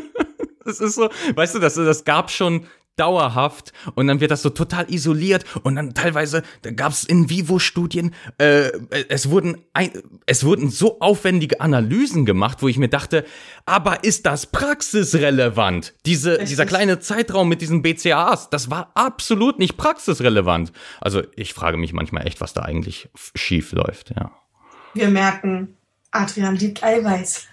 Das 0.72 0.80
ist 0.80 0.96
so, 0.96 1.10
weißt 1.36 1.56
du, 1.56 1.60
das, 1.60 1.76
das 1.76 2.06
gab 2.06 2.32
schon 2.32 2.66
dauerhaft 2.98 3.72
und 3.96 4.08
dann 4.08 4.20
wird 4.20 4.32
das 4.32 4.42
so 4.42 4.50
total 4.50 4.92
isoliert 4.92 5.46
und 5.64 5.76
dann 5.76 5.94
teilweise, 5.94 6.44
da 6.62 6.72
gab 6.72 6.92
es 6.92 7.04
In-vivo-Studien, 7.04 8.14
äh, 8.38 8.72
es, 9.10 9.30
wurden 9.30 9.58
ein, 9.74 9.92
es 10.26 10.44
wurden 10.44 10.70
so 10.70 11.00
aufwendige 11.00 11.62
Analysen 11.62 12.26
gemacht, 12.26 12.62
wo 12.62 12.68
ich 12.68 12.78
mir 12.78 12.90
dachte, 12.90 13.26
aber 13.66 14.04
ist 14.04 14.26
das 14.26 14.46
praxisrelevant? 14.46 15.94
Diese, 16.06 16.40
dieser 16.40 16.66
kleine 16.66 17.00
Zeitraum 17.00 17.50
mit 17.50 17.62
diesen 17.62 17.82
BCAAs, 17.82 18.50
das 18.50 18.70
war 18.70 18.92
absolut 18.94 19.58
nicht 19.58 19.78
praxisrelevant. 19.78 20.72
Also 21.00 21.24
ich 21.36 21.54
frage 21.54 21.78
mich 21.78 21.94
manchmal 21.94 22.28
echt, 22.28 22.42
was 22.42 22.54
da 22.54 22.62
eigentlich 22.62 23.10
schief 23.36 23.72
läuft, 23.72 24.12
ja. 24.16 24.32
Wir 24.94 25.10
merken, 25.10 25.78
Adrian 26.12 26.56
liebt 26.58 26.84
Eiweiß. 26.84 27.48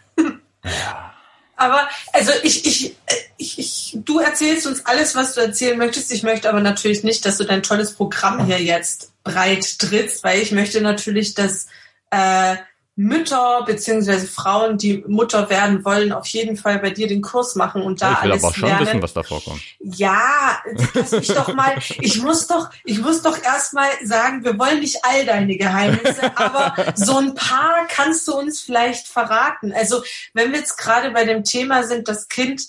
Ja. 0.64 1.14
Aber 1.58 1.88
also 2.12 2.30
ich, 2.44 2.64
ich, 2.64 2.96
ich, 3.36 3.58
ich, 3.58 3.98
du 4.04 4.20
erzählst 4.20 4.66
uns 4.66 4.86
alles, 4.86 5.16
was 5.16 5.34
du 5.34 5.40
erzählen 5.40 5.76
möchtest. 5.76 6.12
Ich 6.12 6.22
möchte 6.22 6.48
aber 6.48 6.60
natürlich 6.60 7.02
nicht, 7.02 7.26
dass 7.26 7.36
du 7.36 7.44
dein 7.44 7.64
tolles 7.64 7.94
Programm 7.94 8.46
hier 8.46 8.62
jetzt 8.62 9.10
breit 9.24 9.78
trittst, 9.80 10.22
weil 10.22 10.40
ich 10.40 10.52
möchte 10.52 10.80
natürlich, 10.80 11.34
dass 11.34 11.66
äh, 12.10 12.56
Mütter 13.00 13.62
beziehungsweise 13.64 14.26
Frauen, 14.26 14.76
die 14.76 15.04
Mutter 15.06 15.48
werden 15.50 15.84
wollen, 15.84 16.10
auf 16.10 16.26
jeden 16.26 16.56
Fall 16.56 16.80
bei 16.80 16.90
dir 16.90 17.06
den 17.06 17.22
Kurs 17.22 17.54
machen 17.54 17.80
und 17.80 18.02
da 18.02 18.14
ich 18.14 18.24
will 18.24 18.32
alles 18.32 18.42
aber 18.42 18.50
auch 18.50 18.56
schon 18.56 18.68
lernen. 18.68 18.86
wissen, 18.86 19.02
was 19.02 19.12
da 19.12 19.22
vorkommt. 19.22 19.62
Ja, 19.78 20.60
lass 20.94 21.12
mich 21.12 21.28
doch 21.28 21.54
mal, 21.54 21.78
ich 22.00 22.20
muss 22.20 22.48
doch, 22.48 22.70
ich 22.84 22.98
muss 22.98 23.22
doch 23.22 23.40
erstmal 23.40 23.88
sagen, 24.02 24.42
wir 24.42 24.58
wollen 24.58 24.80
nicht 24.80 25.04
all 25.04 25.24
deine 25.24 25.56
Geheimnisse, 25.56 26.36
aber 26.36 26.74
so 26.96 27.18
ein 27.18 27.36
paar 27.36 27.86
kannst 27.86 28.26
du 28.26 28.34
uns 28.36 28.62
vielleicht 28.62 29.06
verraten. 29.06 29.72
Also, 29.72 30.02
wenn 30.34 30.50
wir 30.50 30.58
jetzt 30.58 30.76
gerade 30.76 31.12
bei 31.12 31.24
dem 31.24 31.44
Thema 31.44 31.84
sind, 31.84 32.08
das 32.08 32.28
Kind 32.28 32.62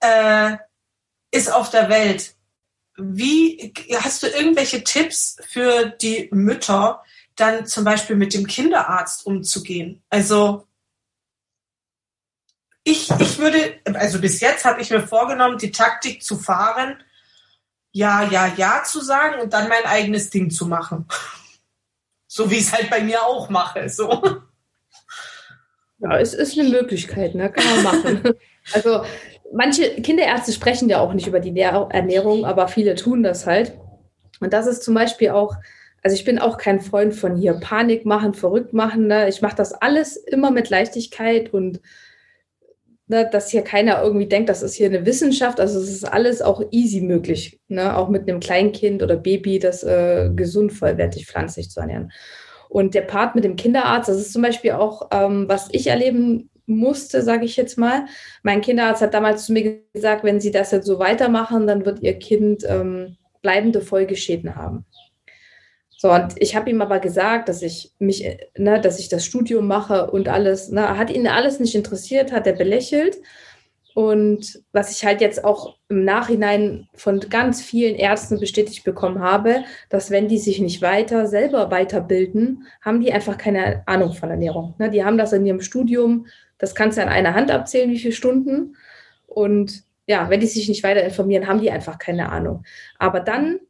äh, 0.00 0.56
ist 1.30 1.52
auf 1.52 1.70
der 1.70 1.88
Welt. 1.88 2.34
Wie 2.96 3.72
hast 4.00 4.24
du 4.24 4.26
irgendwelche 4.26 4.82
Tipps 4.82 5.36
für 5.48 5.86
die 5.86 6.28
Mütter, 6.32 7.04
dann 7.40 7.66
zum 7.66 7.84
Beispiel 7.84 8.16
mit 8.16 8.34
dem 8.34 8.46
Kinderarzt 8.46 9.26
umzugehen. 9.26 10.02
Also 10.10 10.66
ich, 12.84 13.10
ich 13.18 13.38
würde, 13.38 13.80
also 13.94 14.20
bis 14.20 14.40
jetzt 14.40 14.64
habe 14.64 14.80
ich 14.80 14.90
mir 14.90 15.06
vorgenommen, 15.06 15.58
die 15.58 15.70
Taktik 15.70 16.22
zu 16.22 16.36
fahren, 16.36 17.02
ja, 17.92 18.22
ja, 18.24 18.46
ja 18.56 18.82
zu 18.84 19.00
sagen 19.00 19.40
und 19.40 19.52
dann 19.52 19.68
mein 19.68 19.84
eigenes 19.84 20.30
Ding 20.30 20.50
zu 20.50 20.66
machen. 20.66 21.06
So 22.32 22.48
wie 22.48 22.58
ich 22.58 22.60
es 22.60 22.72
halt 22.72 22.88
bei 22.90 23.00
mir 23.00 23.24
auch 23.24 23.50
mache. 23.50 23.88
So. 23.88 24.22
Ja, 25.98 26.16
es 26.20 26.32
ist 26.32 26.56
eine 26.56 26.68
Möglichkeit, 26.68 27.34
ne? 27.34 27.50
Kann 27.50 27.64
man 27.64 27.82
machen. 27.82 28.34
also 28.72 29.04
manche 29.52 30.00
Kinderärzte 30.00 30.52
sprechen 30.52 30.88
ja 30.88 31.00
auch 31.00 31.12
nicht 31.12 31.26
über 31.26 31.40
die 31.40 31.58
Ernährung, 31.58 32.44
aber 32.44 32.68
viele 32.68 32.94
tun 32.94 33.24
das 33.24 33.46
halt. 33.46 33.76
Und 34.38 34.52
das 34.52 34.68
ist 34.68 34.84
zum 34.84 34.94
Beispiel 34.94 35.30
auch 35.30 35.56
also 36.02 36.14
ich 36.14 36.24
bin 36.24 36.38
auch 36.38 36.56
kein 36.56 36.80
Freund 36.80 37.14
von 37.14 37.36
hier 37.36 37.54
Panik 37.54 38.06
machen, 38.06 38.34
verrückt 38.34 38.72
machen. 38.72 39.06
Ne? 39.06 39.28
Ich 39.28 39.42
mache 39.42 39.56
das 39.56 39.72
alles 39.72 40.16
immer 40.16 40.50
mit 40.50 40.70
Leichtigkeit 40.70 41.52
und 41.52 41.80
ne, 43.06 43.28
dass 43.30 43.50
hier 43.50 43.62
keiner 43.62 44.02
irgendwie 44.02 44.26
denkt, 44.26 44.48
das 44.48 44.62
ist 44.62 44.74
hier 44.74 44.86
eine 44.86 45.04
Wissenschaft. 45.04 45.60
Also 45.60 45.78
es 45.78 45.90
ist 45.90 46.04
alles 46.04 46.40
auch 46.40 46.62
easy 46.70 47.02
möglich, 47.02 47.60
ne? 47.68 47.96
auch 47.96 48.08
mit 48.08 48.28
einem 48.28 48.40
Kleinkind 48.40 49.02
oder 49.02 49.16
Baby, 49.16 49.58
das 49.58 49.82
äh, 49.82 50.30
gesund, 50.34 50.72
vollwertig, 50.72 51.26
pflanzlich 51.26 51.70
zu 51.70 51.80
ernähren. 51.80 52.12
Und 52.70 52.94
der 52.94 53.02
Part 53.02 53.34
mit 53.34 53.44
dem 53.44 53.56
Kinderarzt, 53.56 54.08
das 54.08 54.16
ist 54.16 54.32
zum 54.32 54.42
Beispiel 54.42 54.72
auch, 54.72 55.08
ähm, 55.12 55.48
was 55.48 55.68
ich 55.72 55.88
erleben 55.88 56.50
musste, 56.66 57.22
sage 57.22 57.44
ich 57.44 57.56
jetzt 57.56 57.76
mal. 57.76 58.06
Mein 58.44 58.60
Kinderarzt 58.60 59.02
hat 59.02 59.12
damals 59.12 59.44
zu 59.46 59.52
mir 59.52 59.80
gesagt, 59.92 60.22
wenn 60.22 60.40
Sie 60.40 60.52
das 60.52 60.70
jetzt 60.70 60.86
so 60.86 61.00
weitermachen, 61.00 61.66
dann 61.66 61.84
wird 61.84 62.00
Ihr 62.00 62.14
Kind 62.14 62.64
ähm, 62.66 63.16
bleibende 63.42 63.80
Folgeschäden 63.80 64.54
haben. 64.54 64.86
So, 66.02 66.10
und 66.10 66.32
ich 66.36 66.56
habe 66.56 66.70
ihm 66.70 66.80
aber 66.80 66.98
gesagt, 66.98 67.50
dass 67.50 67.60
ich 67.60 67.92
mich, 67.98 68.24
ne, 68.56 68.80
dass 68.80 68.98
ich 68.98 69.10
das 69.10 69.26
Studium 69.26 69.66
mache 69.66 70.10
und 70.10 70.30
alles, 70.30 70.70
ne, 70.70 70.96
hat 70.96 71.10
ihn 71.10 71.26
alles 71.26 71.60
nicht 71.60 71.74
interessiert, 71.74 72.32
hat 72.32 72.46
er 72.46 72.54
belächelt. 72.54 73.18
Und 73.94 74.62
was 74.72 74.96
ich 74.96 75.04
halt 75.04 75.20
jetzt 75.20 75.44
auch 75.44 75.76
im 75.90 76.06
Nachhinein 76.06 76.88
von 76.94 77.20
ganz 77.20 77.60
vielen 77.60 77.96
Ärzten 77.96 78.40
bestätigt 78.40 78.82
bekommen 78.82 79.20
habe, 79.20 79.62
dass 79.90 80.10
wenn 80.10 80.26
die 80.26 80.38
sich 80.38 80.58
nicht 80.58 80.80
weiter 80.80 81.26
selber 81.26 81.70
weiterbilden, 81.70 82.66
haben 82.80 83.02
die 83.02 83.12
einfach 83.12 83.36
keine 83.36 83.86
Ahnung 83.86 84.14
von 84.14 84.30
Ernährung. 84.30 84.76
Ne, 84.78 84.88
die 84.88 85.04
haben 85.04 85.18
das 85.18 85.34
in 85.34 85.44
ihrem 85.44 85.60
Studium, 85.60 86.28
das 86.56 86.74
kannst 86.74 86.96
du 86.96 87.02
an 87.02 87.10
einer 87.10 87.34
Hand 87.34 87.50
abzählen, 87.50 87.90
wie 87.90 87.98
viele 87.98 88.14
Stunden. 88.14 88.74
Und 89.26 89.82
ja, 90.06 90.30
wenn 90.30 90.40
die 90.40 90.46
sich 90.46 90.66
nicht 90.66 90.82
weiter 90.82 91.04
informieren, 91.04 91.46
haben 91.46 91.60
die 91.60 91.70
einfach 91.70 91.98
keine 91.98 92.32
Ahnung. 92.32 92.64
Aber 92.98 93.20
dann 93.20 93.60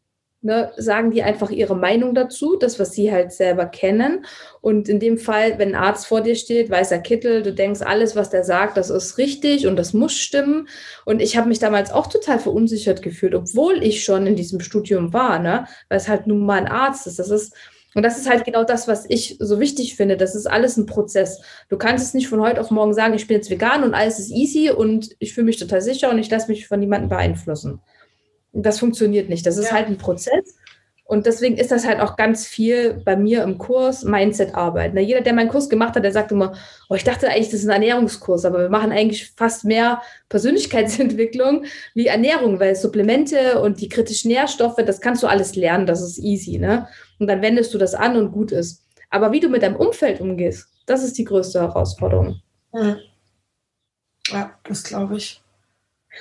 ne, 0.42 0.72
sagen 0.76 1.10
die 1.10 1.22
einfach 1.22 1.50
ihre 1.50 1.76
Meinung 1.76 2.14
dazu, 2.14 2.56
das, 2.56 2.78
was 2.78 2.92
sie 2.92 3.12
halt 3.12 3.32
selber 3.32 3.66
kennen. 3.66 4.24
Und 4.60 4.88
in 4.88 5.00
dem 5.00 5.18
Fall, 5.18 5.58
wenn 5.58 5.74
ein 5.74 5.82
Arzt 5.82 6.06
vor 6.06 6.20
dir 6.20 6.34
steht, 6.34 6.70
weißer 6.70 6.98
Kittel, 6.98 7.42
du 7.42 7.52
denkst, 7.52 7.82
alles, 7.82 8.16
was 8.16 8.30
der 8.30 8.44
sagt, 8.44 8.76
das 8.76 8.90
ist 8.90 9.18
richtig 9.18 9.66
und 9.66 9.76
das 9.76 9.92
muss 9.92 10.14
stimmen. 10.14 10.68
Und 11.04 11.20
ich 11.20 11.36
habe 11.36 11.48
mich 11.48 11.58
damals 11.58 11.92
auch 11.92 12.06
total 12.06 12.38
verunsichert 12.38 13.02
gefühlt, 13.02 13.34
obwohl 13.34 13.82
ich 13.82 14.04
schon 14.04 14.26
in 14.26 14.36
diesem 14.36 14.60
Studium 14.60 15.12
war, 15.12 15.38
ne? 15.38 15.66
weil 15.88 15.98
es 15.98 16.08
halt 16.08 16.26
nun 16.26 16.44
mal 16.44 16.58
ein 16.58 16.68
Arzt 16.68 17.06
ist. 17.06 17.18
Das 17.18 17.30
ist 17.30 17.54
und 17.92 18.04
das 18.04 18.18
ist 18.18 18.30
halt 18.30 18.44
genau 18.44 18.62
das, 18.62 18.86
was 18.86 19.04
ich 19.08 19.36
so 19.40 19.58
wichtig 19.58 19.96
finde. 19.96 20.16
Das 20.16 20.36
ist 20.36 20.46
alles 20.46 20.76
ein 20.76 20.86
Prozess. 20.86 21.42
Du 21.68 21.76
kannst 21.76 22.06
es 22.06 22.14
nicht 22.14 22.28
von 22.28 22.40
heute 22.40 22.60
auf 22.60 22.70
morgen 22.70 22.94
sagen, 22.94 23.14
ich 23.14 23.26
bin 23.26 23.38
jetzt 23.38 23.50
vegan 23.50 23.82
und 23.82 23.94
alles 23.94 24.20
ist 24.20 24.30
easy 24.30 24.70
und 24.70 25.10
ich 25.18 25.34
fühle 25.34 25.46
mich 25.46 25.58
total 25.58 25.80
sicher 25.80 26.08
und 26.08 26.20
ich 26.20 26.30
lasse 26.30 26.48
mich 26.48 26.68
von 26.68 26.78
niemandem 26.78 27.08
beeinflussen 27.08 27.80
das 28.52 28.78
funktioniert 28.78 29.28
nicht. 29.28 29.46
Das 29.46 29.56
ist 29.56 29.70
ja. 29.70 29.72
halt 29.72 29.88
ein 29.88 29.98
Prozess. 29.98 30.56
Und 31.10 31.26
deswegen 31.26 31.56
ist 31.56 31.72
das 31.72 31.84
halt 31.84 31.98
auch 31.98 32.14
ganz 32.14 32.46
viel 32.46 33.02
bei 33.04 33.16
mir 33.16 33.42
im 33.42 33.58
Kurs 33.58 34.04
Mindset-Arbeit. 34.04 34.94
Ne? 34.94 35.00
Jeder, 35.00 35.22
der 35.22 35.32
meinen 35.32 35.48
Kurs 35.48 35.68
gemacht 35.68 35.96
hat, 35.96 36.04
der 36.04 36.12
sagt 36.12 36.30
immer, 36.30 36.54
oh, 36.88 36.94
ich 36.94 37.02
dachte 37.02 37.28
eigentlich, 37.28 37.50
das 37.50 37.60
ist 37.60 37.66
ein 37.66 37.82
Ernährungskurs, 37.82 38.44
aber 38.44 38.60
wir 38.60 38.68
machen 38.68 38.92
eigentlich 38.92 39.32
fast 39.36 39.64
mehr 39.64 40.02
Persönlichkeitsentwicklung 40.28 41.64
wie 41.94 42.06
Ernährung, 42.06 42.60
weil 42.60 42.76
Supplemente 42.76 43.60
und 43.60 43.80
die 43.80 43.88
kritischen 43.88 44.30
Nährstoffe, 44.30 44.76
das 44.76 45.00
kannst 45.00 45.24
du 45.24 45.26
alles 45.26 45.56
lernen, 45.56 45.84
das 45.84 46.00
ist 46.00 46.18
easy. 46.18 46.58
Ne? 46.58 46.86
Und 47.18 47.26
dann 47.26 47.42
wendest 47.42 47.74
du 47.74 47.78
das 47.78 47.96
an 47.96 48.16
und 48.16 48.30
gut 48.30 48.52
ist. 48.52 48.84
Aber 49.10 49.32
wie 49.32 49.40
du 49.40 49.48
mit 49.48 49.64
deinem 49.64 49.74
Umfeld 49.74 50.20
umgehst, 50.20 50.68
das 50.86 51.02
ist 51.02 51.18
die 51.18 51.24
größte 51.24 51.60
Herausforderung. 51.60 52.40
Hm. 52.72 52.98
Ja, 54.28 54.52
das 54.62 54.84
glaube 54.84 55.16
ich. 55.16 55.39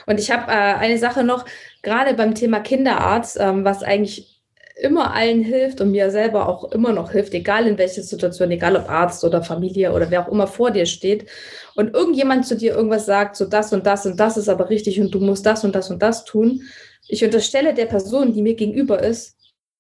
Und 0.06 0.20
ich 0.20 0.32
habe 0.32 0.52
äh, 0.52 0.56
eine 0.56 0.97
Sache 0.97 1.24
noch, 1.24 1.45
gerade 1.82 2.14
beim 2.14 2.36
Thema 2.36 2.60
Kinderarzt, 2.60 3.38
ähm, 3.39 3.66
was 3.66 3.84
eigentlich 3.84 4.39
immer 4.80 5.14
allen 5.14 5.41
hilft 5.41 5.82
und 5.82 5.91
mir 5.91 6.10
selber 6.10 6.47
auch 6.47 6.72
immer 6.72 6.93
noch 6.93 7.12
hilft, 7.12 7.34
egal 7.34 7.68
in 7.68 7.78
welcher 7.78 8.02
Situation, 8.02 8.50
egal 8.52 8.76
ob 8.76 8.89
Arzt 8.89 9.24
oder 9.24 9.43
Familie 9.43 9.93
oder 9.93 10.10
wer 10.10 10.26
auch 10.26 10.32
immer 10.32 10.47
vor 10.47 10.72
dir 10.72 10.86
steht 10.86 11.30
und 11.76 11.93
irgendjemand 11.93 12.47
zu 12.47 12.56
dir 12.56 12.76
irgendwas 12.76 13.06
sagt, 13.06 13.36
so 13.36 13.45
das 13.45 13.74
und 13.74 13.86
das 13.86 14.06
und 14.06 14.20
das 14.20 14.38
ist 14.38 14.50
aber 14.50 14.70
richtig 14.70 15.00
und 15.02 15.14
du 15.14 15.20
musst 15.20 15.45
das 15.45 15.64
und 15.64 15.76
das 15.76 15.89
und 15.89 16.02
das 16.02 16.24
tun. 16.24 16.62
Ich 17.08 17.24
unterstelle 17.24 17.74
der 17.74 17.88
Person, 17.88 18.34
die 18.34 18.41
mir 18.41 18.56
gegenüber 18.56 19.02
ist, 19.04 19.38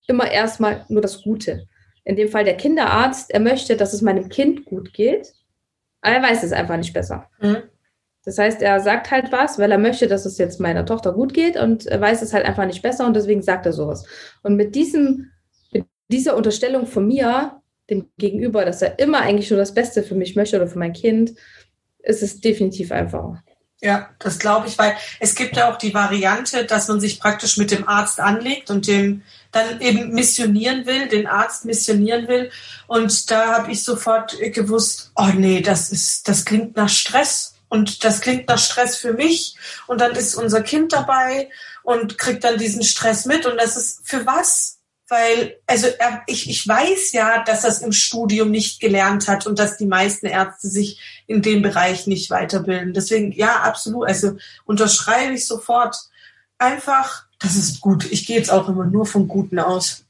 immer 0.07 0.29
erstmal 0.29 0.85
nur 0.89 1.01
das 1.01 1.21
Gute. 1.21 1.67
In 2.03 2.15
dem 2.15 2.29
Fall 2.29 2.43
der 2.43 2.57
Kinderarzt, 2.57 3.31
er 3.31 3.39
möchte, 3.39 3.77
dass 3.77 3.93
es 3.93 4.01
meinem 4.01 4.29
Kind 4.29 4.65
gut 4.65 4.93
geht, 4.93 5.33
aber 6.01 6.15
er 6.15 6.23
weiß 6.23 6.43
es 6.43 6.51
einfach 6.51 6.77
nicht 6.77 6.93
besser. 6.93 7.29
Mhm. 7.39 7.63
Das 8.29 8.37
heißt, 8.37 8.61
er 8.61 8.79
sagt 8.79 9.09
halt 9.09 9.31
was, 9.31 9.57
weil 9.57 9.71
er 9.71 9.79
möchte, 9.79 10.05
dass 10.05 10.23
es 10.23 10.37
jetzt 10.37 10.59
meiner 10.59 10.85
Tochter 10.85 11.13
gut 11.13 11.33
geht 11.33 11.57
und 11.57 11.85
weiß 11.85 12.21
es 12.21 12.31
halt 12.31 12.45
einfach 12.45 12.67
nicht 12.67 12.83
besser 12.83 13.07
und 13.07 13.15
deswegen 13.15 13.41
sagt 13.41 13.65
er 13.65 13.73
sowas. 13.73 14.05
Und 14.43 14.55
mit 14.55 14.75
diesem, 14.75 15.31
mit 15.71 15.87
dieser 16.09 16.37
Unterstellung 16.37 16.85
von 16.85 17.07
mir, 17.07 17.59
dem 17.89 18.11
Gegenüber, 18.19 18.65
dass 18.65 18.83
er 18.83 18.99
immer 18.99 19.21
eigentlich 19.21 19.49
nur 19.49 19.57
das 19.57 19.73
Beste 19.73 20.03
für 20.03 20.13
mich 20.13 20.35
möchte 20.35 20.57
oder 20.57 20.67
für 20.67 20.77
mein 20.77 20.93
Kind, 20.93 21.33
ist 22.03 22.21
es 22.21 22.39
definitiv 22.39 22.91
einfacher. 22.91 23.41
Ja, 23.81 24.11
das 24.19 24.37
glaube 24.37 24.67
ich, 24.67 24.77
weil 24.77 24.95
es 25.19 25.33
gibt 25.33 25.57
ja 25.57 25.71
auch 25.71 25.79
die 25.79 25.95
Variante, 25.95 26.65
dass 26.65 26.87
man 26.87 26.99
sich 26.99 27.19
praktisch 27.19 27.57
mit 27.57 27.71
dem 27.71 27.87
Arzt 27.87 28.19
anlegt 28.19 28.69
und 28.69 28.85
dem 28.85 29.23
dann 29.51 29.81
eben 29.81 30.13
missionieren 30.13 30.85
will, 30.85 31.07
den 31.07 31.25
Arzt 31.25 31.65
missionieren 31.65 32.27
will. 32.27 32.51
Und 32.85 33.31
da 33.31 33.53
habe 33.57 33.71
ich 33.71 33.83
sofort 33.83 34.37
gewusst, 34.53 35.13
oh 35.15 35.31
nee, 35.35 35.61
das 35.61 35.91
ist, 35.91 36.27
das 36.27 36.45
klingt 36.45 36.75
nach 36.75 36.89
Stress. 36.89 37.55
Und 37.69 38.03
das 38.03 38.21
klingt 38.21 38.47
nach 38.47 38.57
Stress 38.57 38.97
für 38.97 39.13
mich. 39.13 39.55
Und 39.87 40.01
dann 40.01 40.11
ist 40.11 40.35
unser 40.35 40.61
Kind 40.61 40.91
dabei 40.91 41.49
und 41.83 42.17
kriegt 42.17 42.43
dann 42.43 42.57
diesen 42.57 42.83
Stress 42.83 43.25
mit. 43.25 43.45
Und 43.45 43.57
das 43.57 43.77
ist 43.77 44.01
für 44.03 44.25
was? 44.25 44.79
Weil, 45.07 45.57
also 45.65 45.87
er, 45.87 46.21
ich, 46.27 46.49
ich 46.49 46.67
weiß 46.67 47.13
ja, 47.13 47.43
dass 47.43 47.63
er 47.63 47.71
es 47.71 47.81
im 47.81 47.91
Studium 47.91 48.51
nicht 48.51 48.79
gelernt 48.79 49.27
hat 49.27 49.47
und 49.47 49.57
dass 49.57 49.77
die 49.77 49.87
meisten 49.87 50.27
Ärzte 50.27 50.67
sich 50.67 51.23
in 51.25 51.41
dem 51.41 51.63
Bereich 51.63 52.05
nicht 52.05 52.29
weiterbilden. 52.29 52.93
Deswegen, 52.93 53.31
ja, 53.31 53.61
absolut. 53.61 54.07
Also 54.07 54.37
unterschreibe 54.65 55.33
ich 55.33 55.47
sofort. 55.47 55.95
Einfach, 56.59 57.25
das 57.39 57.55
ist 57.55 57.81
gut. 57.81 58.11
Ich 58.11 58.27
gehe 58.27 58.37
jetzt 58.37 58.51
auch 58.51 58.67
immer 58.67 58.85
nur 58.85 59.05
vom 59.05 59.27
Guten 59.27 59.57
aus. 59.57 60.05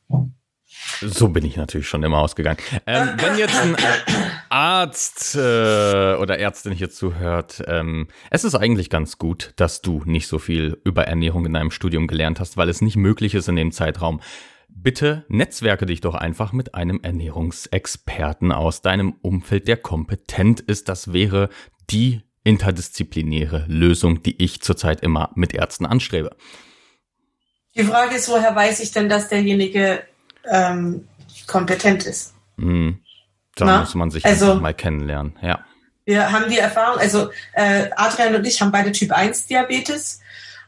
So 1.01 1.29
bin 1.29 1.45
ich 1.45 1.55
natürlich 1.55 1.87
schon 1.87 2.03
immer 2.03 2.19
ausgegangen. 2.19 2.59
Ähm, 2.85 3.11
wenn 3.17 3.37
jetzt 3.37 3.55
ein 3.55 3.75
Arzt 4.49 5.35
äh, 5.35 6.15
oder 6.15 6.39
Ärztin 6.39 6.73
hier 6.73 6.89
zuhört, 6.89 7.63
ähm, 7.67 8.07
es 8.29 8.43
ist 8.43 8.55
eigentlich 8.55 8.89
ganz 8.89 9.17
gut, 9.17 9.53
dass 9.55 9.81
du 9.81 10.03
nicht 10.05 10.27
so 10.27 10.39
viel 10.39 10.79
über 10.83 11.07
Ernährung 11.07 11.45
in 11.45 11.53
deinem 11.53 11.71
Studium 11.71 12.07
gelernt 12.07 12.39
hast, 12.39 12.57
weil 12.57 12.69
es 12.69 12.81
nicht 12.81 12.95
möglich 12.95 13.35
ist 13.35 13.47
in 13.47 13.55
dem 13.55 13.71
Zeitraum. 13.71 14.21
Bitte 14.67 15.25
netzwerke 15.29 15.85
dich 15.85 16.01
doch 16.01 16.15
einfach 16.15 16.53
mit 16.53 16.75
einem 16.75 16.99
Ernährungsexperten 17.01 18.51
aus 18.51 18.81
deinem 18.81 19.15
Umfeld, 19.21 19.67
der 19.67 19.77
kompetent 19.77 20.59
ist. 20.59 20.89
Das 20.89 21.11
wäre 21.11 21.49
die 21.89 22.21
interdisziplinäre 22.43 23.65
Lösung, 23.67 24.23
die 24.23 24.41
ich 24.41 24.61
zurzeit 24.61 25.01
immer 25.01 25.31
mit 25.35 25.53
Ärzten 25.53 25.85
anstrebe. 25.85 26.35
Die 27.75 27.83
Frage 27.83 28.15
ist, 28.15 28.29
woher 28.29 28.55
weiß 28.55 28.79
ich 28.79 28.91
denn, 28.91 29.09
dass 29.09 29.27
derjenige 29.27 30.03
ähm, 30.49 31.07
kompetent 31.47 32.05
ist. 32.05 32.33
Mhm. 32.57 32.99
Da 33.59 33.65
Na? 33.65 33.79
muss 33.81 33.95
man 33.95 34.11
sich 34.11 34.25
also, 34.25 34.55
mal 34.55 34.73
kennenlernen, 34.73 35.37
ja. 35.41 35.63
Wir 36.05 36.31
haben 36.31 36.49
die 36.49 36.57
Erfahrung, 36.57 36.99
also 36.99 37.29
äh, 37.53 37.89
Adrian 37.95 38.35
und 38.35 38.47
ich 38.47 38.61
haben 38.61 38.71
beide 38.71 38.91
Typ 38.91 39.11
1 39.11 39.45
Diabetes. 39.45 40.21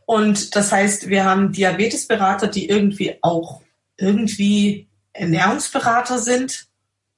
Und 0.06 0.56
das 0.56 0.72
heißt, 0.72 1.10
wir 1.10 1.26
haben 1.26 1.52
Diabetesberater, 1.52 2.48
die 2.48 2.70
irgendwie 2.70 3.18
auch 3.22 3.62
irgendwie 3.98 4.88
Ernährungsberater 5.14 6.20
sind. 6.20 6.68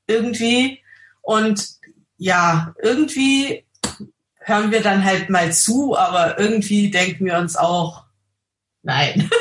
Irgendwie. 0.07 0.82
Und 1.21 1.67
ja, 2.17 2.74
irgendwie 2.82 3.65
hören 4.39 4.71
wir 4.71 4.82
dann 4.82 5.03
halt 5.03 5.30
mal 5.30 5.51
zu, 5.51 5.97
aber 5.97 6.39
irgendwie 6.39 6.91
denken 6.91 7.26
wir 7.26 7.38
uns 7.38 7.55
auch, 7.55 8.05
nein. 8.84 9.30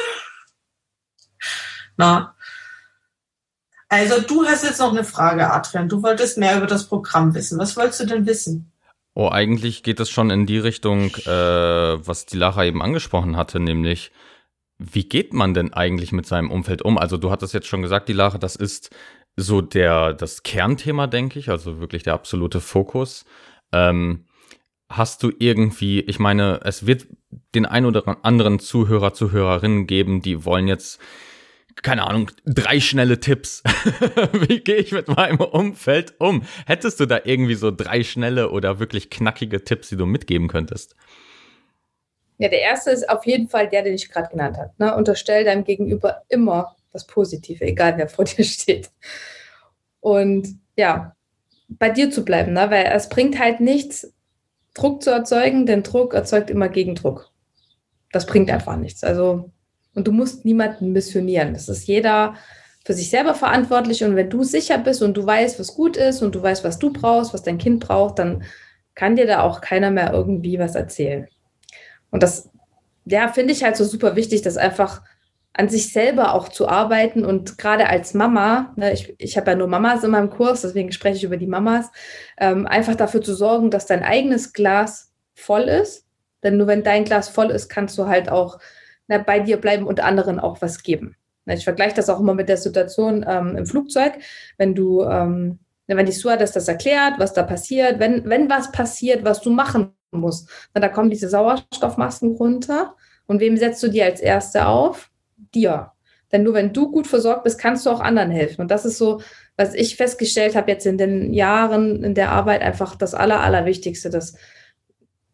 Na, 1.97 2.32
also 3.93 4.23
du 4.23 4.45
hast 4.47 4.65
jetzt 4.65 4.81
noch 4.81 4.91
eine 4.91 5.05
Frage, 5.05 5.53
Adrian. 5.53 5.89
Du 5.89 6.03
wolltest 6.03 6.39
mehr 6.39 6.57
über 6.57 6.67
das 6.67 6.89
Programm 6.89 7.35
wissen. 7.35 7.59
Was 7.59 7.77
wolltest 7.77 8.01
du 8.01 8.07
denn 8.07 8.27
wissen? 8.27 8.73
Oh, 9.15 9.29
eigentlich 9.29 9.83
geht 9.83 10.01
es 10.01 10.09
schon 10.09 10.31
in 10.31 10.47
die 10.47 10.59
Richtung, 10.59 11.15
äh, 11.27 11.29
was 11.29 12.25
die 12.25 12.39
Lara 12.39 12.65
eben 12.65 12.81
angesprochen 12.81 13.37
hatte, 13.37 13.61
nämlich 13.61 14.11
wie 14.79 15.07
geht 15.07 15.35
man 15.35 15.53
denn 15.53 15.75
eigentlich 15.75 16.11
mit 16.11 16.25
seinem 16.25 16.51
Umfeld 16.51 16.81
um? 16.81 16.97
Also 16.97 17.19
du 17.19 17.31
hattest 17.31 17.53
jetzt 17.53 17.67
schon 17.67 17.83
gesagt, 17.83 18.09
die 18.09 18.15
Lara, 18.15 18.39
das 18.39 18.57
ist 18.57 18.91
so 19.37 19.61
der 19.61 20.15
das 20.15 20.43
Kernthema, 20.43 21.07
denke 21.07 21.39
ich, 21.39 21.51
also 21.51 21.79
wirklich 21.79 22.03
der 22.03 22.15
absolute 22.15 22.63
Fokus. 22.63 23.27
Ähm, 23.73 24.25
hast 24.89 25.23
du 25.23 25.31
irgendwie, 25.39 26.01
ich 26.01 26.19
meine, 26.19 26.61
es 26.65 26.87
wird 26.87 27.07
den 27.55 27.67
ein 27.67 27.85
oder 27.85 28.25
anderen 28.25 28.59
Zuhörer, 28.59 29.13
Zuhörerinnen 29.13 29.87
geben, 29.87 30.23
die 30.23 30.47
wollen 30.47 30.67
jetzt 30.67 30.99
keine 31.83 32.07
Ahnung, 32.07 32.31
drei 32.45 32.81
schnelle 32.81 33.21
Tipps. 33.21 33.63
Wie 34.33 34.61
gehe 34.61 34.77
ich 34.77 34.93
mit 34.93 35.09
meinem 35.09 35.41
Umfeld 35.41 36.15
um? 36.19 36.45
Hättest 36.67 37.01
du 37.01 37.07
da 37.07 37.21
irgendwie 37.25 37.55
so 37.55 37.71
drei 37.71 38.05
schnelle 38.05 38.51
oder 38.51 38.79
wirklich 38.79 39.11
knackige 39.11 39.65
Tipps, 39.65 39.89
die 39.89 39.97
du 39.97 40.07
mitgeben 40.07 40.49
könntest? 40.49 40.95
Ja, 42.39 42.49
der 42.49 42.61
erste 42.61 42.91
ist 42.91 43.09
auf 43.09 43.25
jeden 43.27 43.49
Fall 43.49 43.69
der, 43.69 43.83
den 43.83 43.95
ich 43.95 44.11
gerade 44.11 44.29
genannt 44.29 44.57
habe. 44.59 44.73
Ne? 44.79 44.95
Unterstell 44.97 45.45
deinem 45.45 45.65
Gegenüber 45.65 46.23
immer 46.29 46.77
das 46.93 47.07
Positive, 47.07 47.65
egal 47.65 47.97
wer 47.97 48.09
vor 48.09 48.25
dir 48.27 48.45
steht. 48.45 48.91
Und 50.01 50.49
ja, 50.77 51.15
bei 51.69 51.91
dir 51.91 52.11
zu 52.11 52.25
bleiben, 52.25 52.53
ne? 52.53 52.71
weil 52.71 52.87
es 52.87 53.09
bringt 53.09 53.39
halt 53.39 53.61
nichts, 53.61 54.13
Druck 54.75 55.03
zu 55.03 55.11
erzeugen, 55.11 55.67
denn 55.67 55.83
Druck 55.83 56.15
erzeugt 56.15 56.51
immer 56.51 56.69
Gegendruck. 56.69 57.31
Das 58.11 58.27
bringt 58.27 58.51
einfach 58.51 58.77
nichts. 58.77 59.05
Also, 59.05 59.51
und 59.95 60.07
du 60.07 60.13
musst 60.13 60.45
niemanden 60.45 60.93
missionieren. 60.93 61.55
Das 61.55 61.69
ist 61.69 61.87
jeder 61.87 62.35
für 62.85 62.95
sich 62.95 63.11
selber 63.11 63.35
verantwortlich. 63.35 64.03
Und 64.05 64.17
wenn 64.17 64.31
du 64.31 64.43
sicher 64.43 64.79
bist 64.79 65.03
und 65.03 65.17
du 65.17 65.25
weißt, 65.25 65.59
was 65.61 65.75
gut 65.75 65.97
ist 65.97 66.23
und 66.23 66.35
du 66.35 66.43
weißt, 66.43 66.65
was 66.65 66.79
du 66.79 66.93
brauchst, 66.93 67.33
was 67.33 67.43
dein 67.43 67.59
Kind 67.59 67.81
braucht, 67.81 68.19
dann 68.19 68.43
kann 68.95 69.17
dir 69.17 69.27
da 69.27 69.43
auch 69.43 69.61
keiner 69.61 69.91
mehr 69.91 70.13
irgendwie 70.13 70.59
was 70.59 70.75
erzählen. 70.75 71.29
Und 72.11 72.23
das, 72.23 72.51
ja, 73.05 73.29
finde 73.29 73.53
ich 73.53 73.65
halt 73.65 73.77
so 73.77 73.85
super 73.85 74.17
wichtig, 74.17 74.43
dass 74.43 74.57
einfach 74.57 75.03
an 75.55 75.69
sich 75.69 75.93
selber 75.93 76.35
auch 76.35 76.49
zu 76.49 76.67
arbeiten 76.67 77.27
und 77.27 77.59
gerade 77.59 77.87
als 77.87 78.15
Mama, 78.15 78.73
ne, 78.77 78.93
ich, 78.93 79.15
ich 79.19 79.37
habe 79.37 79.51
ja 79.51 79.57
nur 79.57 79.69
Mamas 79.69 80.03
in 80.03 80.11
meinem 80.11 80.31
Kurs, 80.31 80.63
deswegen 80.63 80.93
spreche 80.93 81.17
ich 81.19 81.25
über 81.25 81.37
die 81.37 81.47
Mamas, 81.47 81.91
ähm, 82.39 82.67
einfach 82.67 82.95
dafür 82.95 83.21
zu 83.21 83.35
sorgen, 83.35 83.71
dass 83.71 83.85
dein 83.85 84.03
eigenes 84.03 84.55
Glas 84.55 85.13
voll 85.35 85.63
ist. 85.63 86.07
Denn 86.43 86.57
nur 86.57 86.67
wenn 86.67 86.83
dein 86.83 87.05
Glas 87.05 87.29
voll 87.29 87.51
ist, 87.51 87.69
kannst 87.69 87.99
du 87.99 88.07
halt 88.07 88.31
auch 88.31 88.59
na, 89.13 89.19
bei 89.19 89.41
dir 89.41 89.59
bleiben 89.59 89.87
und 89.87 90.01
anderen 90.01 90.41
auch 90.41 90.63
was 90.63 90.83
geben. 90.83 91.17
Na, 91.45 91.55
ich 91.55 91.65
vergleiche 91.65 91.97
das 91.97 92.09
auch 92.09 92.21
immer 92.21 92.35
mit 92.35 92.49
der 92.49 92.57
Situation 92.57 93.25
ähm, 93.29 93.57
im 93.57 93.67
Flugzeug, 93.67 94.15
wenn 94.59 94.75
du, 94.75 95.03
ähm, 95.03 95.59
wenn 95.87 96.07
die 96.07 96.13
Stewardess 96.13 96.53
das 96.53 96.69
erklärt, 96.69 97.19
was 97.19 97.33
da 97.33 97.43
passiert, 97.43 97.99
wenn, 97.99 98.29
wenn 98.29 98.49
was 98.49 98.73
passiert, 98.73 99.25
was 99.25 99.41
du 99.41 99.51
machen 99.51 99.93
musst, 100.11 100.49
na, 100.75 100.81
da 100.81 100.89
kommen 100.89 101.11
diese 101.11 101.29
Sauerstoffmasken 101.29 102.37
runter. 102.37 102.95
Und 103.27 103.41
wem 103.41 103.57
setzt 103.57 103.83
du 103.83 103.89
die 103.89 104.03
als 104.03 104.21
Erste 104.21 104.67
auf? 104.67 105.13
dir. 105.55 105.93
Denn 106.31 106.45
nur 106.45 106.55
wenn 106.55 106.73
du 106.73 106.91
gut 106.91 107.07
versorgt 107.07 107.45
bist, 107.45 107.59
kannst 107.59 107.85
du 107.85 107.91
auch 107.91 108.01
anderen 108.01 108.31
helfen. 108.31 108.63
Und 108.63 108.71
das 108.71 108.85
ist 108.85 108.99
so, 108.99 109.21
was 109.57 109.75
ich 109.75 109.97
festgestellt 109.97 110.57
habe 110.57 110.71
jetzt 110.71 110.87
in 110.87 110.97
den 110.97 111.35
Jahren 111.35 112.03
in 112.03 112.15
der 112.15 112.31
Arbeit, 112.31 112.63
einfach 112.63 112.97
das 112.97 113.15
Aller, 113.15 113.41
Allerwichtigste, 113.41 114.09
dass 114.09 114.35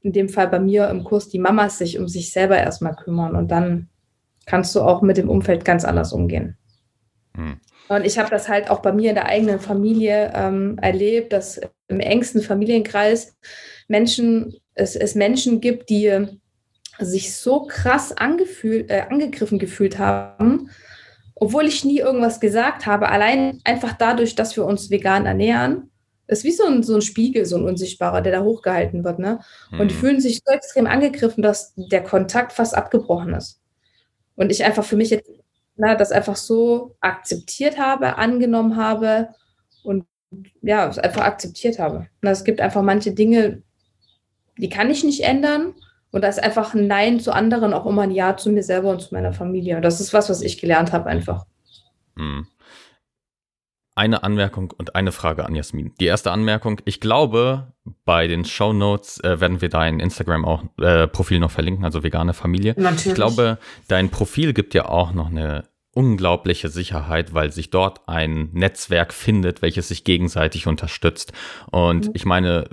in 0.02 0.12
dem 0.12 0.28
Fall 0.28 0.48
bei 0.48 0.60
mir 0.60 0.88
im 0.88 1.04
Kurs 1.04 1.28
die 1.28 1.38
Mamas 1.38 1.78
sich 1.78 1.98
um 1.98 2.08
sich 2.08 2.32
selber 2.32 2.56
erstmal 2.56 2.94
kümmern 2.94 3.34
und 3.34 3.50
dann 3.50 3.88
kannst 4.46 4.74
du 4.74 4.80
auch 4.80 5.02
mit 5.02 5.16
dem 5.16 5.28
Umfeld 5.28 5.64
ganz 5.64 5.84
anders 5.84 6.12
umgehen. 6.12 6.56
Mhm. 7.36 7.60
Und 7.88 8.04
ich 8.04 8.18
habe 8.18 8.30
das 8.30 8.48
halt 8.48 8.70
auch 8.70 8.80
bei 8.80 8.92
mir 8.92 9.10
in 9.10 9.14
der 9.14 9.26
eigenen 9.26 9.60
Familie 9.60 10.32
ähm, 10.34 10.78
erlebt, 10.80 11.32
dass 11.32 11.60
im 11.88 12.00
engsten 12.00 12.42
Familienkreis 12.42 13.36
Menschen, 13.88 14.54
es, 14.74 14.94
es 14.94 15.14
Menschen 15.14 15.60
gibt, 15.60 15.88
die 15.88 16.26
sich 16.98 17.34
so 17.34 17.64
krass 17.64 18.12
angefühlt, 18.16 18.90
äh, 18.90 19.04
angegriffen 19.08 19.58
gefühlt 19.58 19.98
haben, 19.98 20.70
obwohl 21.34 21.66
ich 21.66 21.84
nie 21.84 21.98
irgendwas 21.98 22.40
gesagt 22.40 22.86
habe. 22.86 23.08
Allein 23.08 23.60
einfach 23.64 23.94
dadurch, 23.94 24.34
dass 24.34 24.56
wir 24.56 24.64
uns 24.64 24.90
vegan 24.90 25.24
ernähren, 25.24 25.87
ist 26.28 26.44
wie 26.44 26.52
so 26.52 26.64
ein, 26.64 26.82
so 26.82 26.94
ein 26.94 27.02
Spiegel, 27.02 27.44
so 27.46 27.56
ein 27.56 27.64
unsichtbarer, 27.64 28.20
der 28.20 28.32
da 28.32 28.42
hochgehalten 28.42 29.02
wird. 29.02 29.18
Ne? 29.18 29.40
Und 29.72 29.90
die 29.90 29.94
mhm. 29.94 29.98
fühlen 29.98 30.20
sich 30.20 30.40
so 30.44 30.52
extrem 30.52 30.86
angegriffen, 30.86 31.42
dass 31.42 31.74
der 31.76 32.04
Kontakt 32.04 32.52
fast 32.52 32.76
abgebrochen 32.76 33.34
ist. 33.34 33.60
Und 34.36 34.52
ich 34.52 34.64
einfach 34.64 34.84
für 34.84 34.96
mich 34.96 35.10
jetzt 35.10 35.28
na, 35.78 35.94
das 35.94 36.12
einfach 36.12 36.36
so 36.36 36.96
akzeptiert 37.00 37.78
habe, 37.78 38.16
angenommen 38.16 38.76
habe 38.76 39.28
und 39.84 40.04
ja, 40.60 40.88
es 40.88 40.98
einfach 40.98 41.22
akzeptiert 41.22 41.78
habe. 41.78 42.08
Na, 42.20 42.32
es 42.32 42.44
gibt 42.44 42.60
einfach 42.60 42.82
manche 42.82 43.12
Dinge, 43.12 43.62
die 44.58 44.68
kann 44.68 44.90
ich 44.90 45.04
nicht 45.04 45.22
ändern. 45.22 45.74
Und 46.10 46.22
da 46.22 46.28
ist 46.28 46.42
einfach 46.42 46.74
ein 46.74 46.86
Nein 46.86 47.20
zu 47.20 47.32
anderen 47.32 47.72
auch 47.72 47.86
immer 47.86 48.02
ein 48.02 48.10
Ja 48.10 48.36
zu 48.36 48.50
mir 48.50 48.62
selber 48.62 48.90
und 48.90 49.02
zu 49.02 49.14
meiner 49.14 49.32
Familie. 49.32 49.76
Und 49.76 49.82
das 49.82 50.00
ist 50.00 50.12
was, 50.12 50.28
was 50.28 50.42
ich 50.42 50.60
gelernt 50.60 50.92
habe 50.92 51.06
einfach. 51.06 51.46
Hm. 52.16 52.46
Eine 53.98 54.22
Anmerkung 54.22 54.72
und 54.78 54.94
eine 54.94 55.10
Frage 55.10 55.44
an 55.44 55.56
Jasmin. 55.56 55.92
Die 55.98 56.06
erste 56.06 56.30
Anmerkung, 56.30 56.80
ich 56.84 57.00
glaube, 57.00 57.72
bei 58.04 58.28
den 58.28 58.44
Show 58.44 58.72
Notes 58.72 59.18
äh, 59.24 59.40
werden 59.40 59.60
wir 59.60 59.70
dein 59.70 59.98
Instagram 59.98 60.44
auch 60.44 60.62
äh, 60.80 61.08
Profil 61.08 61.40
noch 61.40 61.50
verlinken, 61.50 61.84
also 61.84 62.04
vegane 62.04 62.32
Familie. 62.32 62.74
Natürlich. 62.76 63.06
Ich 63.06 63.14
glaube, 63.14 63.58
dein 63.88 64.08
Profil 64.08 64.52
gibt 64.52 64.74
ja 64.74 64.84
auch 64.84 65.12
noch 65.12 65.30
eine 65.30 65.64
unglaubliche 65.94 66.68
Sicherheit, 66.68 67.34
weil 67.34 67.50
sich 67.50 67.70
dort 67.70 68.08
ein 68.08 68.50
Netzwerk 68.52 69.12
findet, 69.12 69.62
welches 69.62 69.88
sich 69.88 70.04
gegenseitig 70.04 70.68
unterstützt. 70.68 71.32
Und 71.72 72.06
mhm. 72.06 72.12
ich 72.14 72.24
meine, 72.24 72.68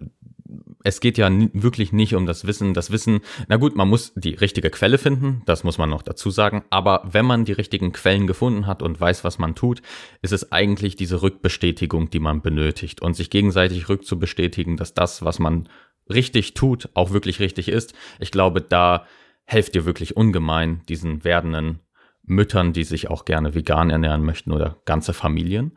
es 0.85 0.99
geht 0.99 1.17
ja 1.17 1.29
wirklich 1.53 1.93
nicht 1.93 2.13
um 2.13 2.27
das 2.27 2.45
Wissen. 2.45 2.75
Das 2.75 2.91
Wissen, 2.91 3.21
na 3.47 3.57
gut, 3.57 3.75
man 3.75 3.89
muss 3.89 4.13
die 4.15 4.35
richtige 4.35 4.69
Quelle 4.69 4.99
finden, 4.99 5.41
das 5.47 5.63
muss 5.63 5.79
man 5.79 5.89
noch 5.89 6.03
dazu 6.03 6.29
sagen. 6.29 6.63
Aber 6.69 7.01
wenn 7.11 7.25
man 7.25 7.43
die 7.43 7.53
richtigen 7.53 7.91
Quellen 7.91 8.27
gefunden 8.27 8.67
hat 8.67 8.83
und 8.83 9.01
weiß, 9.01 9.23
was 9.23 9.39
man 9.39 9.55
tut, 9.55 9.81
ist 10.21 10.31
es 10.31 10.51
eigentlich 10.51 10.95
diese 10.95 11.23
Rückbestätigung, 11.23 12.11
die 12.11 12.19
man 12.19 12.43
benötigt. 12.43 13.01
Und 13.01 13.15
sich 13.15 13.31
gegenseitig 13.31 13.89
rückzubestätigen, 13.89 14.77
dass 14.77 14.93
das, 14.93 15.25
was 15.25 15.39
man 15.39 15.67
richtig 16.07 16.53
tut, 16.53 16.87
auch 16.93 17.09
wirklich 17.09 17.39
richtig 17.39 17.67
ist. 17.67 17.95
Ich 18.19 18.29
glaube, 18.29 18.61
da 18.61 19.07
helft 19.45 19.75
ihr 19.75 19.85
wirklich 19.85 20.15
ungemein 20.15 20.83
diesen 20.87 21.23
werdenden 21.23 21.79
Müttern, 22.21 22.73
die 22.73 22.83
sich 22.83 23.09
auch 23.09 23.25
gerne 23.25 23.55
vegan 23.55 23.89
ernähren 23.89 24.23
möchten 24.23 24.51
oder 24.51 24.77
ganze 24.85 25.13
Familien. 25.13 25.75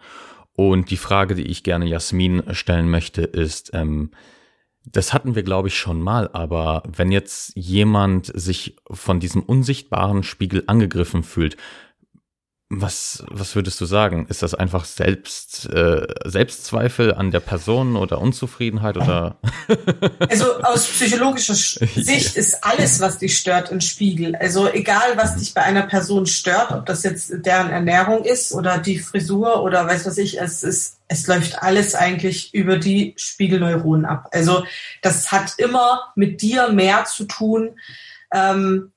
Und 0.53 0.91
die 0.91 0.99
Frage, 0.99 1.35
die 1.35 1.47
ich 1.47 1.63
gerne 1.63 1.87
Jasmin 1.87 2.43
stellen 2.51 2.91
möchte, 2.91 3.23
ist, 3.23 3.71
ähm, 3.73 4.11
das 4.93 5.13
hatten 5.13 5.35
wir, 5.35 5.43
glaube 5.43 5.69
ich, 5.69 5.77
schon 5.77 6.01
mal, 6.01 6.29
aber 6.33 6.83
wenn 6.87 7.13
jetzt 7.13 7.53
jemand 7.57 8.33
sich 8.35 8.77
von 8.91 9.21
diesem 9.21 9.43
unsichtbaren 9.43 10.23
Spiegel 10.23 10.65
angegriffen 10.67 11.23
fühlt, 11.23 11.57
was, 12.71 13.25
was 13.31 13.55
würdest 13.55 13.81
du 13.81 13.87
sagen? 13.87 14.27
Ist 14.29 14.43
das 14.43 14.55
einfach 14.55 14.85
Selbst, 14.85 15.71
äh, 15.73 16.07
Selbstzweifel 16.27 17.15
an 17.15 17.31
der 17.31 17.41
Person 17.41 17.97
oder 17.97 18.21
Unzufriedenheit 18.21 18.97
oder? 18.99 19.39
Also 20.29 20.61
aus 20.63 20.87
psychologischer 20.87 21.55
Sicht 21.55 22.37
ist 22.37 22.63
alles, 22.63 23.01
was 23.01 23.19
dich 23.19 23.39
stört, 23.39 23.73
ein 23.73 23.81
Spiegel. 23.81 24.37
Also 24.37 24.69
egal, 24.69 25.17
was 25.17 25.37
dich 25.37 25.55
bei 25.55 25.63
einer 25.63 25.87
Person 25.87 26.27
stört, 26.27 26.73
ob 26.73 26.85
das 26.85 27.05
jetzt 27.05 27.31
deren 27.33 27.71
Ernährung 27.71 28.25
ist 28.25 28.53
oder 28.53 28.77
die 28.77 28.99
Frisur 28.99 29.63
oder 29.63 29.87
weiß 29.87 30.05
was 30.05 30.19
ich, 30.19 30.39
es 30.39 30.63
ist, 30.63 30.99
es 31.09 31.27
läuft 31.27 31.63
alles 31.63 31.95
eigentlich 31.95 32.53
über 32.53 32.77
die 32.77 33.15
Spiegelneuronen 33.17 34.05
ab. 34.05 34.29
Also 34.33 34.65
das 35.01 35.33
hat 35.33 35.55
immer 35.57 36.13
mit 36.17 36.43
dir 36.43 36.71
mehr 36.71 37.07
zu 37.07 37.25
tun 37.25 37.79
ähm, 38.35 38.93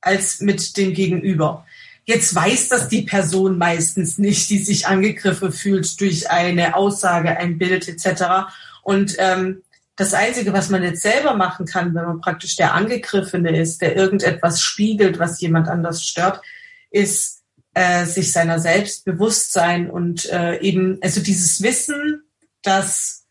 als 0.00 0.40
mit 0.40 0.76
dem 0.76 0.94
Gegenüber. 0.94 1.66
Jetzt 2.10 2.34
weiß 2.34 2.70
das 2.70 2.88
die 2.88 3.02
Person 3.02 3.56
meistens 3.56 4.18
nicht, 4.18 4.50
die 4.50 4.58
sich 4.58 4.88
angegriffen 4.88 5.52
fühlt 5.52 6.00
durch 6.00 6.28
eine 6.28 6.74
Aussage, 6.74 7.36
ein 7.36 7.56
Bild 7.56 7.86
etc. 7.86 8.50
Und 8.82 9.14
ähm, 9.18 9.62
das 9.94 10.12
Einzige, 10.12 10.52
was 10.52 10.70
man 10.70 10.82
jetzt 10.82 11.02
selber 11.02 11.34
machen 11.34 11.66
kann, 11.66 11.94
wenn 11.94 12.04
man 12.04 12.20
praktisch 12.20 12.56
der 12.56 12.74
Angegriffene 12.74 13.56
ist, 13.56 13.80
der 13.80 13.94
irgendetwas 13.94 14.60
spiegelt, 14.60 15.20
was 15.20 15.40
jemand 15.40 15.68
anders 15.68 16.02
stört, 16.04 16.40
ist 16.90 17.44
äh, 17.74 18.04
sich 18.06 18.32
seiner 18.32 18.58
selbst 18.58 19.04
bewusst 19.04 19.52
sein 19.52 19.88
und 19.88 20.28
äh, 20.32 20.58
eben, 20.58 20.98
also 21.02 21.20
dieses 21.20 21.62
Wissen, 21.62 22.24
dass 22.62 23.28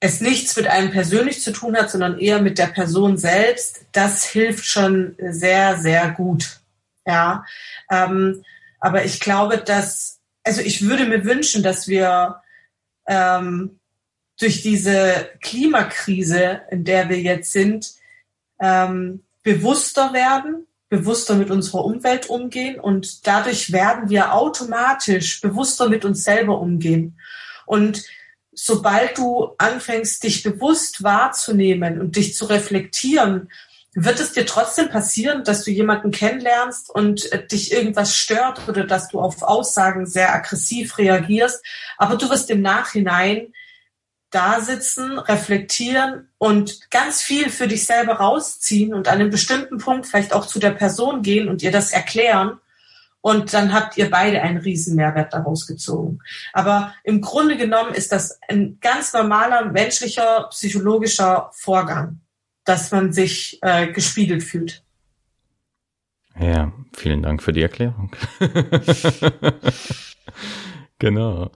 es 0.00 0.22
nichts 0.22 0.56
mit 0.56 0.66
einem 0.66 0.92
persönlich 0.92 1.42
zu 1.42 1.52
tun 1.52 1.76
hat, 1.76 1.90
sondern 1.90 2.18
eher 2.18 2.40
mit 2.40 2.56
der 2.56 2.68
Person 2.68 3.18
selbst, 3.18 3.82
das 3.92 4.24
hilft 4.24 4.64
schon 4.64 5.14
sehr, 5.20 5.78
sehr 5.78 6.08
gut. 6.12 6.61
Ja, 7.06 7.44
ähm, 7.90 8.42
aber 8.80 9.04
ich 9.04 9.20
glaube, 9.20 9.58
dass, 9.58 10.20
also 10.44 10.60
ich 10.60 10.86
würde 10.86 11.04
mir 11.06 11.24
wünschen, 11.24 11.62
dass 11.62 11.88
wir 11.88 12.42
ähm, 13.06 13.78
durch 14.38 14.62
diese 14.62 15.30
Klimakrise, 15.40 16.62
in 16.70 16.84
der 16.84 17.08
wir 17.08 17.20
jetzt 17.20 17.52
sind, 17.52 17.92
ähm, 18.60 19.22
bewusster 19.42 20.12
werden, 20.12 20.66
bewusster 20.88 21.34
mit 21.34 21.50
unserer 21.50 21.84
Umwelt 21.84 22.28
umgehen 22.28 22.78
und 22.78 23.26
dadurch 23.26 23.72
werden 23.72 24.10
wir 24.10 24.34
automatisch 24.34 25.40
bewusster 25.40 25.88
mit 25.88 26.04
uns 26.04 26.22
selber 26.22 26.60
umgehen. 26.60 27.18
Und 27.66 28.04
sobald 28.52 29.16
du 29.16 29.54
anfängst, 29.58 30.22
dich 30.22 30.42
bewusst 30.42 31.02
wahrzunehmen 31.02 32.00
und 32.00 32.16
dich 32.16 32.34
zu 32.34 32.44
reflektieren, 32.44 33.50
wird 33.94 34.20
es 34.20 34.32
dir 34.32 34.46
trotzdem 34.46 34.88
passieren, 34.88 35.44
dass 35.44 35.64
du 35.64 35.70
jemanden 35.70 36.10
kennenlernst 36.10 36.90
und 36.90 37.30
äh, 37.32 37.46
dich 37.46 37.72
irgendwas 37.72 38.16
stört 38.16 38.66
oder 38.68 38.84
dass 38.84 39.08
du 39.08 39.20
auf 39.20 39.42
Aussagen 39.42 40.06
sehr 40.06 40.34
aggressiv 40.34 40.96
reagierst, 40.98 41.64
aber 41.98 42.16
du 42.16 42.30
wirst 42.30 42.50
im 42.50 42.62
Nachhinein 42.62 43.52
da 44.30 44.62
sitzen, 44.62 45.18
reflektieren 45.18 46.30
und 46.38 46.90
ganz 46.90 47.20
viel 47.20 47.50
für 47.50 47.68
dich 47.68 47.84
selber 47.84 48.14
rausziehen 48.14 48.94
und 48.94 49.08
an 49.08 49.20
einem 49.20 49.30
bestimmten 49.30 49.76
Punkt 49.76 50.06
vielleicht 50.06 50.32
auch 50.32 50.46
zu 50.46 50.58
der 50.58 50.70
Person 50.70 51.20
gehen 51.20 51.50
und 51.50 51.62
ihr 51.62 51.70
das 51.70 51.92
erklären. 51.92 52.58
Und 53.20 53.52
dann 53.52 53.74
habt 53.74 53.98
ihr 53.98 54.10
beide 54.10 54.40
einen 54.40 54.56
riesen 54.56 54.96
Mehrwert 54.96 55.34
daraus 55.34 55.66
gezogen. 55.66 56.18
Aber 56.54 56.94
im 57.04 57.20
Grunde 57.20 57.58
genommen 57.58 57.94
ist 57.94 58.10
das 58.10 58.40
ein 58.48 58.78
ganz 58.80 59.12
normaler 59.12 59.66
menschlicher 59.66 60.48
psychologischer 60.50 61.50
Vorgang 61.52 62.21
dass 62.64 62.92
man 62.92 63.12
sich 63.12 63.58
äh, 63.62 63.92
gespiegelt 63.92 64.42
fühlt. 64.42 64.84
Ja, 66.38 66.72
vielen 66.94 67.22
Dank 67.22 67.42
für 67.42 67.52
die 67.52 67.62
Erklärung. 67.62 68.14
genau. 70.98 71.50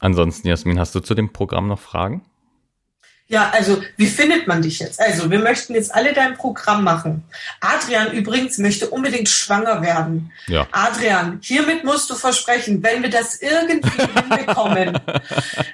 Ansonsten, 0.00 0.48
Jasmin, 0.48 0.78
hast 0.78 0.94
du 0.94 1.00
zu 1.00 1.14
dem 1.14 1.32
Programm 1.32 1.68
noch 1.68 1.80
Fragen? 1.80 2.24
Ja, 3.26 3.50
also 3.50 3.82
wie 3.96 4.06
findet 4.06 4.46
man 4.46 4.60
dich 4.60 4.80
jetzt? 4.80 5.00
Also 5.00 5.30
wir 5.30 5.38
möchten 5.38 5.74
jetzt 5.74 5.94
alle 5.94 6.12
dein 6.12 6.34
Programm 6.34 6.84
machen. 6.84 7.24
Adrian 7.60 8.12
übrigens 8.12 8.58
möchte 8.58 8.90
unbedingt 8.90 9.30
schwanger 9.30 9.80
werden. 9.80 10.30
Ja. 10.46 10.66
Adrian, 10.72 11.38
hiermit 11.42 11.84
musst 11.84 12.10
du 12.10 12.16
versprechen, 12.16 12.82
wenn 12.82 13.02
wir 13.02 13.08
das 13.08 13.40
irgendwie 13.40 13.90
hinbekommen. 14.20 15.00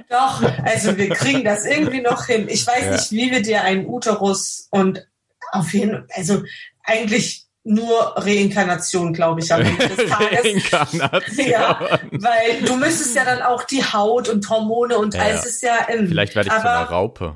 Doch, 0.09 0.42
also 0.64 0.96
wir 0.96 1.11
kriegen 1.11 1.42
das 1.42 1.66
irgendwie 1.66 2.03
noch 2.03 2.26
hin. 2.26 2.46
Ich 2.48 2.64
weiß 2.64 2.84
ja. 2.84 2.92
nicht, 2.92 3.11
wie 3.11 3.30
wir 3.32 3.42
dir 3.42 3.62
einen 3.62 3.84
Uterus 3.84 4.68
und 4.70 5.05
auf 5.51 5.72
jeden 5.72 6.07
also 6.14 6.44
eigentlich 6.84 7.46
nur 7.71 8.14
Reinkarnation, 8.16 9.12
glaube 9.12 9.41
ich, 9.41 9.53
am 9.53 9.62
Ende 9.62 9.89
des 9.89 9.97
Tages. 10.11 10.45
Reinkarnation. 10.45 11.49
Ja, 11.49 12.01
weil 12.11 12.62
du 12.66 12.77
müsstest 12.77 13.14
ja 13.14 13.25
dann 13.25 13.43
auch 13.43 13.62
die 13.62 13.85
Haut 13.85 14.29
und 14.29 14.49
Hormone 14.51 14.99
und 14.99 15.14
ja, 15.14 15.23
alles 15.23 15.47
ist 15.47 15.62
ja 15.62 15.77
im. 15.89 16.09
Vielleicht 16.09 16.35
werde 16.35 16.49
ich 16.49 16.53
aber, 16.53 16.62
zu 16.62 16.68
einer 16.68 16.91
Raupe. 16.91 17.35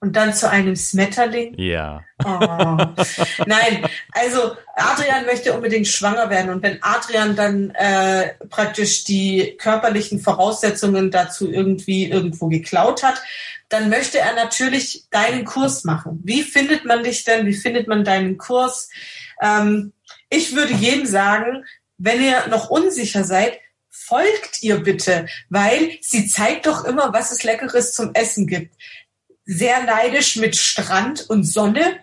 Und 0.00 0.14
dann 0.16 0.34
zu 0.34 0.50
einem 0.50 0.76
Smetterling? 0.76 1.54
Ja. 1.56 2.04
Oh. 2.22 2.28
Nein, 3.46 3.86
also 4.12 4.54
Adrian 4.76 5.24
möchte 5.24 5.54
unbedingt 5.54 5.88
schwanger 5.88 6.28
werden 6.28 6.50
und 6.50 6.62
wenn 6.62 6.82
Adrian 6.82 7.34
dann 7.34 7.70
äh, 7.70 8.34
praktisch 8.50 9.04
die 9.04 9.56
körperlichen 9.56 10.20
Voraussetzungen 10.20 11.10
dazu 11.10 11.50
irgendwie 11.50 12.10
irgendwo 12.10 12.48
geklaut 12.48 13.02
hat, 13.02 13.22
dann 13.68 13.88
möchte 13.88 14.18
er 14.18 14.34
natürlich 14.34 15.06
deinen 15.10 15.44
Kurs 15.44 15.84
machen. 15.84 16.20
Wie 16.24 16.42
findet 16.42 16.84
man 16.84 17.02
dich 17.02 17.24
denn? 17.24 17.46
Wie 17.46 17.54
findet 17.54 17.88
man 17.88 18.04
deinen 18.04 18.38
Kurs? 18.38 18.88
Ähm, 19.40 19.92
ich 20.30 20.54
würde 20.54 20.74
jedem 20.74 21.06
sagen, 21.06 21.64
wenn 21.98 22.22
ihr 22.22 22.46
noch 22.48 22.70
unsicher 22.70 23.24
seid, 23.24 23.58
folgt 23.90 24.62
ihr 24.62 24.82
bitte, 24.82 25.26
weil 25.48 25.98
sie 26.00 26.26
zeigt 26.26 26.66
doch 26.66 26.84
immer, 26.84 27.12
was 27.12 27.32
es 27.32 27.42
Leckeres 27.42 27.94
zum 27.94 28.12
Essen 28.14 28.46
gibt. 28.46 28.76
Sehr 29.46 29.82
neidisch 29.82 30.36
mit 30.36 30.56
Strand 30.56 31.28
und 31.28 31.44
Sonne. 31.44 32.00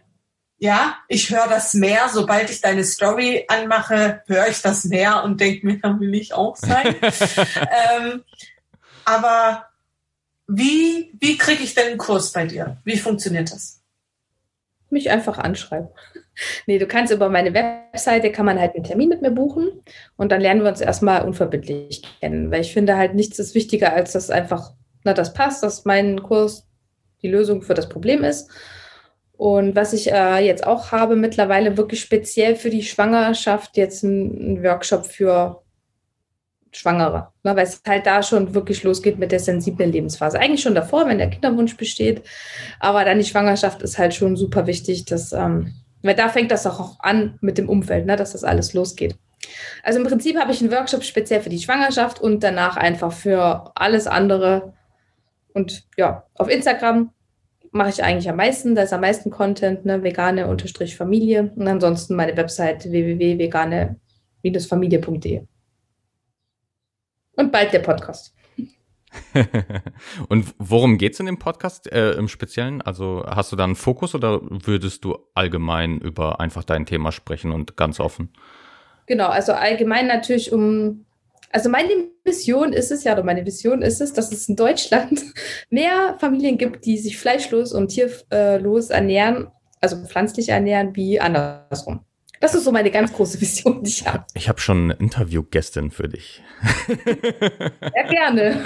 Ja, 0.57 0.97
ich 1.07 1.29
höre 1.31 1.47
das 1.47 1.73
Meer. 1.73 2.09
Sobald 2.13 2.49
ich 2.49 2.61
deine 2.61 2.83
Story 2.83 3.45
anmache, 3.47 4.23
höre 4.27 4.47
ich 4.47 4.61
das 4.61 4.85
Meer 4.85 5.23
und 5.23 5.41
denke 5.41 5.65
mir, 5.65 5.79
da 5.79 5.97
will 5.99 6.13
ich 6.15 6.33
auch 6.33 6.55
sein. 6.55 6.95
ähm, 7.95 8.23
aber 9.03 9.70
wie, 10.53 11.11
wie 11.19 11.37
kriege 11.37 11.63
ich 11.63 11.75
denn 11.75 11.87
einen 11.87 11.97
Kurs 11.97 12.31
bei 12.31 12.45
dir? 12.45 12.77
Wie 12.83 12.97
funktioniert 12.97 13.51
das? 13.51 13.81
Mich 14.89 15.09
einfach 15.09 15.37
anschreiben. 15.37 15.89
Nee, 16.65 16.79
du 16.79 16.87
kannst 16.87 17.13
über 17.13 17.29
meine 17.29 17.53
Webseite, 17.53 18.31
kann 18.31 18.45
man 18.45 18.57
halt 18.57 18.73
einen 18.73 18.85
Termin 18.85 19.09
mit 19.09 19.21
mir 19.21 19.31
buchen 19.31 19.69
und 20.15 20.31
dann 20.31 20.39
lernen 20.39 20.63
wir 20.63 20.69
uns 20.69 20.79
erstmal 20.79 21.23
unverbindlich 21.23 22.01
kennen, 22.19 22.49
weil 22.49 22.61
ich 22.61 22.73
finde 22.73 22.95
halt 22.95 23.13
nichts 23.13 23.37
ist 23.37 23.53
wichtiger, 23.53 23.93
als 23.93 24.13
dass 24.13 24.31
einfach, 24.31 24.71
na, 25.03 25.13
das 25.13 25.33
passt, 25.33 25.61
dass 25.61 25.83
mein 25.83 26.23
Kurs 26.23 26.67
die 27.21 27.27
Lösung 27.27 27.61
für 27.61 27.73
das 27.73 27.89
Problem 27.89 28.23
ist. 28.23 28.49
Und 29.33 29.75
was 29.75 29.91
ich 29.91 30.11
äh, 30.11 30.39
jetzt 30.39 30.65
auch 30.65 30.91
habe, 30.93 31.15
mittlerweile 31.15 31.77
wirklich 31.77 31.99
speziell 31.99 32.55
für 32.55 32.69
die 32.69 32.83
Schwangerschaft, 32.83 33.75
jetzt 33.75 34.01
ein 34.01 34.63
Workshop 34.63 35.05
für 35.05 35.61
Schwangere, 36.71 37.29
ne, 37.43 37.55
weil 37.55 37.65
es 37.65 37.81
halt 37.85 38.05
da 38.05 38.23
schon 38.23 38.53
wirklich 38.53 38.83
losgeht 38.83 39.19
mit 39.19 39.31
der 39.31 39.39
sensiblen 39.39 39.91
Lebensphase. 39.91 40.39
Eigentlich 40.39 40.61
schon 40.61 40.75
davor, 40.75 41.07
wenn 41.07 41.17
der 41.17 41.29
Kinderwunsch 41.29 41.75
besteht, 41.75 42.23
aber 42.79 43.03
dann 43.03 43.19
die 43.19 43.25
Schwangerschaft 43.25 43.81
ist 43.81 43.97
halt 43.97 44.13
schon 44.13 44.37
super 44.37 44.67
wichtig, 44.67 45.05
dass, 45.05 45.33
ähm, 45.33 45.73
weil 46.01 46.15
da 46.15 46.29
fängt 46.29 46.51
das 46.51 46.65
auch 46.65 46.99
an 46.99 47.37
mit 47.41 47.57
dem 47.57 47.67
Umfeld, 47.67 48.05
ne, 48.05 48.15
dass 48.15 48.31
das 48.31 48.45
alles 48.45 48.73
losgeht. 48.73 49.17
Also 49.83 49.99
im 49.99 50.07
Prinzip 50.07 50.37
habe 50.37 50.53
ich 50.53 50.61
einen 50.61 50.71
Workshop 50.71 51.03
speziell 51.03 51.41
für 51.41 51.49
die 51.49 51.59
Schwangerschaft 51.59 52.21
und 52.21 52.41
danach 52.41 52.77
einfach 52.77 53.11
für 53.11 53.71
alles 53.75 54.07
andere. 54.07 54.73
Und 55.53 55.83
ja, 55.97 56.23
auf 56.35 56.49
Instagram 56.49 57.11
mache 57.71 57.89
ich 57.89 58.03
eigentlich 58.03 58.29
am 58.29 58.35
meisten, 58.37 58.75
da 58.75 58.83
ist 58.83 58.93
am 58.93 59.01
meisten 59.01 59.29
Content, 59.29 59.83
ne, 59.85 60.01
vegane-familie 60.03 61.51
und 61.55 61.67
ansonsten 61.67 62.15
meine 62.15 62.37
Website 62.37 62.89
www.vegane-familie.de. 62.89 65.41
Und 67.35 67.51
bald 67.51 67.73
der 67.73 67.79
Podcast. 67.79 68.33
und 70.29 70.53
worum 70.57 70.97
geht 70.97 71.13
es 71.13 71.19
in 71.19 71.25
dem 71.25 71.39
Podcast 71.39 71.91
äh, 71.91 72.11
im 72.11 72.27
Speziellen? 72.27 72.81
Also 72.81 73.23
hast 73.27 73.51
du 73.51 73.55
da 73.55 73.63
einen 73.63 73.75
Fokus 73.75 74.15
oder 74.15 74.39
würdest 74.41 75.03
du 75.03 75.17
allgemein 75.33 75.99
über 75.99 76.39
einfach 76.39 76.63
dein 76.63 76.85
Thema 76.85 77.11
sprechen 77.11 77.51
und 77.51 77.75
ganz 77.77 77.99
offen? 77.99 78.29
Genau, 79.07 79.27
also 79.27 79.53
allgemein 79.53 80.07
natürlich 80.07 80.53
um, 80.53 81.05
also 81.51 81.69
meine 81.69 81.89
Mission 82.23 82.71
ist 82.71 82.91
es 82.91 83.03
ja, 83.03 83.13
oder 83.13 83.23
meine 83.23 83.45
Vision 83.45 83.81
ist 83.81 83.99
es, 83.99 84.13
dass 84.13 84.31
es 84.31 84.47
in 84.47 84.55
Deutschland 84.55 85.21
mehr 85.69 86.15
Familien 86.19 86.57
gibt, 86.57 86.85
die 86.85 86.97
sich 86.97 87.17
fleischlos 87.17 87.73
und 87.73 87.89
tierlos 87.89 88.89
ernähren, 88.89 89.47
also 89.81 89.97
pflanzlich 90.05 90.49
ernähren, 90.49 90.95
wie 90.95 91.19
andersrum. 91.19 92.05
Das 92.41 92.55
ist 92.55 92.63
so 92.63 92.71
meine 92.71 92.89
ganz 92.89 93.13
große 93.13 93.39
Vision, 93.39 93.83
die 93.83 93.89
ich 93.89 94.05
habe. 94.05 94.25
Ich 94.33 94.49
habe 94.49 94.59
schon 94.59 94.85
eine 94.85 94.93
Interviewgästin 94.93 95.91
für 95.91 96.09
dich. 96.09 96.43
Ja, 97.95 98.07
gerne. 98.07 98.65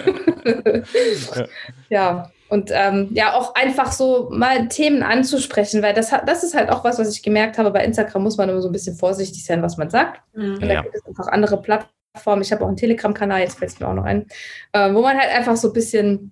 ja. 1.36 1.46
ja. 1.90 2.32
Und 2.48 2.72
ähm, 2.74 3.10
ja, 3.12 3.34
auch 3.34 3.56
einfach 3.56 3.92
so 3.92 4.30
mal 4.32 4.68
Themen 4.68 5.04
anzusprechen, 5.04 5.82
weil 5.82 5.94
das, 5.94 6.12
das 6.26 6.44
ist 6.44 6.56
halt 6.56 6.70
auch 6.70 6.84
was, 6.84 7.00
was 7.00 7.12
ich 7.12 7.24
gemerkt 7.24 7.58
habe. 7.58 7.72
Bei 7.72 7.84
Instagram 7.84 8.24
muss 8.24 8.38
man 8.38 8.50
immer 8.50 8.62
so 8.62 8.70
ein 8.70 8.72
bisschen 8.72 8.96
vorsichtig 8.96 9.44
sein, 9.44 9.62
was 9.62 9.78
man 9.78 9.90
sagt. 9.90 10.22
Mhm. 10.34 10.56
Und 10.56 10.62
da 10.62 10.74
ja. 10.74 10.82
gibt 10.82 10.96
es 10.96 11.06
einfach 11.06 11.28
andere 11.28 11.62
Plattformen. 11.62 12.42
Ich 12.44 12.52
habe 12.52 12.64
auch 12.64 12.68
einen 12.68 12.78
Telegram-Kanal, 12.78 13.42
jetzt 13.42 13.58
fällt 13.58 13.72
es 13.72 13.80
mir 13.80 13.88
auch 13.88 13.94
noch 13.94 14.06
ein, 14.06 14.28
äh, 14.74 14.94
wo 14.94 15.02
man 15.02 15.18
halt 15.18 15.32
einfach 15.32 15.58
so 15.58 15.70
ein 15.70 15.74
bisschen 15.74 16.32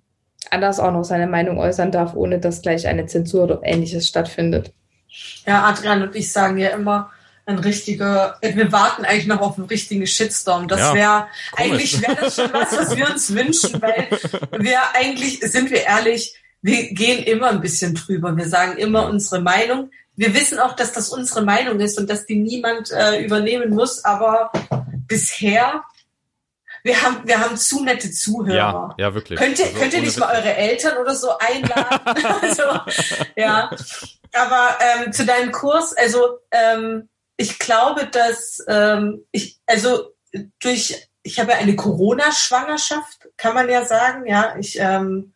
anders 0.50 0.78
auch 0.78 0.92
noch 0.92 1.04
seine 1.04 1.26
Meinung 1.26 1.58
äußern 1.58 1.90
darf, 1.90 2.14
ohne 2.14 2.38
dass 2.38 2.62
gleich 2.62 2.86
eine 2.86 3.06
Zensur 3.06 3.44
oder 3.44 3.60
ähnliches 3.62 4.06
stattfindet. 4.06 4.72
Ja, 5.46 5.64
Adrian 5.64 6.02
und 6.02 6.14
ich 6.14 6.32
sagen 6.32 6.58
ja 6.58 6.70
immer, 6.70 7.10
ein 7.46 7.58
richtiger, 7.58 8.38
wir 8.40 8.72
warten 8.72 9.04
eigentlich 9.04 9.26
noch 9.26 9.40
auf 9.40 9.58
einen 9.58 9.66
richtigen 9.66 10.06
Shitstorm. 10.06 10.68
Das 10.68 10.80
ja, 10.80 10.94
wäre, 10.94 11.26
eigentlich 11.56 12.00
wäre 12.00 12.16
das 12.16 12.36
schon 12.36 12.52
was, 12.52 12.76
was 12.76 12.96
wir 12.96 13.08
uns 13.10 13.34
wünschen, 13.34 13.82
weil 13.82 14.08
wir 14.58 14.78
eigentlich, 14.94 15.40
sind 15.40 15.70
wir 15.70 15.82
ehrlich, 15.82 16.34
wir 16.62 16.94
gehen 16.94 17.22
immer 17.22 17.50
ein 17.50 17.60
bisschen 17.60 17.94
drüber. 17.94 18.34
Wir 18.36 18.48
sagen 18.48 18.78
immer 18.78 19.06
unsere 19.06 19.42
Meinung. 19.42 19.90
Wir 20.16 20.32
wissen 20.32 20.58
auch, 20.58 20.74
dass 20.74 20.92
das 20.92 21.10
unsere 21.10 21.42
Meinung 21.42 21.80
ist 21.80 21.98
und 21.98 22.08
dass 22.08 22.24
die 22.24 22.36
niemand 22.36 22.90
äh, 22.90 23.22
übernehmen 23.22 23.70
muss, 23.70 24.04
aber 24.04 24.50
bisher 25.06 25.84
wir 26.84 27.00
haben, 27.02 27.26
wir 27.26 27.40
haben 27.40 27.56
zu 27.56 27.82
nette 27.82 28.10
Zuhörer. 28.10 28.54
Ja, 28.54 28.94
ja 28.98 29.14
wirklich. 29.14 29.38
Könnt 29.38 29.58
ihr, 29.58 29.64
also, 29.64 29.78
könnt 29.78 29.94
ihr 29.94 30.02
nicht 30.02 30.18
mal 30.18 30.36
eure 30.36 30.54
Eltern 30.54 30.98
oder 30.98 31.14
so 31.14 31.30
einladen? 31.38 32.00
also, 32.42 32.62
ja. 33.36 33.70
Aber 34.34 34.76
ähm, 34.80 35.10
zu 35.10 35.24
deinem 35.24 35.50
Kurs, 35.50 35.96
also 35.96 36.40
ähm, 36.50 37.08
ich 37.36 37.58
glaube, 37.58 38.06
dass 38.06 38.62
ähm, 38.68 39.24
ich, 39.32 39.60
also 39.66 40.14
durch, 40.60 41.08
ich 41.22 41.38
habe 41.40 41.54
eine 41.54 41.76
Corona-Schwangerschaft, 41.76 43.28
kann 43.36 43.54
man 43.54 43.68
ja 43.68 43.84
sagen, 43.84 44.26
ja. 44.26 44.56
Ich 44.58 44.78
ähm, 44.78 45.34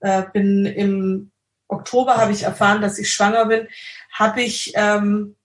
äh, 0.00 0.22
bin 0.32 0.66
im 0.66 1.30
Oktober 1.68 2.16
habe 2.16 2.32
ich 2.32 2.42
erfahren, 2.42 2.80
dass 2.80 2.98
ich 2.98 3.12
schwanger 3.12 3.46
bin, 3.46 3.68
habe 4.12 4.42
ich 4.42 4.72
ähm, 4.74 5.36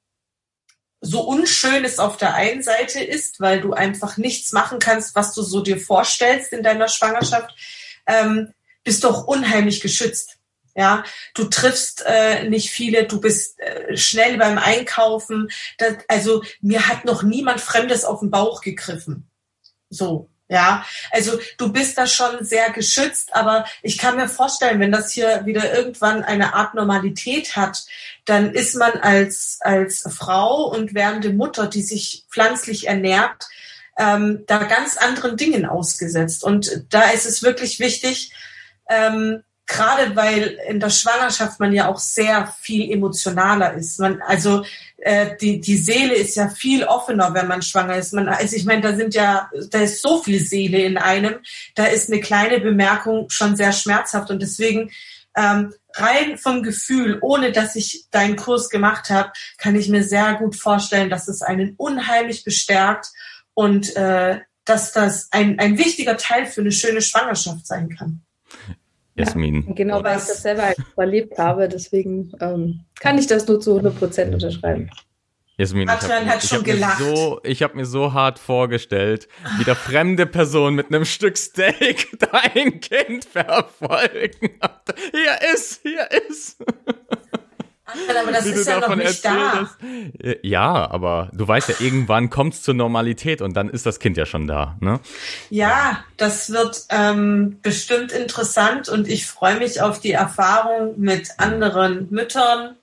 so 1.01 1.21
unschön 1.21 1.83
es 1.83 1.99
auf 1.99 2.15
der 2.15 2.33
einen 2.33 2.63
Seite 2.63 3.03
ist, 3.03 3.41
weil 3.41 3.59
du 3.59 3.73
einfach 3.73 4.15
nichts 4.15 4.53
machen 4.53 4.79
kannst, 4.79 5.15
was 5.15 5.33
du 5.33 5.41
so 5.41 5.61
dir 5.61 5.77
vorstellst 5.77 6.53
in 6.53 6.63
deiner 6.63 6.87
Schwangerschaft, 6.87 7.53
ähm, 8.07 8.53
bist 8.85 9.03
doch 9.03 9.25
unheimlich 9.27 9.81
geschützt. 9.81 10.37
Ja, 10.75 11.03
du 11.35 11.45
triffst 11.45 12.03
äh, 12.05 12.49
nicht 12.49 12.71
viele, 12.71 13.05
du 13.05 13.21
bist 13.21 13.59
äh, 13.59 13.95
schnell 13.95 14.37
beim 14.37 14.57
Einkaufen. 14.57 15.49
Das, 15.77 15.97
also 16.07 16.43
mir 16.61 16.87
hat 16.87 17.05
noch 17.05 17.21
niemand 17.21 17.61
Fremdes 17.61 18.05
auf 18.05 18.21
den 18.21 18.31
Bauch 18.31 18.61
gegriffen. 18.61 19.29
So, 19.89 20.29
ja. 20.49 20.85
Also 21.11 21.39
du 21.57 21.71
bist 21.71 21.97
da 21.97 22.07
schon 22.07 22.43
sehr 22.43 22.71
geschützt, 22.71 23.35
aber 23.35 23.65
ich 23.81 23.97
kann 23.97 24.17
mir 24.17 24.27
vorstellen, 24.27 24.79
wenn 24.79 24.91
das 24.91 25.11
hier 25.11 25.45
wieder 25.45 25.75
irgendwann 25.75 26.23
eine 26.23 26.53
Art 26.53 26.73
Normalität 26.73 27.55
hat, 27.55 27.85
dann 28.25 28.53
ist 28.53 28.75
man 28.75 28.93
als 28.93 29.59
als 29.61 30.03
Frau 30.09 30.65
und 30.65 30.93
werdende 30.93 31.33
Mutter, 31.33 31.67
die 31.67 31.81
sich 31.81 32.25
pflanzlich 32.29 32.87
ernährt, 32.87 33.47
ähm, 33.97 34.43
da 34.47 34.63
ganz 34.63 34.97
anderen 34.97 35.37
Dingen 35.37 35.65
ausgesetzt. 35.65 36.43
Und 36.43 36.85
da 36.89 37.09
ist 37.11 37.25
es 37.25 37.43
wirklich 37.43 37.79
wichtig. 37.79 38.33
Ähm, 38.89 39.43
gerade 39.73 40.15
weil 40.15 40.59
in 40.69 40.79
der 40.79 40.91
Schwangerschaft 40.91 41.59
man 41.59 41.73
ja 41.73 41.87
auch 41.87 41.97
sehr 41.97 42.53
viel 42.61 42.91
emotionaler 42.91 43.73
ist. 43.73 43.99
Man, 43.99 44.21
also 44.21 44.63
äh, 44.97 45.35
die, 45.41 45.59
die 45.59 45.77
Seele 45.77 46.13
ist 46.13 46.35
ja 46.35 46.47
viel 46.49 46.83
offener, 46.83 47.33
wenn 47.33 47.47
man 47.47 47.63
schwanger 47.63 47.97
ist. 47.97 48.13
Man, 48.13 48.29
also 48.29 48.55
ich 48.55 48.65
meine, 48.65 48.81
da 48.81 48.95
sind 48.95 49.15
ja, 49.15 49.49
da 49.71 49.79
ist 49.79 50.01
so 50.01 50.21
viel 50.21 50.39
Seele 50.39 50.79
in 50.79 50.97
einem, 50.97 51.39
da 51.73 51.85
ist 51.85 52.11
eine 52.11 52.21
kleine 52.21 52.59
Bemerkung 52.59 53.29
schon 53.29 53.55
sehr 53.55 53.73
schmerzhaft 53.73 54.29
und 54.29 54.41
deswegen 54.41 54.91
ähm, 55.35 55.73
rein 55.95 56.37
vom 56.37 56.61
Gefühl, 56.61 57.17
ohne 57.21 57.51
dass 57.51 57.75
ich 57.75 58.05
deinen 58.11 58.35
Kurs 58.35 58.69
gemacht 58.69 59.09
habe, 59.09 59.31
kann 59.57 59.75
ich 59.75 59.89
mir 59.89 60.03
sehr 60.03 60.35
gut 60.35 60.55
vorstellen, 60.55 61.09
dass 61.09 61.27
es 61.27 61.41
einen 61.41 61.73
unheimlich 61.77 62.43
bestärkt 62.43 63.07
und 63.55 63.95
äh, 63.95 64.39
dass 64.65 64.91
das 64.91 65.29
ein, 65.31 65.57
ein 65.57 65.79
wichtiger 65.79 66.17
Teil 66.17 66.45
für 66.45 66.61
eine 66.61 66.71
schöne 66.71 67.01
Schwangerschaft 67.01 67.65
sein 67.65 67.89
kann. 67.89 68.21
Jasmin. 69.15 69.65
Ja, 69.67 69.73
genau, 69.73 70.03
weil 70.03 70.17
ich 70.17 70.25
das 70.25 70.41
selber 70.41 70.63
halt 70.63 70.77
erlebt 70.97 71.37
habe, 71.37 71.67
deswegen 71.67 72.31
ähm, 72.41 72.81
kann 72.99 73.17
ich 73.17 73.27
das 73.27 73.47
nur 73.47 73.59
zu 73.59 73.71
100 73.71 73.97
Prozent 73.97 74.33
unterschreiben. 74.33 74.89
Jasmin, 75.57 75.87
Adrian 75.87 76.25
hat 76.27 76.43
schon 76.43 76.63
gelacht. 76.63 76.97
So, 76.97 77.39
ich 77.43 77.61
habe 77.61 77.75
mir 77.75 77.85
so 77.85 78.13
hart 78.13 78.39
vorgestellt, 78.39 79.27
wie 79.59 79.63
der 79.63 79.75
fremde 79.75 80.25
Person 80.25 80.73
mit 80.73 80.87
einem 80.87 81.05
Stück 81.05 81.37
Steak 81.37 82.17
dein 82.31 82.79
Kind 82.79 83.25
verfolgen. 83.25 84.31
Hier 85.11 85.53
ist, 85.53 85.81
hier 85.83 86.09
ist. 86.27 86.63
Aber 88.19 88.31
das 88.31 88.45
ist 88.45 88.67
ja 88.67 88.79
noch 88.79 88.95
nicht 88.95 89.23
da. 89.23 89.69
Ja, 90.41 90.89
aber 90.89 91.29
du 91.33 91.47
weißt 91.47 91.69
ja, 91.69 91.75
irgendwann 91.79 92.29
kommt 92.29 92.53
es 92.53 92.61
zur 92.61 92.73
Normalität 92.73 93.41
und 93.41 93.55
dann 93.55 93.69
ist 93.69 93.85
das 93.85 93.99
Kind 93.99 94.17
ja 94.17 94.25
schon 94.25 94.47
da. 94.47 94.77
Ne? 94.79 94.99
Ja, 95.49 96.03
das 96.17 96.51
wird 96.51 96.85
ähm, 96.89 97.59
bestimmt 97.61 98.11
interessant 98.11 98.89
und 98.89 99.07
ich 99.07 99.25
freue 99.25 99.57
mich 99.57 99.81
auf 99.81 99.99
die 99.99 100.11
Erfahrung 100.11 100.99
mit 100.99 101.29
anderen 101.37 102.07
Müttern 102.09 102.75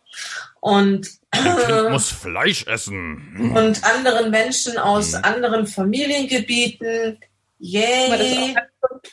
und 0.61 1.09
kind 1.33 1.91
muss 1.91 2.11
Fleisch 2.11 2.67
essen. 2.67 3.53
Und 3.55 3.85
anderen 3.85 4.31
Menschen 4.31 4.79
aus 4.79 5.13
mhm. 5.13 5.25
anderen 5.25 5.67
Familiengebieten. 5.67 7.19
Yay! 7.59 8.55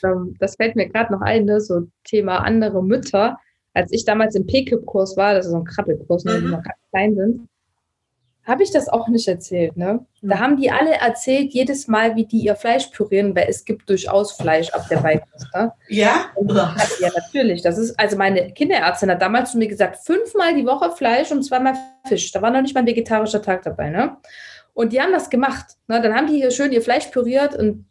das 0.38 0.56
fällt 0.56 0.76
mir 0.76 0.88
gerade 0.88 1.12
noch 1.12 1.20
ein, 1.20 1.44
ne? 1.44 1.60
so 1.60 1.88
Thema 2.04 2.38
andere 2.38 2.82
Mütter. 2.82 3.38
Als 3.78 3.92
ich 3.92 4.04
damals 4.04 4.34
im 4.34 4.44
PKIP-Kurs 4.44 5.16
war, 5.16 5.34
das 5.34 5.46
ist 5.46 5.52
so 5.52 5.58
ein 5.58 5.64
Krabbelkurs, 5.64 6.24
ne, 6.24 6.32
mhm. 6.32 6.40
die 6.40 6.50
noch 6.50 6.62
ganz 6.64 6.78
klein 6.90 7.14
sind, 7.14 7.48
habe 8.42 8.64
ich 8.64 8.72
das 8.72 8.88
auch 8.88 9.06
nicht 9.06 9.28
erzählt. 9.28 9.76
Ne? 9.76 10.04
Da 10.20 10.34
mhm. 10.34 10.40
haben 10.40 10.56
die 10.56 10.72
alle 10.72 10.94
erzählt, 10.94 11.52
jedes 11.52 11.86
Mal, 11.86 12.16
wie 12.16 12.24
die 12.24 12.38
ihr 12.38 12.56
Fleisch 12.56 12.86
pürieren, 12.86 13.36
weil 13.36 13.46
es 13.48 13.64
gibt 13.64 13.88
durchaus 13.88 14.32
Fleisch 14.32 14.70
ab 14.70 14.88
der 14.90 14.96
Beikost. 14.96 15.46
Ne? 15.54 15.72
Ja? 15.88 16.30
ja, 17.00 17.10
natürlich. 17.14 17.62
Das 17.62 17.78
ist, 17.78 17.96
also 18.00 18.16
meine 18.16 18.52
Kinderärztin 18.52 19.10
hat 19.10 19.22
damals 19.22 19.52
zu 19.52 19.58
mir 19.58 19.68
gesagt, 19.68 19.98
fünfmal 19.98 20.56
die 20.56 20.66
Woche 20.66 20.90
Fleisch 20.90 21.30
und 21.30 21.44
zweimal 21.44 21.74
Fisch. 22.08 22.32
Da 22.32 22.42
war 22.42 22.50
noch 22.50 22.62
nicht 22.62 22.74
mal 22.74 22.80
ein 22.80 22.86
vegetarischer 22.88 23.42
Tag 23.42 23.62
dabei. 23.62 23.90
Ne? 23.90 24.16
Und 24.74 24.92
die 24.92 25.00
haben 25.00 25.12
das 25.12 25.30
gemacht. 25.30 25.76
Ne? 25.86 26.00
Dann 26.00 26.16
haben 26.16 26.26
die 26.26 26.38
hier 26.38 26.50
schön 26.50 26.72
ihr 26.72 26.82
Fleisch 26.82 27.06
püriert 27.06 27.54
und 27.54 27.86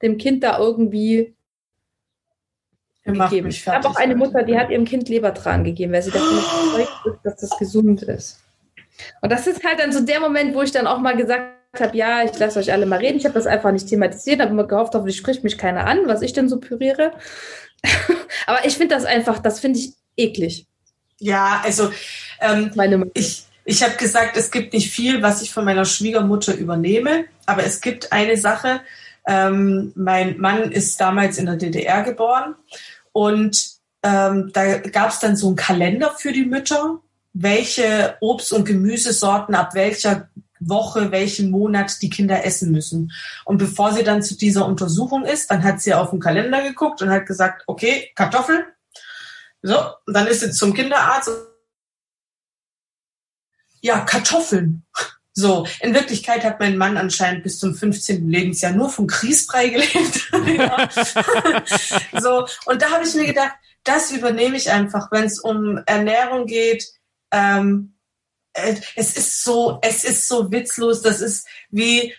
dem 0.00 0.16
Kind 0.16 0.44
da 0.44 0.58
irgendwie 0.58 1.34
gegeben. 3.04 3.48
Ich 3.48 3.66
habe 3.66 3.88
auch 3.88 3.96
eine 3.96 4.16
Mutter, 4.16 4.42
die 4.42 4.58
hat 4.58 4.70
ihrem 4.70 4.84
Kind 4.84 5.08
Lebertran 5.08 5.64
gegeben, 5.64 5.92
weil 5.92 6.02
sie 6.02 6.10
davon 6.10 6.38
überzeugt 6.38 7.06
ist, 7.06 7.18
dass 7.22 7.36
das 7.36 7.58
gesund 7.58 8.02
ist. 8.02 8.40
Und 9.20 9.30
das 9.30 9.46
ist 9.46 9.64
halt 9.64 9.80
dann 9.80 9.92
so 9.92 10.00
der 10.00 10.20
Moment, 10.20 10.54
wo 10.54 10.62
ich 10.62 10.72
dann 10.72 10.86
auch 10.86 10.98
mal 10.98 11.16
gesagt 11.16 11.50
habe, 11.78 11.96
ja, 11.96 12.22
ich 12.22 12.38
lasse 12.38 12.58
euch 12.58 12.72
alle 12.72 12.86
mal 12.86 13.00
reden. 13.00 13.18
Ich 13.18 13.24
habe 13.24 13.34
das 13.34 13.46
einfach 13.46 13.72
nicht 13.72 13.88
thematisiert, 13.88 14.40
habe 14.40 14.52
immer 14.52 14.66
gehofft, 14.66 14.94
hoffentlich 14.94 15.16
spricht 15.16 15.44
mich 15.44 15.58
keiner 15.58 15.86
an, 15.86 16.06
was 16.06 16.22
ich 16.22 16.32
denn 16.32 16.48
so 16.48 16.58
püriere. 16.60 17.12
Aber 18.46 18.64
ich 18.64 18.76
finde 18.76 18.94
das 18.94 19.04
einfach, 19.04 19.38
das 19.40 19.60
finde 19.60 19.80
ich 19.80 19.94
eklig. 20.16 20.66
Ja, 21.18 21.60
also 21.64 21.90
ähm, 22.40 22.70
Meine 22.74 23.10
ich, 23.14 23.44
ich 23.64 23.82
habe 23.82 23.94
gesagt, 23.96 24.36
es 24.36 24.50
gibt 24.50 24.72
nicht 24.72 24.90
viel, 24.90 25.22
was 25.22 25.42
ich 25.42 25.52
von 25.52 25.64
meiner 25.64 25.84
Schwiegermutter 25.84 26.54
übernehme, 26.54 27.24
aber 27.46 27.64
es 27.64 27.80
gibt 27.80 28.12
eine 28.12 28.36
Sache. 28.36 28.80
Ähm, 29.26 29.92
mein 29.94 30.38
Mann 30.38 30.70
ist 30.70 31.00
damals 31.00 31.38
in 31.38 31.46
der 31.46 31.56
DDR 31.56 32.02
geboren 32.02 32.56
und 33.14 33.64
ähm, 34.02 34.50
da 34.52 34.76
gab 34.76 35.08
es 35.08 35.20
dann 35.20 35.36
so 35.36 35.46
einen 35.46 35.56
Kalender 35.56 36.10
für 36.10 36.32
die 36.32 36.44
Mütter 36.44 37.00
welche 37.34 38.16
Obst- 38.20 38.52
und 38.52 38.64
Gemüsesorten 38.64 39.54
ab 39.54 39.74
welcher 39.74 40.28
Woche, 40.60 41.10
welchen 41.10 41.50
Monat 41.50 42.00
die 42.00 42.08
Kinder 42.08 42.44
essen 42.44 42.70
müssen. 42.70 43.12
Und 43.44 43.58
bevor 43.58 43.92
sie 43.92 44.04
dann 44.04 44.22
zu 44.22 44.38
dieser 44.38 44.64
Untersuchung 44.66 45.24
ist, 45.24 45.50
dann 45.50 45.62
hat 45.62 45.82
sie 45.82 45.92
auf 45.92 46.10
den 46.10 46.20
Kalender 46.20 46.62
geguckt 46.62 47.02
und 47.02 47.10
hat 47.10 47.26
gesagt, 47.26 47.64
okay, 47.66 48.10
Kartoffeln. 48.14 48.64
So, 49.62 49.76
dann 50.06 50.26
ist 50.28 50.40
sie 50.40 50.52
zum 50.52 50.72
Kinderarzt. 50.72 51.30
Ja, 53.80 54.00
Kartoffeln. 54.00 54.86
So, 55.36 55.66
in 55.80 55.94
Wirklichkeit 55.94 56.44
hat 56.44 56.60
mein 56.60 56.76
Mann 56.76 56.96
anscheinend 56.96 57.42
bis 57.42 57.58
zum 57.58 57.74
15. 57.74 58.28
Lebensjahr 58.28 58.70
nur 58.72 58.88
vom 58.88 59.08
Grießbrei 59.08 59.68
gelebt. 59.68 60.30
so, 62.20 62.46
und 62.66 62.80
da 62.80 62.90
habe 62.90 63.04
ich 63.04 63.14
mir 63.14 63.26
gedacht, 63.26 63.54
das 63.82 64.12
übernehme 64.12 64.56
ich 64.56 64.70
einfach, 64.70 65.10
wenn 65.10 65.24
es 65.24 65.40
um 65.40 65.78
Ernährung 65.86 66.46
geht, 66.46 66.86
ähm, 67.32 67.94
äh, 68.54 68.76
es 68.94 69.16
ist 69.16 69.42
so, 69.42 69.78
es 69.82 70.04
ist 70.04 70.28
so 70.28 70.50
witzlos. 70.52 71.02
Das 71.02 71.20
ist 71.20 71.46
wie, 71.70 72.10
äh, 72.10 72.14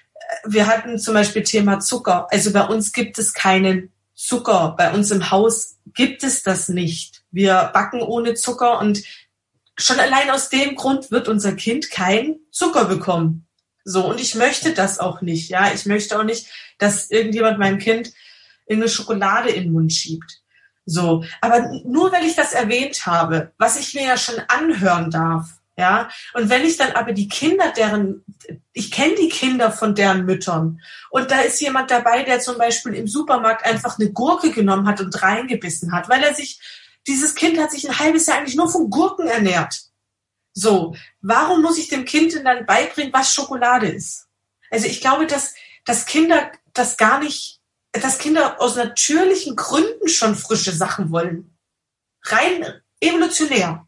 wir 0.46 0.68
hatten 0.68 1.00
zum 1.00 1.14
Beispiel 1.14 1.44
Thema 1.44 1.80
Zucker. 1.80 2.28
Also 2.32 2.52
bei 2.52 2.66
uns 2.66 2.92
gibt 2.92 3.18
es 3.18 3.34
keinen 3.34 3.92
Zucker. 4.14 4.76
Bei 4.78 4.94
uns 4.94 5.10
im 5.12 5.32
Haus 5.32 5.78
gibt 5.94 6.24
es 6.24 6.44
das 6.44 6.70
nicht. 6.70 7.24
Wir 7.32 7.72
backen 7.74 8.02
ohne 8.02 8.34
Zucker 8.34 8.80
und 8.80 9.02
schon 9.78 10.00
allein 10.00 10.30
aus 10.30 10.50
dem 10.50 10.76
Grund 10.76 11.12
wird 11.12 11.28
unser 11.28 11.54
Kind 11.54 11.92
keinen 11.92 12.40
Zucker 12.52 12.86
bekommen. 12.86 13.48
So, 13.84 14.10
und 14.10 14.20
ich 14.20 14.36
möchte 14.36 14.74
das 14.74 15.00
auch 15.00 15.22
nicht. 15.22 15.50
Ja, 15.50 15.72
ich 15.74 15.86
möchte 15.86 16.18
auch 16.18 16.24
nicht, 16.24 16.48
dass 16.80 17.12
irgendjemand 17.12 17.60
meinem 17.60 17.78
Kind 17.78 18.12
eine 18.70 18.90
Schokolade 18.90 19.50
in 19.50 19.66
den 19.66 19.74
Mund 19.74 19.94
schiebt. 19.94 20.42
So, 20.86 21.24
aber 21.42 21.82
nur 21.84 22.12
weil 22.12 22.26
ich 22.26 22.36
das 22.36 22.54
erwähnt 22.54 23.06
habe, 23.06 23.52
was 23.58 23.80
ich 23.80 23.94
mir 23.94 24.04
ja 24.04 24.18
schon 24.18 24.36
anhören 24.48 25.10
darf, 25.10 25.50
ja, 25.78 26.10
und 26.34 26.50
wenn 26.50 26.64
ich 26.64 26.78
dann 26.78 26.94
aber 26.94 27.12
die 27.12 27.28
Kinder, 27.28 27.74
deren, 27.76 28.24
ich 28.72 28.92
kenne 28.92 29.16
die 29.16 29.28
Kinder 29.28 29.72
von 29.72 29.94
deren 29.94 30.24
Müttern 30.24 30.80
und 31.10 31.32
da 31.32 31.42
ist 31.42 31.60
jemand 31.60 31.92
dabei, 31.92 32.24
der 32.24 32.40
zum 32.40 32.58
Beispiel 32.58 32.94
im 32.94 33.08
Supermarkt 33.08 33.66
einfach 33.66 34.00
eine 34.00 34.12
Gurke 34.12 34.52
genommen 34.52 34.88
hat 34.88 35.02
und 35.02 35.22
reingebissen 35.22 35.92
hat, 35.92 36.08
weil 36.08 36.24
er 36.24 36.34
sich, 36.34 36.62
dieses 37.08 37.36
Kind 37.36 37.60
hat 37.60 37.72
sich 37.72 37.88
ein 37.88 38.00
halbes 38.00 38.28
Jahr 38.28 38.38
eigentlich 38.38 38.56
nur 38.56 38.70
von 38.70 38.90
Gurken 38.90 39.28
ernährt. 39.28 39.82
So, 40.54 40.96
warum 41.22 41.62
muss 41.62 41.78
ich 41.78 41.90
dem 41.90 42.06
Kind 42.06 42.34
denn 42.34 42.46
dann 42.46 42.66
beibringen, 42.66 43.14
was 43.14 43.34
Schokolade 43.34 43.88
ist? 43.88 44.28
Also 44.72 44.88
ich 44.88 45.02
glaube, 45.02 45.28
dass, 45.28 45.54
dass 45.84 46.06
Kinder 46.06 46.52
das 46.74 46.98
gar 46.98 47.20
nicht 47.20 47.62
dass 48.02 48.18
Kinder 48.18 48.62
aus 48.62 48.76
natürlichen 48.76 49.56
Gründen 49.56 50.08
schon 50.08 50.36
frische 50.36 50.72
Sachen 50.72 51.12
wollen. 51.12 51.56
Rein 52.24 52.66
evolutionär. 53.00 53.86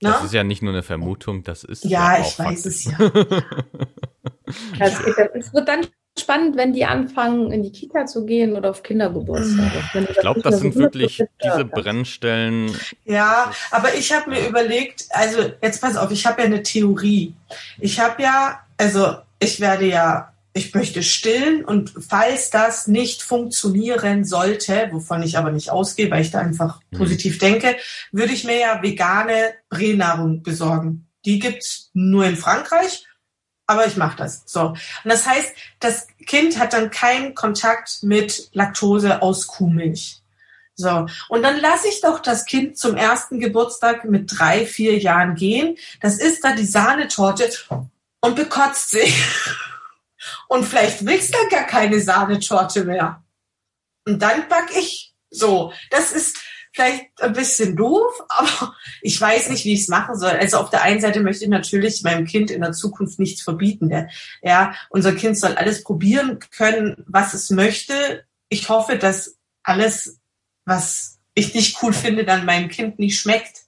Na? 0.00 0.12
Das 0.12 0.24
ist 0.24 0.34
ja 0.34 0.44
nicht 0.44 0.62
nur 0.62 0.72
eine 0.72 0.82
Vermutung, 0.82 1.42
das 1.42 1.64
ist 1.64 1.84
ja, 1.84 2.16
ja 2.16 2.22
ich 2.22 2.38
weiß 2.38 2.62
Fakt. 2.62 2.66
es 2.66 2.84
ja. 2.84 2.98
also, 4.80 5.08
ja. 5.08 5.28
Es 5.34 5.52
wird 5.52 5.68
dann 5.68 5.86
spannend, 6.18 6.56
wenn 6.56 6.72
die 6.72 6.84
anfangen, 6.84 7.50
in 7.50 7.62
die 7.62 7.72
Kita 7.72 8.06
zu 8.06 8.24
gehen 8.24 8.56
oder 8.56 8.70
auf 8.70 8.82
Kindergeburtstage. 8.82 10.06
Ich 10.10 10.16
glaube, 10.18 10.42
das 10.42 10.60
sind 10.60 10.76
wirklich 10.76 11.22
diese 11.42 11.64
Brennstellen. 11.64 12.74
Ja, 13.04 13.52
aber 13.70 13.94
ich 13.94 14.12
habe 14.12 14.30
mir 14.30 14.46
überlegt, 14.46 15.06
also 15.10 15.40
jetzt 15.60 15.80
pass 15.80 15.96
auf, 15.96 16.10
ich 16.10 16.24
habe 16.26 16.42
ja 16.42 16.46
eine 16.46 16.62
Theorie. 16.62 17.34
Ich 17.80 17.98
habe 17.98 18.22
ja, 18.22 18.60
also 18.78 19.16
ich 19.40 19.60
werde 19.60 19.86
ja 19.86 20.34
ich 20.56 20.72
möchte 20.72 21.02
stillen 21.02 21.64
und 21.64 21.92
falls 22.08 22.48
das 22.50 22.86
nicht 22.86 23.22
funktionieren 23.22 24.24
sollte, 24.24 24.88
wovon 24.92 25.24
ich 25.24 25.36
aber 25.36 25.50
nicht 25.50 25.70
ausgehe, 25.70 26.08
weil 26.12 26.22
ich 26.22 26.30
da 26.30 26.38
einfach 26.38 26.80
mhm. 26.90 26.98
positiv 26.98 27.38
denke, 27.38 27.76
würde 28.12 28.32
ich 28.32 28.44
mir 28.44 28.60
ja 28.60 28.80
vegane 28.80 29.54
Brähnahrung 29.68 30.44
besorgen. 30.44 31.08
Die 31.24 31.40
gibt's 31.40 31.90
nur 31.92 32.24
in 32.26 32.36
Frankreich, 32.36 33.04
aber 33.66 33.86
ich 33.86 33.96
mache 33.96 34.16
das. 34.16 34.42
So. 34.46 34.68
Und 34.68 34.78
das 35.04 35.26
heißt, 35.26 35.52
das 35.80 36.06
Kind 36.26 36.58
hat 36.58 36.72
dann 36.72 36.90
keinen 36.90 37.34
Kontakt 37.34 38.02
mit 38.02 38.50
Laktose 38.52 39.22
aus 39.22 39.46
Kuhmilch. 39.46 40.20
So. 40.76 41.06
Und 41.28 41.42
dann 41.42 41.60
lasse 41.60 41.88
ich 41.88 42.00
doch 42.00 42.20
das 42.20 42.46
Kind 42.46 42.76
zum 42.76 42.96
ersten 42.96 43.38
Geburtstag 43.38 44.04
mit 44.04 44.38
drei, 44.38 44.66
vier 44.66 44.98
Jahren 44.98 45.34
gehen. 45.34 45.76
Das 46.00 46.18
ist 46.18 46.44
da 46.44 46.54
die 46.54 46.66
Sahnetorte 46.66 47.50
und 48.20 48.36
bekotzt 48.36 48.90
sich. 48.90 49.24
Und 50.48 50.64
vielleicht 50.64 51.04
willst 51.04 51.34
du 51.34 51.48
gar 51.50 51.64
keine 51.64 52.00
Sahnetorte 52.00 52.84
mehr. 52.84 53.22
Und 54.06 54.22
dann 54.22 54.48
back 54.48 54.70
ich. 54.74 55.14
So, 55.28 55.72
das 55.90 56.12
ist 56.12 56.38
vielleicht 56.74 57.22
ein 57.22 57.32
bisschen 57.32 57.76
doof, 57.76 58.12
aber 58.28 58.74
ich 59.00 59.20
weiß 59.20 59.50
nicht, 59.50 59.64
wie 59.64 59.74
ich 59.74 59.82
es 59.82 59.88
machen 59.88 60.18
soll. 60.18 60.32
Also 60.32 60.58
auf 60.58 60.70
der 60.70 60.82
einen 60.82 61.00
Seite 61.00 61.20
möchte 61.20 61.44
ich 61.44 61.50
natürlich 61.50 62.02
meinem 62.02 62.26
Kind 62.26 62.50
in 62.50 62.60
der 62.60 62.72
Zukunft 62.72 63.18
nichts 63.18 63.42
verbieten. 63.42 63.90
Ja, 64.42 64.74
unser 64.90 65.14
Kind 65.14 65.38
soll 65.38 65.54
alles 65.54 65.84
probieren 65.84 66.38
können, 66.50 67.04
was 67.06 67.34
es 67.34 67.50
möchte. 67.50 68.24
Ich 68.48 68.68
hoffe, 68.68 68.98
dass 68.98 69.36
alles, 69.62 70.20
was 70.64 71.18
ich 71.34 71.54
nicht 71.54 71.82
cool 71.82 71.92
finde, 71.92 72.24
dann 72.24 72.44
meinem 72.44 72.68
Kind 72.68 72.98
nicht 72.98 73.18
schmeckt. 73.18 73.62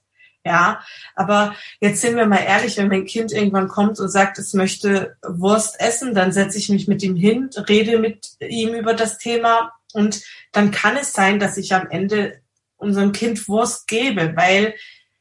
Ja, 0.45 0.81
aber 1.17 1.57
jetzt 1.81 2.01
sind 2.01 2.15
wir 2.15 2.27
mal 2.27 2.37
ehrlich, 2.37 2.77
wenn 2.77 2.87
mein 2.87 3.05
Kind 3.05 3.33
irgendwann 3.33 3.67
kommt 3.67 3.99
und 3.99 4.09
sagt, 4.09 4.39
es 4.39 4.55
möchte 4.55 5.17
Wurst 5.27 5.81
essen, 5.81 6.15
dann 6.15 6.31
setze 6.31 6.57
ich 6.57 6.69
mich 6.69 6.87
mit 6.87 7.03
ihm 7.03 7.17
hin, 7.17 7.51
rede 7.69 7.99
mit 7.99 8.37
ihm 8.39 8.73
über 8.75 8.95
das 8.95 9.19
Thema 9.19 9.73
und 9.93 10.23
dann 10.53 10.71
kann 10.71 10.97
es 10.97 11.13
sein, 11.13 11.41
dass 11.41 11.57
ich 11.57 11.75
am 11.75 11.91
Ende 11.91 12.43
unserem 12.77 13.13
Kind 13.13 13.49
Wurst 13.49 13.87
gebe, 13.87 14.37
weil 14.37 14.75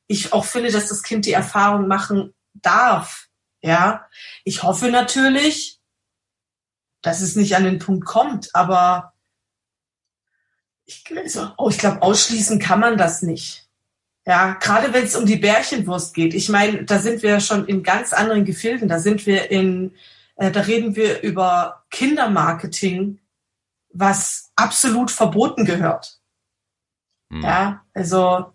ich 0.08 0.34
auch 0.34 0.46
finde, 0.46 0.72
dass 0.72 0.90
das 0.90 1.04
Kind 1.04 1.26
die 1.26 1.34
Erfahrung 1.34 1.88
machen 1.88 2.34
darf. 2.54 3.28
Ja, 3.62 4.08
ich 4.44 4.64
hoffe 4.64 4.90
natürlich, 4.90 5.80
dass 7.02 7.22
es 7.22 7.36
nicht 7.36 7.56
an 7.56 7.64
den 7.64 7.80
Punkt 7.80 8.06
kommt, 8.06 8.54
aber 8.54 9.14
ich, 10.86 11.04
also, 11.18 11.52
oh, 11.58 11.70
ich 11.70 11.80
glaube, 11.80 12.02
ausschließen 12.02 12.60
kann 12.60 12.80
man 12.80 12.98
das 12.98 13.22
nicht. 13.22 13.68
Ja, 14.28 14.54
gerade 14.54 14.94
wenn 14.94 15.04
es 15.04 15.16
um 15.16 15.26
die 15.26 15.36
Bärchenwurst 15.36 16.16
geht. 16.16 16.34
Ich 16.34 16.50
meine, 16.50 16.84
da 16.84 17.00
sind 17.00 17.22
wir 17.22 17.40
schon 17.40 17.68
in 17.68 17.84
ganz 17.84 18.12
anderen 18.12 18.44
Gefilden. 18.44 18.88
Da 18.88 18.98
sind 19.00 19.26
wir 19.28 19.52
in, 19.52 19.94
äh, 20.36 20.52
da 20.52 20.62
reden 20.62 20.96
wir 20.96 21.22
über 21.22 21.84
Kindermarketing, 21.92 23.20
was 23.94 24.52
absolut 24.56 25.12
verboten 25.12 25.66
gehört. 25.66 26.20
Mhm. 27.30 27.42
Ja, 27.42 27.86
also 27.94 28.52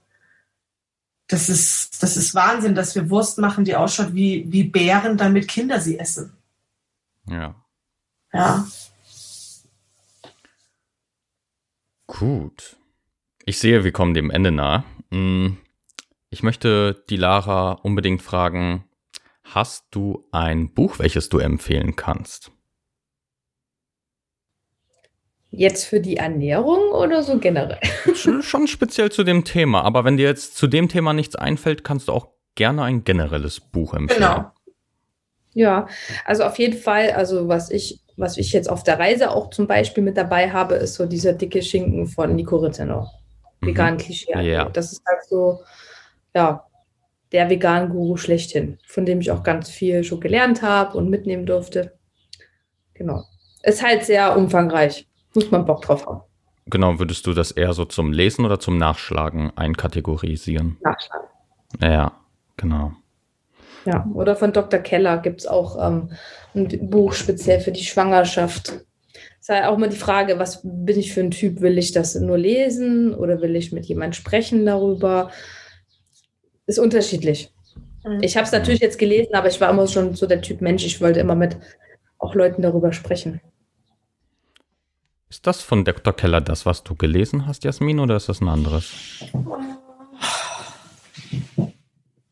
das 1.28 1.48
ist, 1.48 2.02
das 2.02 2.16
ist 2.16 2.34
Wahnsinn, 2.34 2.74
dass 2.74 2.94
wir 2.94 3.08
Wurst 3.08 3.38
machen, 3.38 3.64
die 3.64 3.76
ausschaut 3.76 4.14
wie, 4.14 4.50
wie 4.50 4.64
Bären, 4.64 5.16
damit 5.16 5.48
Kinder 5.48 5.80
sie 5.80 5.98
essen. 5.98 6.36
Ja. 7.26 7.54
Ja. 8.32 8.66
Gut. 12.06 12.76
Ich 13.44 13.58
sehe, 13.58 13.84
wir 13.84 13.92
kommen 13.92 14.14
dem 14.14 14.30
Ende 14.30 14.50
nah. 14.50 14.84
Hm, 15.12 15.58
ich 16.30 16.42
möchte 16.42 17.04
die 17.08 17.16
Lara 17.16 17.72
unbedingt 17.72 18.22
fragen, 18.22 18.84
hast 19.44 19.86
du 19.92 20.24
ein 20.32 20.72
Buch, 20.74 20.98
welches 20.98 21.28
du 21.28 21.38
empfehlen 21.38 21.96
kannst? 21.96 22.50
Jetzt 25.50 25.84
für 25.84 26.00
die 26.00 26.16
Ernährung 26.16 26.90
oder 26.92 27.22
so 27.22 27.38
generell? 27.38 27.80
Schon 28.14 28.68
speziell 28.68 29.10
zu 29.10 29.24
dem 29.24 29.44
Thema. 29.44 29.82
Aber 29.82 30.04
wenn 30.04 30.16
dir 30.16 30.28
jetzt 30.28 30.56
zu 30.56 30.68
dem 30.68 30.88
Thema 30.88 31.12
nichts 31.12 31.34
einfällt, 31.34 31.82
kannst 31.82 32.08
du 32.08 32.12
auch 32.12 32.28
gerne 32.54 32.84
ein 32.84 33.02
generelles 33.04 33.60
Buch 33.60 33.94
empfehlen. 33.94 34.20
Genau. 34.20 34.50
Ja, 35.52 35.88
also 36.24 36.44
auf 36.44 36.58
jeden 36.58 36.78
Fall, 36.78 37.10
also 37.10 37.48
was 37.48 37.70
ich, 37.70 38.00
was 38.16 38.36
ich 38.36 38.52
jetzt 38.52 38.70
auf 38.70 38.84
der 38.84 39.00
Reise 39.00 39.30
auch 39.30 39.50
zum 39.50 39.66
Beispiel 39.66 40.04
mit 40.04 40.16
dabei 40.16 40.52
habe, 40.52 40.74
ist 40.76 40.94
so 40.94 41.06
dieser 41.06 41.32
dicke 41.32 41.62
Schinken 41.62 42.06
von 42.06 42.36
Nico 42.36 42.56
Rittenau. 42.56 43.08
Mhm. 43.60 43.66
Vegan 43.66 43.96
Klischee. 43.96 44.40
Ja. 44.40 44.68
Das 44.68 44.92
ist 44.92 45.02
halt 45.04 45.24
so, 45.28 45.60
ja, 46.34 46.64
der 47.32 47.50
vegan 47.50 47.90
Guru 47.90 48.16
schlechthin, 48.16 48.78
von 48.86 49.04
dem 49.04 49.20
ich 49.20 49.30
auch 49.30 49.42
ganz 49.42 49.68
viel 49.68 50.04
schon 50.04 50.20
gelernt 50.20 50.62
habe 50.62 50.96
und 50.96 51.10
mitnehmen 51.10 51.46
durfte. 51.46 51.98
Genau. 52.94 53.24
Ist 53.62 53.82
halt 53.84 54.04
sehr 54.04 54.36
umfangreich. 54.36 55.09
Muss 55.34 55.50
man 55.50 55.64
Bock 55.64 55.82
drauf 55.82 56.06
haben. 56.06 56.22
Genau, 56.66 56.98
würdest 56.98 57.26
du 57.26 57.32
das 57.32 57.50
eher 57.50 57.72
so 57.72 57.84
zum 57.84 58.12
Lesen 58.12 58.44
oder 58.44 58.60
zum 58.60 58.76
Nachschlagen 58.76 59.52
einkategorisieren? 59.56 60.76
Nachschlagen. 60.82 61.28
Ja, 61.80 62.12
genau. 62.56 62.92
Ja, 63.86 64.06
oder 64.14 64.36
von 64.36 64.52
Dr. 64.52 64.80
Keller 64.80 65.18
gibt 65.18 65.40
es 65.40 65.46
auch 65.46 65.76
ähm, 65.84 66.10
ein 66.54 66.90
Buch 66.90 67.12
speziell 67.14 67.60
für 67.60 67.72
die 67.72 67.84
Schwangerschaft. 67.84 68.84
Es 69.40 69.48
ist 69.48 69.48
halt 69.48 69.64
auch 69.64 69.78
mal 69.78 69.88
die 69.88 69.96
Frage, 69.96 70.38
was 70.38 70.60
bin 70.62 70.98
ich 70.98 71.12
für 71.12 71.20
ein 71.20 71.30
Typ? 71.30 71.60
Will 71.60 71.78
ich 71.78 71.92
das 71.92 72.14
nur 72.14 72.36
lesen 72.36 73.14
oder 73.14 73.40
will 73.40 73.56
ich 73.56 73.72
mit 73.72 73.86
jemandem 73.86 74.12
sprechen 74.12 74.66
darüber? 74.66 75.30
Ist 76.66 76.78
unterschiedlich. 76.78 77.52
Mhm. 78.04 78.22
Ich 78.22 78.36
habe 78.36 78.44
es 78.44 78.52
natürlich 78.52 78.80
jetzt 78.80 78.98
gelesen, 78.98 79.34
aber 79.34 79.48
ich 79.48 79.60
war 79.60 79.70
immer 79.70 79.86
schon 79.86 80.14
so 80.14 80.26
der 80.26 80.42
Typ 80.42 80.60
Mensch, 80.60 80.84
ich 80.84 81.00
wollte 81.00 81.20
immer 81.20 81.34
mit 81.34 81.56
auch 82.18 82.34
Leuten 82.34 82.60
darüber 82.60 82.92
sprechen. 82.92 83.40
Ist 85.30 85.46
das 85.46 85.62
von 85.62 85.84
Dr. 85.84 86.12
Keller 86.12 86.40
das, 86.40 86.66
was 86.66 86.82
du 86.82 86.96
gelesen 86.96 87.46
hast, 87.46 87.62
Jasmin, 87.62 88.00
oder 88.00 88.16
ist 88.16 88.28
das 88.28 88.40
ein 88.40 88.48
anderes? 88.48 88.92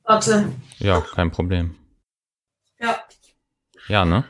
Warte. 0.03 0.53
Ja, 0.81 1.01
kein 1.01 1.31
Problem. 1.31 1.77
Ja. 2.81 2.99
Ja, 3.87 4.05
ne? 4.05 4.25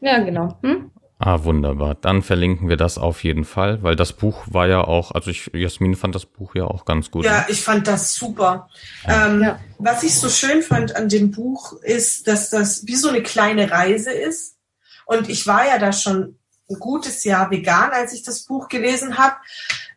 Ja, 0.00 0.20
genau. 0.20 0.58
Hm? 0.62 0.90
Ah, 1.18 1.44
wunderbar. 1.44 1.96
Dann 1.96 2.22
verlinken 2.22 2.70
wir 2.70 2.78
das 2.78 2.96
auf 2.96 3.22
jeden 3.22 3.44
Fall, 3.44 3.82
weil 3.82 3.94
das 3.94 4.14
Buch 4.14 4.44
war 4.46 4.66
ja 4.66 4.82
auch, 4.82 5.12
also 5.12 5.30
ich, 5.30 5.50
Jasmin 5.52 5.94
fand 5.94 6.14
das 6.14 6.24
Buch 6.24 6.54
ja 6.54 6.64
auch 6.64 6.86
ganz 6.86 7.10
gut. 7.10 7.26
Ja, 7.26 7.40
ne? 7.40 7.46
ich 7.48 7.60
fand 7.60 7.86
das 7.86 8.14
super. 8.14 8.70
Ja. 9.06 9.26
Ähm, 9.26 9.42
ja. 9.42 9.60
Was 9.78 10.02
ich 10.02 10.14
so 10.14 10.30
schön 10.30 10.62
fand 10.62 10.96
an 10.96 11.10
dem 11.10 11.30
Buch 11.30 11.74
ist, 11.82 12.26
dass 12.26 12.48
das 12.48 12.86
wie 12.86 12.96
so 12.96 13.10
eine 13.10 13.22
kleine 13.22 13.70
Reise 13.70 14.12
ist. 14.12 14.56
Und 15.04 15.28
ich 15.28 15.46
war 15.46 15.66
ja 15.66 15.78
da 15.78 15.92
schon 15.92 16.38
ein 16.72 16.78
gutes 16.78 17.24
Jahr 17.24 17.50
vegan, 17.50 17.90
als 17.90 18.12
ich 18.12 18.22
das 18.22 18.44
Buch 18.44 18.68
gelesen 18.68 19.18
habe. 19.18 19.36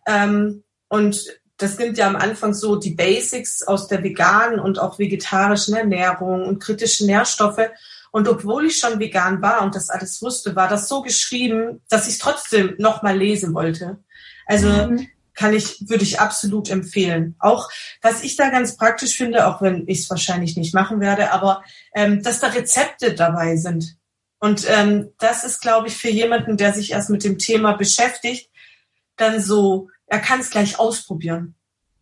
Ähm, 0.06 0.64
und 0.88 1.26
das 1.58 1.78
nimmt 1.78 1.98
ja 1.98 2.08
am 2.08 2.16
Anfang 2.16 2.54
so 2.54 2.76
die 2.76 2.94
Basics 2.94 3.64
aus 3.64 3.88
der 3.88 4.04
veganen 4.04 4.60
und 4.60 4.78
auch 4.80 5.00
vegetarischen 5.00 5.76
Ernährung 5.76 6.46
und 6.46 6.62
kritischen 6.62 7.08
Nährstoffe. 7.08 7.70
Und 8.12 8.28
obwohl 8.28 8.68
ich 8.68 8.78
schon 8.78 9.00
vegan 9.00 9.42
war 9.42 9.62
und 9.62 9.76
das 9.76 9.90
alles 9.90 10.22
wusste, 10.22 10.56
war 10.56 10.68
das 10.68 10.88
so 10.88 11.02
geschrieben, 11.02 11.82
dass 11.90 12.08
ich 12.08 12.14
es 12.14 12.20
trotzdem 12.20 12.76
nochmal 12.78 13.18
lesen 13.18 13.54
wollte. 13.54 13.98
Also 14.46 14.68
mhm. 14.68 15.08
kann 15.34 15.54
ich, 15.54 15.90
würde 15.90 16.04
ich 16.04 16.20
absolut 16.20 16.70
empfehlen. 16.70 17.36
Auch 17.40 17.70
was 18.02 18.24
ich 18.24 18.36
da 18.36 18.50
ganz 18.50 18.78
praktisch 18.78 19.16
finde, 19.16 19.48
auch 19.48 19.62
wenn 19.62 19.84
ich 19.88 20.02
es 20.02 20.10
wahrscheinlich 20.10 20.56
nicht 20.56 20.74
machen 20.74 21.00
werde, 21.00 21.32
aber 21.32 21.64
ähm, 21.94 22.22
dass 22.22 22.40
da 22.40 22.48
Rezepte 22.48 23.14
dabei 23.16 23.56
sind. 23.58 23.98
Und 24.40 24.66
ähm, 24.70 25.10
das 25.20 25.44
ist, 25.44 25.62
glaube 25.62 25.88
ich, 25.88 25.96
für 25.96 26.10
jemanden, 26.10 26.58
der 26.58 26.74
sich 26.74 26.92
erst 26.92 27.10
mit 27.10 27.24
dem 27.24 27.38
Thema 27.38 27.74
beschäftigt, 27.74 28.50
dann 29.18 29.42
so, 29.42 29.90
er 30.08 30.20
kann 30.20 30.40
es 30.40 30.50
gleich 30.50 30.78
ausprobieren. 30.78 31.56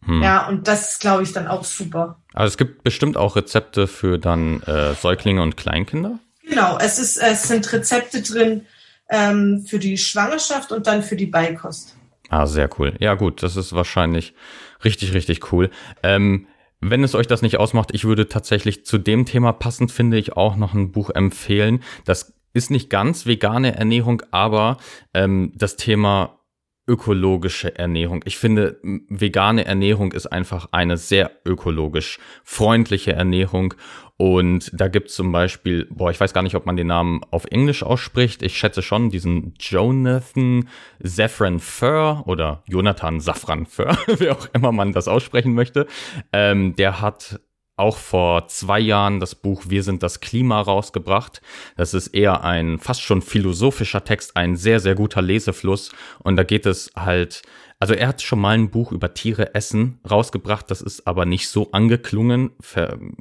Hm. 0.05 0.21
Ja, 0.21 0.47
und 0.47 0.67
das 0.67 0.93
ist, 0.93 0.99
glaube 0.99 1.23
ich, 1.23 1.31
dann 1.31 1.47
auch 1.47 1.63
super. 1.63 2.21
Also 2.33 2.51
es 2.51 2.57
gibt 2.57 2.83
bestimmt 2.83 3.15
auch 3.15 3.35
Rezepte 3.35 3.87
für 3.87 4.17
dann 4.17 4.61
äh, 4.63 4.93
Säuglinge 4.95 5.41
und 5.41 5.55
Kleinkinder? 5.55 6.19
Genau, 6.47 6.77
es, 6.79 6.99
ist, 6.99 7.17
es 7.17 7.43
sind 7.43 7.71
Rezepte 7.71 8.21
drin 8.21 8.65
ähm, 9.09 9.65
für 9.67 9.79
die 9.79 9.97
Schwangerschaft 9.97 10.71
und 10.71 10.87
dann 10.87 11.03
für 11.03 11.15
die 11.15 11.27
Beikost. 11.27 11.95
Ah, 12.29 12.47
sehr 12.47 12.69
cool. 12.79 12.95
Ja, 12.99 13.13
gut, 13.13 13.43
das 13.43 13.55
ist 13.55 13.73
wahrscheinlich 13.73 14.33
richtig, 14.83 15.13
richtig 15.13 15.51
cool. 15.53 15.69
Ähm, 16.01 16.47
wenn 16.89 17.03
es 17.03 17.15
euch 17.15 17.27
das 17.27 17.41
nicht 17.41 17.57
ausmacht, 17.57 17.89
ich 17.93 18.05
würde 18.05 18.27
tatsächlich 18.27 18.85
zu 18.85 18.97
dem 18.97 19.25
Thema 19.25 19.53
passend, 19.53 19.91
finde 19.91 20.17
ich, 20.17 20.35
auch 20.35 20.55
noch 20.55 20.73
ein 20.73 20.91
Buch 20.91 21.09
empfehlen. 21.09 21.81
Das 22.05 22.33
ist 22.53 22.71
nicht 22.71 22.89
ganz 22.89 23.25
vegane 23.25 23.75
Ernährung, 23.75 24.21
aber 24.31 24.77
ähm, 25.13 25.51
das 25.55 25.75
Thema 25.75 26.39
ökologische 26.87 27.77
Ernährung. 27.77 28.21
Ich 28.25 28.37
finde, 28.37 28.79
vegane 28.83 29.65
Ernährung 29.65 30.11
ist 30.11 30.27
einfach 30.27 30.67
eine 30.71 30.97
sehr 30.97 31.31
ökologisch 31.45 32.19
freundliche 32.43 33.13
Ernährung. 33.13 33.73
Und 34.17 34.69
da 34.73 34.89
gibt 34.89 35.09
es 35.09 35.15
zum 35.15 35.31
Beispiel, 35.31 35.87
boah, 35.89 36.11
ich 36.11 36.19
weiß 36.19 36.33
gar 36.33 36.43
nicht, 36.43 36.55
ob 36.55 36.65
man 36.65 36.75
den 36.75 36.87
Namen 36.87 37.21
auf 37.31 37.45
Englisch 37.45 37.83
ausspricht. 37.83 38.43
Ich 38.43 38.57
schätze 38.57 38.81
schon 38.81 39.09
diesen 39.09 39.53
Jonathan 39.59 40.67
Saffron 40.99 41.59
Fur 41.59 42.23
oder 42.25 42.63
Jonathan 42.67 43.19
Safran 43.19 43.65
Fur, 43.65 43.97
wie 44.19 44.29
auch 44.29 44.47
immer 44.53 44.71
man 44.71 44.91
das 44.91 45.07
aussprechen 45.07 45.53
möchte. 45.53 45.87
Ähm, 46.31 46.75
der 46.75 47.01
hat 47.01 47.39
auch 47.75 47.97
vor 47.97 48.47
zwei 48.47 48.79
Jahren 48.79 49.19
das 49.19 49.35
Buch 49.35 49.63
Wir 49.67 49.83
sind 49.83 50.03
das 50.03 50.19
Klima 50.19 50.61
rausgebracht. 50.61 51.41
Das 51.75 51.93
ist 51.93 52.07
eher 52.07 52.43
ein 52.43 52.77
fast 52.77 53.01
schon 53.01 53.21
philosophischer 53.21 54.03
Text, 54.03 54.37
ein 54.37 54.55
sehr, 54.55 54.79
sehr 54.79 54.95
guter 54.95 55.21
Lesefluss. 55.21 55.91
Und 56.19 56.35
da 56.35 56.43
geht 56.43 56.67
es 56.67 56.91
halt, 56.95 57.41
also 57.79 57.95
er 57.95 58.09
hat 58.09 58.21
schon 58.21 58.39
mal 58.39 58.55
ein 58.55 58.69
Buch 58.69 58.91
über 58.91 59.15
Tiere 59.15 59.55
essen 59.55 59.99
rausgebracht. 60.09 60.69
Das 60.69 60.81
ist 60.81 61.07
aber 61.07 61.25
nicht 61.25 61.49
so 61.49 61.71
angeklungen, 61.71 62.51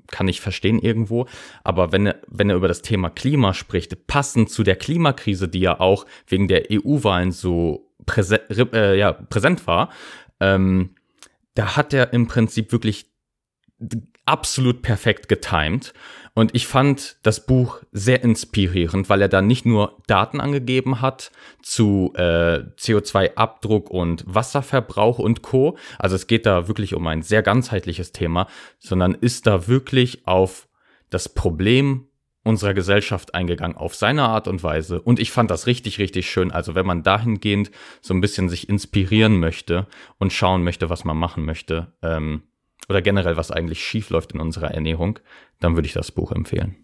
kann 0.08 0.28
ich 0.28 0.42
verstehen 0.42 0.78
irgendwo. 0.78 1.26
Aber 1.64 1.90
wenn 1.92 2.06
er, 2.06 2.20
wenn 2.28 2.50
er 2.50 2.56
über 2.56 2.68
das 2.68 2.82
Thema 2.82 3.08
Klima 3.08 3.54
spricht, 3.54 4.06
passend 4.06 4.50
zu 4.50 4.62
der 4.64 4.76
Klimakrise, 4.76 5.48
die 5.48 5.60
ja 5.60 5.80
auch 5.80 6.04
wegen 6.26 6.46
der 6.46 6.64
EU-Wahlen 6.70 7.32
so 7.32 7.90
präse 8.04 8.40
äh, 8.74 8.98
ja, 8.98 9.12
präsent 9.12 9.66
war, 9.66 9.88
ähm, 10.40 10.90
da 11.54 11.76
hat 11.76 11.94
er 11.94 12.12
im 12.12 12.26
Prinzip 12.26 12.72
wirklich 12.72 13.06
absolut 14.24 14.82
perfekt 14.82 15.28
getimed. 15.28 15.92
Und 16.34 16.54
ich 16.54 16.66
fand 16.66 17.16
das 17.22 17.44
Buch 17.44 17.82
sehr 17.92 18.22
inspirierend, 18.22 19.10
weil 19.10 19.20
er 19.20 19.28
da 19.28 19.42
nicht 19.42 19.66
nur 19.66 19.98
Daten 20.06 20.40
angegeben 20.40 21.02
hat 21.02 21.30
zu 21.60 22.12
äh, 22.16 22.60
CO2-Abdruck 22.78 23.90
und 23.90 24.24
Wasserverbrauch 24.26 25.18
und 25.18 25.42
Co. 25.42 25.76
Also 25.98 26.16
es 26.16 26.26
geht 26.26 26.46
da 26.46 26.68
wirklich 26.68 26.94
um 26.94 27.06
ein 27.06 27.20
sehr 27.20 27.42
ganzheitliches 27.42 28.12
Thema, 28.12 28.46
sondern 28.78 29.14
ist 29.14 29.46
da 29.46 29.68
wirklich 29.68 30.26
auf 30.26 30.68
das 31.10 31.28
Problem 31.28 32.08
unserer 32.44 32.74
Gesellschaft 32.74 33.34
eingegangen, 33.34 33.76
auf 33.76 33.94
seine 33.94 34.24
Art 34.24 34.48
und 34.48 34.62
Weise. 34.62 35.00
Und 35.00 35.20
ich 35.20 35.30
fand 35.30 35.50
das 35.50 35.66
richtig, 35.66 35.98
richtig 35.98 36.28
schön. 36.28 36.50
Also 36.50 36.74
wenn 36.74 36.86
man 36.86 37.02
dahingehend 37.02 37.70
so 38.00 38.14
ein 38.14 38.20
bisschen 38.20 38.48
sich 38.48 38.68
inspirieren 38.68 39.38
möchte 39.38 39.86
und 40.18 40.32
schauen 40.32 40.64
möchte, 40.64 40.90
was 40.90 41.04
man 41.04 41.16
machen 41.16 41.44
möchte, 41.44 41.92
ähm, 42.02 42.42
oder 42.88 43.02
generell 43.02 43.36
was 43.36 43.50
eigentlich 43.50 43.84
schief 43.84 44.10
läuft 44.10 44.32
in 44.32 44.40
unserer 44.40 44.72
Ernährung, 44.72 45.18
dann 45.60 45.76
würde 45.76 45.86
ich 45.86 45.94
das 45.94 46.10
Buch 46.12 46.32
empfehlen. 46.32 46.76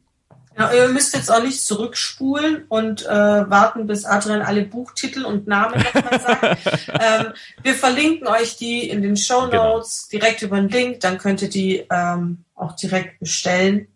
Ja, 0.57 0.73
ihr 0.73 0.89
müsst 0.89 1.15
jetzt 1.15 1.31
auch 1.31 1.43
nicht 1.43 1.63
zurückspulen 1.63 2.65
und 2.69 3.07
äh, 3.07 3.09
warten, 3.09 3.87
bis 3.87 4.05
Adrian 4.05 4.43
alle 4.43 4.65
Buchtitel 4.65 5.25
und 5.25 5.47
Namen 5.47 5.81
nochmal 5.95 6.21
sagt. 6.21 6.89
ähm, 7.01 7.33
wir 7.63 7.75
verlinken 7.75 8.27
euch 8.27 8.57
die 8.57 8.89
in 8.89 9.03
den 9.03 9.17
Show 9.17 9.49
genau. 9.49 9.75
Notes 9.75 10.09
genau. 10.09 10.25
direkt 10.25 10.43
über 10.43 10.57
den 10.57 10.69
Link, 10.69 11.01
dann 11.01 11.19
könnt 11.19 11.43
ihr 11.43 11.49
die 11.49 11.87
ähm, 11.91 12.45
auch 12.57 12.75
direkt 12.75 13.21
bestellen. 13.21 13.87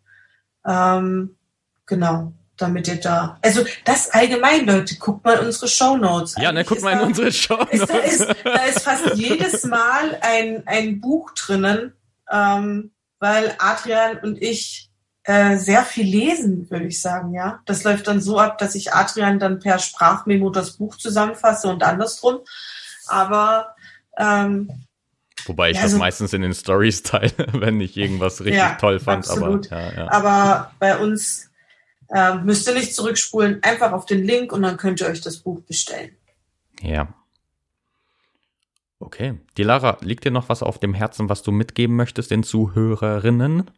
Ähm, 0.65 1.35
genau 1.87 2.33
damit 2.63 2.89
ihr 2.89 3.01
da. 3.01 3.39
Also 3.43 3.65
das 3.85 4.11
allgemein, 4.11 4.67
Leute, 4.67 4.97
guckt 4.97 5.25
mal 5.25 5.39
unsere 5.39 5.69
Show 5.69 5.97
Notes. 5.97 6.37
Ja, 6.39 6.53
ne, 6.53 6.65
guckt 6.65 6.83
mal 6.83 6.93
in 6.93 6.99
da, 7.01 7.05
unsere 7.05 7.33
Show 7.33 7.57
Notes. 7.57 7.87
Da 7.87 7.99
ist, 7.99 8.35
da 8.45 8.65
ist 8.65 8.83
fast 8.83 9.07
jedes 9.15 9.65
Mal 9.65 10.19
ein, 10.21 10.63
ein 10.67 11.01
Buch 11.01 11.33
drinnen, 11.33 11.93
ähm, 12.31 12.93
weil 13.19 13.55
Adrian 13.59 14.19
und 14.19 14.41
ich 14.41 14.91
äh, 15.25 15.57
sehr 15.57 15.85
viel 15.85 16.07
lesen, 16.07 16.71
würde 16.71 16.87
ich 16.87 17.01
sagen, 17.01 17.33
ja. 17.35 17.61
Das 17.67 17.85
läuft 17.85 18.09
dann 18.09 18.21
so 18.21 18.39
ab, 18.39 18.59
dass 18.59 18.75
ich 18.75 18.93
Adrian 18.93 19.39
dann 19.39 19.61
per 19.61 19.79
Sprachmemo 19.79 20.51
das 20.51 20.73
Buch 20.73 20.97
zusammenfasse 20.97 21.69
und 21.69 21.83
andersrum. 21.83 22.41
Aber 23.07 23.75
ähm, 24.19 24.87
Wobei 25.47 25.71
ich 25.71 25.77
ja, 25.77 25.83
also, 25.83 25.97
das 25.97 26.01
meistens 26.01 26.33
in 26.33 26.43
den 26.43 26.55
Stories 26.55 27.03
teile, 27.03 27.33
wenn 27.53 27.81
ich 27.81 27.97
irgendwas 27.97 28.41
richtig 28.41 28.57
ja, 28.57 28.75
toll 28.75 29.01
fand. 29.01 29.29
Absolut. 29.29 29.73
Aber, 29.73 29.95
ja, 29.95 30.11
aber 30.11 30.73
bei 30.79 30.97
uns 30.99 31.51
äh, 32.13 32.35
müsst 32.37 32.69
ihr 32.69 32.75
nicht 32.75 32.95
zurückspulen, 32.95 33.63
einfach 33.63 33.93
auf 33.93 34.07
den 34.07 34.25
Link 34.25 34.53
und 34.53 34.63
dann 34.63 34.77
könnt 34.77 35.01
ihr 35.01 35.07
euch 35.07 35.21
das 35.21 35.39
Buch 35.39 35.61
bestellen. 35.63 36.11
Ja. 36.83 37.15
Okay. 39.01 39.35
Die 39.57 39.63
Lara, 39.63 39.99
liegt 40.01 40.25
dir 40.25 40.31
noch 40.31 40.49
was 40.49 40.63
auf 40.63 40.79
dem 40.79 40.95
Herzen, 40.95 41.29
was 41.29 41.43
du 41.43 41.51
mitgeben 41.51 41.97
möchtest 41.97 42.31
den 42.31 42.43
Zuhörerinnen? 42.43 43.71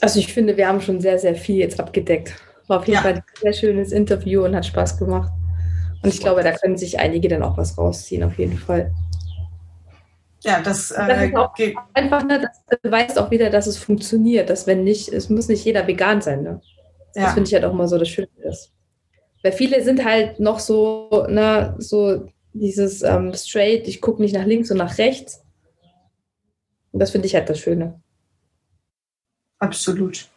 Also 0.00 0.18
ich 0.18 0.32
finde, 0.32 0.56
wir 0.56 0.66
haben 0.66 0.80
schon 0.80 1.00
sehr, 1.00 1.18
sehr 1.18 1.36
viel 1.36 1.56
jetzt 1.56 1.78
abgedeckt. 1.78 2.34
War 2.66 2.80
auf 2.80 2.86
jeden 2.86 2.96
ja. 2.96 3.02
Fall 3.02 3.14
ein 3.14 3.22
sehr 3.40 3.52
schönes 3.52 3.92
Interview 3.92 4.44
und 4.44 4.56
hat 4.56 4.66
Spaß 4.66 4.98
gemacht. 4.98 5.30
Und 6.02 6.12
ich 6.12 6.18
glaube, 6.18 6.42
da 6.42 6.52
können 6.52 6.76
sich 6.76 6.98
einige 6.98 7.28
dann 7.28 7.42
auch 7.44 7.56
was 7.56 7.78
rausziehen, 7.78 8.24
auf 8.24 8.36
jeden 8.38 8.58
Fall. 8.58 8.92
Ja, 10.42 10.60
das, 10.60 10.90
äh, 10.90 11.06
das 11.06 11.24
ist 11.24 11.36
auch 11.36 11.54
einfach, 11.94 12.24
ne, 12.24 12.40
das 12.40 12.80
beweist 12.80 13.18
auch 13.18 13.30
wieder, 13.30 13.48
dass 13.48 13.66
es 13.66 13.78
funktioniert, 13.78 14.50
dass 14.50 14.66
wenn 14.66 14.82
nicht, 14.82 15.08
es 15.08 15.30
muss 15.30 15.48
nicht 15.48 15.64
jeder 15.64 15.86
vegan 15.86 16.20
sein. 16.20 16.42
Ne? 16.42 16.60
Ja. 17.14 17.24
Das 17.24 17.34
finde 17.34 17.48
ich 17.48 17.54
halt 17.54 17.64
auch 17.64 17.72
immer 17.72 17.86
so 17.86 17.96
das 17.96 18.08
Schöne 18.08 18.28
ist. 18.42 18.72
Weil 19.42 19.52
viele 19.52 19.82
sind 19.82 20.04
halt 20.04 20.40
noch 20.40 20.58
so, 20.58 21.26
ne, 21.28 21.74
so 21.78 22.26
dieses 22.52 23.02
ähm, 23.02 23.32
straight, 23.34 23.86
ich 23.86 24.00
gucke 24.00 24.20
nicht 24.20 24.34
nach 24.34 24.44
links 24.44 24.70
und 24.70 24.78
nach 24.78 24.98
rechts. 24.98 25.44
Und 26.90 27.00
das 27.00 27.12
finde 27.12 27.26
ich 27.26 27.34
halt 27.34 27.48
das 27.48 27.60
Schöne. 27.60 28.00
Absolut. 29.58 30.28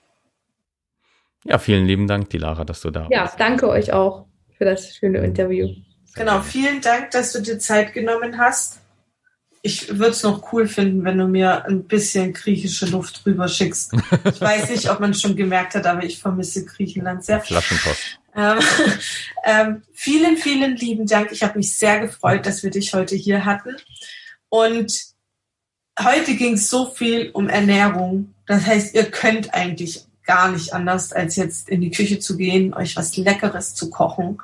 Ja, 1.45 1.57
vielen 1.57 1.85
lieben 1.85 2.07
Dank, 2.07 2.29
die 2.29 2.37
Lara, 2.37 2.63
dass 2.63 2.81
du 2.81 2.91
da 2.91 3.07
ja, 3.09 3.23
bist. 3.23 3.39
Ja, 3.39 3.47
danke 3.47 3.69
euch 3.69 3.91
auch 3.91 4.27
für 4.57 4.65
das 4.65 4.95
schöne 4.95 5.19
Interview. 5.19 5.67
Genau, 6.15 6.41
vielen 6.41 6.79
Dank, 6.81 7.11
dass 7.11 7.33
du 7.33 7.41
dir 7.41 7.59
Zeit 7.59 7.93
genommen 7.93 8.37
hast 8.37 8.84
ich 9.65 9.89
würde 9.97 10.11
es 10.11 10.21
noch 10.21 10.53
cool 10.53 10.67
finden, 10.67 11.03
wenn 11.05 11.17
du 11.17 11.27
mir 11.27 11.65
ein 11.65 11.85
bisschen 11.85 12.33
griechische 12.33 12.85
Luft 12.85 13.25
rüber 13.25 13.47
schickst. 13.47 13.93
Ich 14.31 14.39
weiß 14.39 14.69
nicht, 14.69 14.91
ob 14.91 14.99
man 14.99 15.09
es 15.09 15.19
schon 15.19 15.35
gemerkt 15.35 15.73
hat, 15.73 15.87
aber 15.87 16.03
ich 16.03 16.19
vermisse 16.19 16.65
Griechenland 16.65 17.25
sehr. 17.25 17.41
Flaschenpost. 17.41 18.19
Ähm, 18.35 18.59
ähm, 19.43 19.81
vielen, 19.91 20.37
vielen 20.37 20.75
lieben 20.75 21.07
Dank. 21.07 21.31
Ich 21.31 21.41
habe 21.41 21.57
mich 21.57 21.75
sehr 21.75 21.99
gefreut, 21.99 22.45
dass 22.45 22.61
wir 22.61 22.69
dich 22.69 22.93
heute 22.93 23.15
hier 23.15 23.43
hatten. 23.43 23.75
Und 24.49 24.93
heute 25.99 26.35
ging 26.35 26.53
es 26.53 26.69
so 26.69 26.85
viel 26.85 27.31
um 27.31 27.49
Ernährung. 27.49 28.35
Das 28.45 28.67
heißt, 28.67 28.93
ihr 28.93 29.05
könnt 29.05 29.55
eigentlich 29.55 30.05
gar 30.27 30.51
nicht 30.51 30.73
anders, 30.73 31.11
als 31.11 31.37
jetzt 31.37 31.69
in 31.69 31.81
die 31.81 31.91
Küche 31.91 32.19
zu 32.19 32.37
gehen, 32.37 32.75
euch 32.75 32.95
was 32.95 33.17
Leckeres 33.17 33.73
zu 33.73 33.89
kochen. 33.89 34.37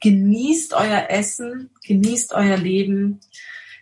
Genießt 0.00 0.72
euer 0.72 1.08
Essen, 1.10 1.68
genießt 1.84 2.32
euer 2.32 2.56
Leben. 2.56 3.20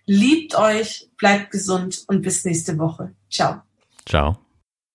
Liebt 0.06 0.54
euch, 0.56 1.08
bleibt 1.16 1.50
gesund 1.50 2.04
und 2.08 2.22
bis 2.22 2.44
nächste 2.44 2.78
Woche. 2.78 3.14
Ciao. 3.30 3.62
Ciao. 4.06 4.43